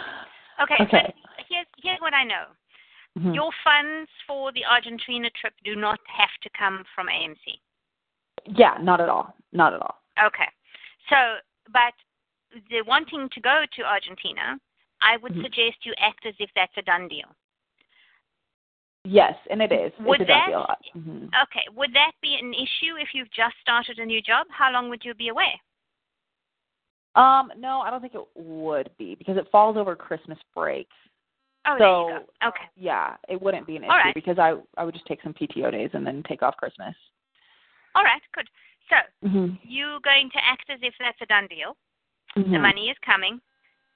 Okay, 0.62 0.76
Okay. 0.80 1.14
but 1.36 1.44
here's 1.48 1.66
here's 1.82 2.00
what 2.00 2.14
I 2.14 2.24
know. 2.24 2.44
Mhm. 3.18 3.34
Your 3.34 3.50
funds 3.64 4.10
for 4.26 4.52
the 4.52 4.64
Argentina 4.64 5.28
trip 5.30 5.54
do 5.64 5.74
not 5.74 5.98
have 6.06 6.30
to 6.42 6.50
come 6.50 6.84
from 6.94 7.08
AMC. 7.08 7.60
Yeah, 8.46 8.76
not 8.80 9.00
at 9.00 9.08
all. 9.08 9.34
Not 9.52 9.74
at 9.74 9.80
all. 9.80 10.02
Okay. 10.22 10.48
So, 11.08 11.16
but 11.72 11.94
the 12.70 12.82
wanting 12.82 13.28
to 13.30 13.40
go 13.40 13.64
to 13.72 13.82
Argentina, 13.82 14.58
I 15.00 15.16
would 15.18 15.32
Mhm. 15.32 15.42
suggest 15.42 15.84
you 15.84 15.94
act 15.98 16.26
as 16.26 16.34
if 16.38 16.50
that's 16.54 16.76
a 16.76 16.82
done 16.82 17.08
deal. 17.08 17.34
Yes, 19.06 19.34
and 19.50 19.62
it 19.62 19.70
is. 19.70 19.92
Would 20.00 20.20
it's 20.20 20.28
a 20.30 20.32
that- 20.32 20.46
deal. 20.48 20.66
Mhm. 21.02 21.30
Okay. 21.44 21.64
Would 21.74 21.92
that 21.94 22.12
be 22.20 22.34
an 22.36 22.52
issue 22.52 22.96
if 22.96 23.14
you've 23.14 23.30
just 23.30 23.56
started 23.60 23.98
a 24.00 24.04
new 24.04 24.20
job? 24.20 24.48
How 24.50 24.72
long 24.72 24.88
would 24.88 25.04
you 25.04 25.14
be 25.14 25.28
away? 25.28 25.60
Um, 27.14 27.52
no, 27.56 27.80
I 27.80 27.90
don't 27.90 28.00
think 28.00 28.14
it 28.14 28.26
would 28.34 28.90
be 28.98 29.14
because 29.14 29.36
it 29.36 29.48
falls 29.50 29.76
over 29.76 29.94
Christmas 29.94 30.38
break. 30.54 30.88
Oh, 31.66 31.76
so 31.78 31.78
there 31.78 32.18
you 32.18 32.26
go. 32.42 32.48
Okay. 32.48 32.64
yeah, 32.76 33.16
it 33.28 33.40
wouldn't 33.40 33.66
be 33.66 33.76
an 33.76 33.84
issue 33.84 33.90
right. 33.90 34.14
because 34.14 34.38
I 34.38 34.56
I 34.76 34.84
would 34.84 34.94
just 34.94 35.06
take 35.06 35.22
some 35.22 35.32
PTO 35.34 35.70
days 35.70 35.90
and 35.94 36.06
then 36.06 36.22
take 36.24 36.42
off 36.42 36.56
Christmas. 36.56 36.94
All 37.94 38.04
right. 38.04 38.22
Good. 38.32 38.48
So 38.90 38.96
Mhm. 39.28 39.58
you're 39.62 40.00
going 40.00 40.30
to 40.30 40.44
act 40.44 40.68
as 40.68 40.80
if 40.82 40.94
that's 40.98 41.20
a 41.22 41.26
done 41.26 41.46
deal. 41.46 41.76
The 42.34 42.42
Mhm. 42.42 42.60
money 42.60 42.90
is 42.90 42.98
coming. 42.98 43.40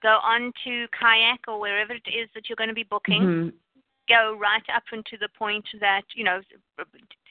Go 0.02 0.18
on 0.22 0.52
to 0.64 0.88
kayak 0.88 1.46
or 1.46 1.60
wherever 1.60 1.92
it 1.92 2.08
is 2.08 2.30
that 2.32 2.48
you're 2.48 2.56
going 2.56 2.68
to 2.70 2.74
be 2.74 2.84
booking. 2.84 3.52
Go 4.10 4.36
right 4.38 4.62
up 4.74 4.82
into 4.92 5.16
the 5.20 5.28
point 5.38 5.64
that 5.80 6.02
you 6.14 6.24
know, 6.24 6.40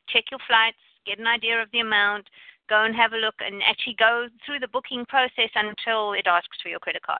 check 0.08 0.24
your 0.32 0.40
flights, 0.48 0.80
get 1.06 1.20
an 1.20 1.28
idea 1.28 1.62
of 1.62 1.70
the 1.72 1.82
amount, 1.82 2.26
go 2.70 2.86
and 2.86 2.96
have 2.96 3.12
a 3.12 3.18
look, 3.18 3.36
and 3.46 3.62
actually 3.64 3.96
go 4.00 4.28
through 4.46 4.60
the 4.60 4.68
booking 4.70 5.06
process 5.06 5.52
until 5.56 6.14
it 6.14 6.26
asks 6.26 6.58
for 6.64 6.70
your 6.70 6.80
credit 6.80 7.02
card. 7.04 7.20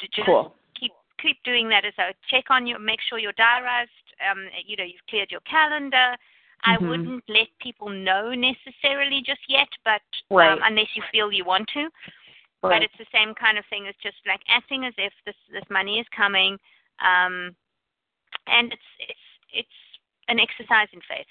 Just 0.00 0.24
Cool. 0.24 0.54
keep 0.74 0.92
keep 1.20 1.42
doing 1.44 1.68
that 1.68 1.84
as 1.84 1.92
a 1.98 2.14
check 2.30 2.44
on 2.50 2.66
your 2.66 2.78
make 2.78 3.00
sure 3.02 3.18
you're 3.18 3.32
diarized. 3.36 3.90
Um, 4.28 4.48
you 4.64 4.76
know, 4.76 4.84
you've 4.84 5.06
cleared 5.10 5.30
your 5.30 5.40
calendar. 5.40 6.16
I 6.66 6.78
Mhm. 6.78 6.88
wouldn't 6.88 7.24
let 7.28 7.48
people 7.58 7.90
know 7.90 8.32
necessarily 8.34 9.20
just 9.20 9.42
yet, 9.48 9.68
but 9.84 10.00
Right. 10.30 10.52
um, 10.52 10.62
unless 10.62 10.96
you 10.96 11.02
feel 11.12 11.30
you 11.30 11.44
want 11.44 11.68
to. 11.70 11.82
Right. 11.82 11.90
But 12.62 12.82
it's 12.82 12.96
the 12.96 13.06
same 13.12 13.34
kind 13.34 13.58
of 13.58 13.66
thing. 13.66 13.84
It's 13.84 13.98
just 13.98 14.16
like 14.24 14.40
acting 14.48 14.86
as 14.86 14.94
if 14.96 15.12
this 15.26 15.36
this 15.50 15.68
money 15.68 16.00
is 16.00 16.08
coming, 16.08 16.58
um, 17.00 17.54
and 18.46 18.72
it's 18.72 18.90
it's 19.08 19.26
it's 19.52 19.78
an 20.28 20.40
exercise 20.40 20.88
in 20.92 21.00
faith. 21.08 21.26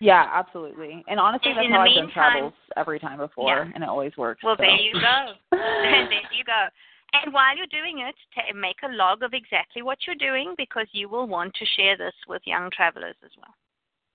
Yeah, 0.00 0.30
absolutely. 0.32 1.04
And 1.08 1.18
honestly, 1.18 1.50
In- 1.50 1.56
that's 1.56 1.68
how 1.70 1.80
I've 1.80 1.94
done 1.94 2.10
travels 2.12 2.52
every 2.76 3.00
time 3.00 3.18
before, 3.18 3.64
Yeah. 3.66 3.72
and 3.74 3.82
it 3.82 3.88
always 3.88 4.16
works. 4.16 4.42
Well, 4.44 4.54
so. 4.56 4.62
there 4.62 4.76
you 4.76 4.92
go. 4.92 5.32
there 5.50 6.10
you 6.32 6.44
go. 6.44 6.68
And 7.14 7.32
while 7.32 7.56
you're 7.56 7.66
doing 7.66 8.00
it, 8.06 8.14
ta 8.34 8.42
make 8.54 8.76
a 8.84 8.92
log 8.94 9.22
of 9.22 9.32
exactly 9.32 9.82
what 9.82 9.98
you're 10.06 10.14
doing 10.16 10.54
because 10.56 10.86
you 10.92 11.08
will 11.08 11.26
want 11.26 11.54
to 11.54 11.64
share 11.76 11.96
this 11.96 12.14
with 12.28 12.42
young 12.44 12.70
travelers 12.70 13.16
as 13.24 13.30
well. 13.38 13.54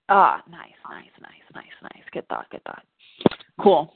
Ah, 0.09 0.43
nice, 0.49 0.77
nice, 0.89 1.09
nice, 1.21 1.47
nice, 1.55 1.65
nice. 1.81 2.03
Good 2.11 2.27
thought, 2.27 2.49
good 2.51 2.63
thought. 2.63 2.83
Cool, 3.59 3.93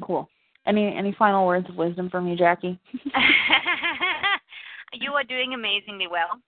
cool. 0.00 0.28
Any 0.66 0.96
any 0.96 1.12
final 1.18 1.46
words 1.46 1.68
of 1.68 1.76
wisdom 1.76 2.08
for 2.08 2.20
me, 2.20 2.34
Jackie? 2.34 2.78
you 4.94 5.12
are 5.12 5.24
doing 5.24 5.54
amazingly 5.54 6.06
well. 6.06 6.40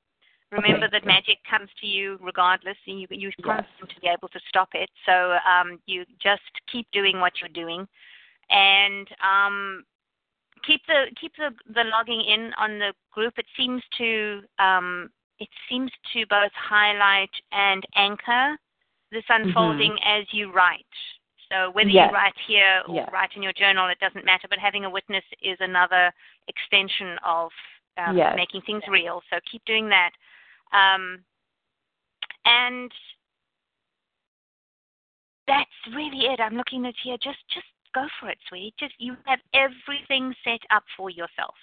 Remember 0.53 0.89
that 0.91 1.05
magic 1.05 1.39
comes 1.49 1.69
to 1.81 1.87
you 1.87 2.19
regardless, 2.21 2.77
and 2.87 3.01
you 3.01 3.07
you 3.11 3.31
Yes. 3.39 3.65
can't 3.79 3.91
to 3.91 4.01
be 4.01 4.09
able 4.09 4.29
to 4.29 4.41
stop 4.49 4.69
it. 4.75 4.91
So 5.07 5.37
um, 5.49 5.81
you 5.87 6.05
just 6.23 6.43
keep 6.71 6.87
doing 6.93 7.21
what 7.21 7.33
you're 7.41 7.49
doing, 7.49 7.89
and 8.51 9.09
um, 9.23 9.85
keep 10.67 10.83
the 10.87 11.07
keep 11.21 11.33
the, 11.37 11.51
the 11.73 11.85
logging 11.85 12.21
in 12.21 12.53
on 12.57 12.79
the 12.79 12.93
group. 13.13 13.35
It 13.37 13.47
seems 13.57 13.83
to 13.99 14.43
um, 14.59 15.11
it 15.39 15.49
seems 15.69 15.91
to 16.13 16.27
both 16.27 16.53
highlight 16.55 17.31
and 17.53 17.85
anchor 17.97 18.57
this 19.11 19.25
unfolding 19.29 19.97
as 20.05 20.25
you 20.33 20.53
write. 20.53 20.87
So 21.51 21.71
whether 21.73 21.91
Yes. 21.91 22.09
you 22.09 22.15
write 22.15 22.35
here 22.47 22.83
or 22.89 22.95
Yes. 22.97 23.11
write 23.13 23.31
in 23.37 23.43
your 23.43 23.53
journal, 23.53 23.89
it 23.89 23.99
doesn't 24.01 24.25
matter. 24.25 24.49
But 24.49 24.59
having 24.59 24.85
a 24.85 24.91
witness 24.91 25.25
is 25.43 25.57
another 25.61 26.13
extension 26.49 27.19
of 27.25 27.51
um, 27.97 28.17
Yes. 28.17 28.35
making 28.37 28.63
things 28.63 28.83
real. 28.89 29.23
So 29.31 29.39
keep 29.51 29.65
doing 29.65 29.89
that. 29.91 30.11
Um, 30.75 31.21
and 32.45 32.91
that's 35.47 35.71
really 35.95 36.27
it. 36.27 36.41
I'm 36.41 36.57
looking 36.57 36.85
at 36.87 36.95
here. 37.03 37.17
Just 37.23 37.39
just 37.53 37.67
go 37.95 38.07
for 38.21 38.29
it, 38.29 38.39
sweetie. 38.49 38.75
Just 38.79 38.95
you 38.99 39.17
have 39.27 39.39
everything 39.55 40.35
set 40.43 40.61
up 40.75 40.83
for 40.97 41.11
yourself. 41.11 41.55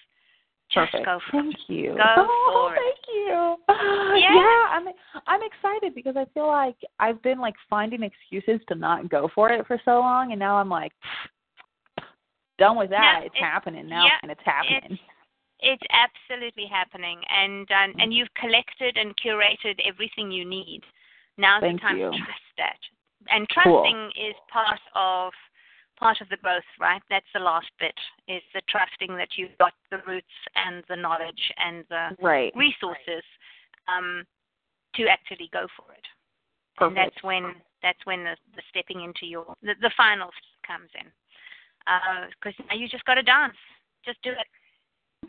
Just 0.71 0.91
Perfect. 0.91 1.05
go 1.05 1.19
for 1.29 1.41
Thank 1.41 1.55
it. 1.55 1.73
you. 1.73 1.95
Go 1.97 2.03
oh, 2.17 2.69
for 2.69 2.75
it. 2.75 2.79
Thank 2.79 2.99
you. 3.13 3.55
Yeah. 4.11 4.35
yeah, 4.35 4.65
I'm 4.69 4.87
I'm 5.25 5.39
excited 5.41 5.95
because 5.95 6.15
I 6.17 6.25
feel 6.33 6.47
like 6.47 6.75
I've 6.99 7.21
been 7.21 7.39
like 7.39 7.55
finding 7.69 8.03
excuses 8.03 8.59
to 8.67 8.75
not 8.75 9.09
go 9.09 9.29
for 9.33 9.49
it 9.49 9.65
for 9.67 9.79
so 9.85 9.99
long, 9.99 10.31
and 10.31 10.39
now 10.39 10.57
I'm 10.57 10.69
like 10.69 10.91
done 12.59 12.77
with 12.77 12.89
that. 12.89 13.19
No, 13.19 13.25
it's, 13.25 13.35
it's- 13.35 13.41
happening 13.43 13.87
now, 13.87 14.05
yeah, 14.05 14.11
and 14.21 14.31
it's 14.31 14.41
happening. 14.43 14.81
It's 14.91 15.01
absolutely 15.91 16.65
happening, 16.65 17.21
and 17.29 17.69
um, 17.71 17.93
and 17.99 18.13
you've 18.13 18.33
collected 18.33 18.97
and 18.97 19.15
curated 19.17 19.79
everything 19.85 20.31
you 20.31 20.45
need. 20.45 20.81
Now's 21.37 21.61
Thank 21.61 21.81
the 21.81 21.87
time 21.87 21.97
you. 21.97 22.11
to 22.11 22.17
trust 22.17 22.51
that, 22.57 22.79
and 23.29 23.47
Cool. 23.49 23.81
trusting 23.83 24.11
is 24.29 24.35
part 24.51 24.79
of 24.95 25.33
part 26.01 26.19
of 26.19 26.29
the 26.29 26.37
growth, 26.37 26.65
right? 26.79 27.01
That's 27.09 27.29
the 27.33 27.39
last 27.39 27.69
bit 27.79 27.93
is 28.27 28.41
the 28.55 28.61
trusting 28.67 29.15
that 29.17 29.37
you've 29.37 29.55
got 29.59 29.73
the 29.91 30.01
roots 30.07 30.33
and 30.55 30.83
the 30.89 30.95
knowledge 30.95 31.53
and 31.63 31.85
the 31.89 32.17
right. 32.19 32.51
resources 32.55 33.23
um, 33.87 34.25
to 34.95 35.05
actually 35.05 35.47
go 35.53 35.67
for 35.77 35.93
it. 35.93 36.05
And 36.81 36.97
that's 36.97 37.21
when 37.21 37.53
that's 37.83 38.03
when 38.05 38.23
the, 38.23 38.35
the 38.55 38.63
stepping 38.69 39.01
into 39.01 39.27
your 39.27 39.45
the, 39.61 39.73
the 39.81 39.91
final 39.95 40.29
comes 40.65 40.89
in. 40.97 41.05
Because 42.33 42.57
now 42.69 42.75
you 42.75 42.89
just 42.89 43.05
got 43.05 43.15
to 43.15 43.23
dance. 43.23 43.57
Just 44.03 44.21
do 44.23 44.31
it. 44.31 44.47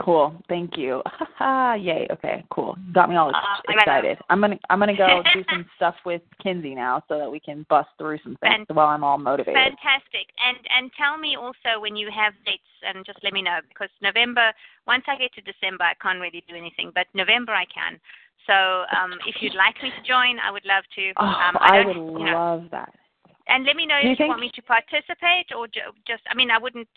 Cool. 0.01 0.35
Thank 0.49 0.77
you. 0.77 1.03
Yay. 1.41 2.09
Okay. 2.11 2.45
Cool. 2.51 2.77
Got 2.95 3.11
me 3.11 3.17
all 3.17 3.29
Uh, 3.29 3.61
I 3.69 3.73
excited. 3.75 4.19
I'm 4.31 4.41
gonna 4.41 4.59
I'm 4.71 4.79
gonna 4.79 4.97
go 4.97 5.23
do 5.35 5.45
some 5.51 5.67
stuff 5.77 5.95
with 6.07 6.23
Kinsey 6.43 6.75
now 6.75 7.03
so 7.09 7.19
that 7.19 7.31
we 7.31 7.39
can 7.39 7.67
bust 7.69 7.91
through 7.99 8.19
some 8.25 8.37
things 8.41 8.67
while 8.69 8.89
I'm 8.89 9.05
all 9.05 9.19
motivated. 9.19 9.55
Fantastic. 9.55 10.33
And 10.45 10.57
and 10.77 10.91
tell 10.97 11.19
me 11.19 11.37
also 11.37 11.79
when 11.79 11.95
you 11.95 12.11
have 12.11 12.33
dates 12.47 12.63
and 12.83 13.05
just 13.05 13.19
let 13.23 13.33
me 13.33 13.43
know 13.43 13.59
because 13.69 13.91
November 14.01 14.53
once 14.87 15.05
I 15.07 15.17
get 15.17 15.33
to 15.35 15.43
December 15.43 15.85
I 15.85 15.95
can't 16.01 16.21
really 16.21 16.43
do 16.49 16.57
anything, 16.57 16.91
but 16.95 17.07
November 17.15 17.53
I 17.53 17.67
can. 17.67 18.01
So 18.47 18.55
um, 18.97 19.19
if 19.27 19.37
you'd 19.41 19.55
like 19.55 19.81
me 19.83 19.91
to 19.91 20.03
join, 20.09 20.39
I 20.41 20.51
would 20.51 20.65
love 20.65 20.85
to. 20.97 21.13
Oh, 21.17 21.27
um, 21.27 21.57
I, 21.61 21.83
don't, 21.83 21.87
would 21.87 22.19
you 22.19 22.27
know, 22.27 22.33
love 22.33 22.65
that. 22.73 22.93
and 23.47 23.65
let 23.65 23.77
me 23.77 23.87
know 23.87 24.01
Do 24.03 24.11
if 24.11 24.19
you 24.19 24.27
want 24.27 24.41
me 24.41 24.51
to 24.55 24.63
participate 24.63 25.55
or 25.57 25.69
ju- 25.69 25.95
just. 26.07 26.23
I 26.29 26.35
mean, 26.35 26.51
I 26.51 26.59
wouldn't. 26.59 26.89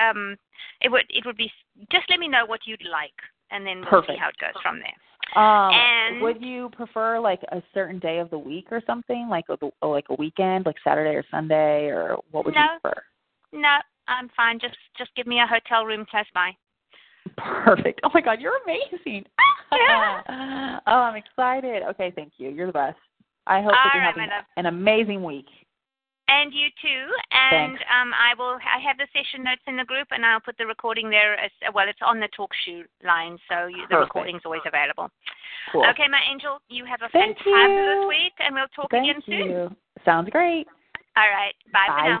Um, 0.00 0.36
it 0.80 0.90
would 0.90 1.04
it 1.10 1.24
would 1.26 1.36
be 1.36 1.50
just 1.90 2.08
let 2.08 2.20
me 2.20 2.28
know 2.28 2.46
what 2.46 2.60
you'd 2.64 2.84
like, 2.90 3.14
and 3.50 3.66
then 3.66 3.84
we'll 3.90 4.02
see 4.02 4.16
how 4.16 4.28
it 4.28 4.38
goes 4.40 4.60
from 4.62 4.78
there. 4.78 5.42
Um, 5.42 5.72
And- 5.72 6.20
would 6.22 6.42
you 6.42 6.70
prefer 6.70 7.20
like 7.20 7.42
a 7.52 7.62
certain 7.74 7.98
day 7.98 8.18
of 8.18 8.30
the 8.30 8.38
week 8.38 8.66
or 8.70 8.82
something, 8.86 9.28
like 9.28 9.44
a, 9.48 9.86
like 9.86 10.06
a 10.10 10.14
weekend, 10.14 10.66
like 10.66 10.76
Saturday 10.82 11.14
or 11.14 11.24
Sunday, 11.30 11.86
or 11.86 12.18
what 12.30 12.44
would 12.44 12.54
No. 12.54 12.62
you 12.62 12.68
prefer? 12.80 13.02
No, 13.52 13.78
I'm 14.08 14.28
fine. 14.36 14.58
Just 14.58 14.76
just 14.98 15.14
give 15.14 15.26
me 15.26 15.40
a 15.40 15.46
hotel 15.46 15.84
room 15.84 16.06
close 16.10 16.24
by. 16.34 16.56
Perfect. 17.36 18.00
Oh 18.02 18.10
my 18.14 18.20
God, 18.20 18.40
you're 18.40 18.56
amazing. 18.64 19.24
oh, 19.72 20.78
I'm 20.86 21.16
excited. 21.16 21.82
Okay, 21.90 22.12
thank 22.14 22.32
you. 22.38 22.50
You're 22.50 22.66
the 22.66 22.72
best. 22.72 22.98
I 23.46 23.62
hope 23.62 23.72
that 23.72 23.90
you're 23.94 24.02
right, 24.02 24.14
having 24.14 24.28
my 24.28 24.36
love. 24.36 24.44
an 24.56 24.66
amazing 24.66 25.22
week. 25.22 25.46
And 26.30 26.54
you 26.54 26.68
too. 26.78 27.10
And 27.34 27.74
um, 27.90 28.14
I 28.14 28.38
will. 28.38 28.54
I 28.62 28.78
have 28.86 28.96
the 28.96 29.08
session 29.10 29.42
notes 29.42 29.66
in 29.66 29.76
the 29.76 29.84
group, 29.84 30.08
and 30.12 30.24
I'll 30.24 30.40
put 30.40 30.56
the 30.58 30.66
recording 30.66 31.10
there. 31.10 31.34
As 31.34 31.50
well, 31.74 31.88
it's 31.88 31.98
on 32.06 32.20
the 32.20 32.28
talk 32.36 32.50
shoe 32.64 32.84
line, 33.04 33.36
so 33.50 33.66
you, 33.66 33.82
the 33.90 33.98
Perfect. 33.98 34.14
recording's 34.14 34.42
always 34.44 34.62
available. 34.64 35.10
Cool. 35.72 35.84
Okay, 35.90 36.06
my 36.06 36.22
angel. 36.30 36.62
You 36.68 36.84
have 36.86 37.02
a 37.02 37.10
Thank 37.10 37.36
fantabulous 37.38 38.02
you. 38.02 38.08
week, 38.08 38.32
and 38.38 38.54
we'll 38.54 38.70
talk 38.74 38.90
Thank 38.90 39.10
again 39.10 39.22
soon. 39.26 39.50
you. 39.50 39.76
Sounds 40.04 40.30
great. 40.30 40.68
All 41.16 41.28
right. 41.28 41.54
Bye, 41.72 41.88
for 41.88 42.08
now. 42.08 42.20